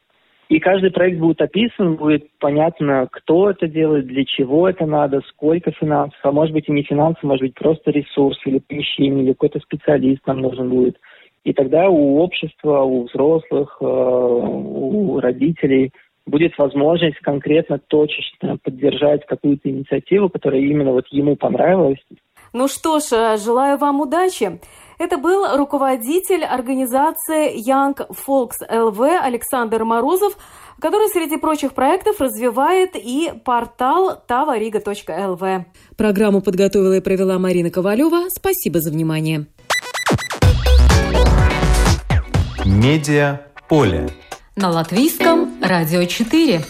И 0.49 0.59
каждый 0.59 0.91
проект 0.91 1.19
будет 1.19 1.41
описан, 1.41 1.95
будет 1.95 2.29
понятно, 2.39 3.07
кто 3.11 3.49
это 3.49 3.67
делает, 3.67 4.07
для 4.07 4.23
чего 4.23 4.69
это 4.69 4.85
надо, 4.85 5.21
сколько 5.29 5.71
финансов, 5.71 6.19
а 6.23 6.31
может 6.31 6.53
быть 6.53 6.69
и 6.69 6.71
не 6.71 6.83
финансы, 6.83 7.19
может 7.23 7.41
быть 7.41 7.55
просто 7.55 7.91
ресурс 7.91 8.39
или 8.45 8.59
помещение, 8.59 9.23
или 9.23 9.33
какой-то 9.33 9.59
специалист 9.59 10.25
нам 10.25 10.41
нужен 10.41 10.69
будет. 10.69 10.97
И 11.43 11.53
тогда 11.53 11.89
у 11.89 12.19
общества, 12.19 12.81
у 12.81 13.05
взрослых, 13.05 13.77
э, 13.81 13.85
у 13.85 15.19
родителей 15.19 15.91
будет 16.25 16.57
возможность 16.57 17.17
конкретно, 17.19 17.79
точечно 17.79 18.57
поддержать 18.57 19.25
какую-то 19.25 19.69
инициативу, 19.69 20.29
которая 20.29 20.61
именно 20.61 20.91
вот 20.91 21.07
ему 21.09 21.35
понравилась. 21.35 21.99
Ну 22.57 22.67
что 22.67 22.99
ж, 22.99 23.03
э, 23.11 23.37
желаю 23.37 23.77
вам 23.77 24.01
удачи. 24.01 24.59
Это 24.97 25.19
был 25.19 25.55
руководитель 25.55 26.43
организации 26.43 27.53
Young 27.55 27.95
Folks 28.27 28.57
LV 28.67 29.19
Александр 29.19 29.83
Морозов, 29.83 30.35
который 30.81 31.07
среди 31.09 31.37
прочих 31.37 31.73
проектов 31.73 32.19
развивает 32.19 32.95
и 32.95 33.31
портал 33.45 34.19
таварига.лв. 34.27 35.65
Программу 35.95 36.41
подготовила 36.41 36.93
и 36.93 36.99
провела 36.99 37.37
Марина 37.37 37.69
Ковалева. 37.69 38.29
Спасибо 38.29 38.81
за 38.81 38.89
внимание. 38.89 39.45
Медиа 42.65 43.41
поле. 43.69 44.09
На 44.55 44.71
латвийском 44.71 45.61
радио 45.61 46.05
4. 46.05 46.63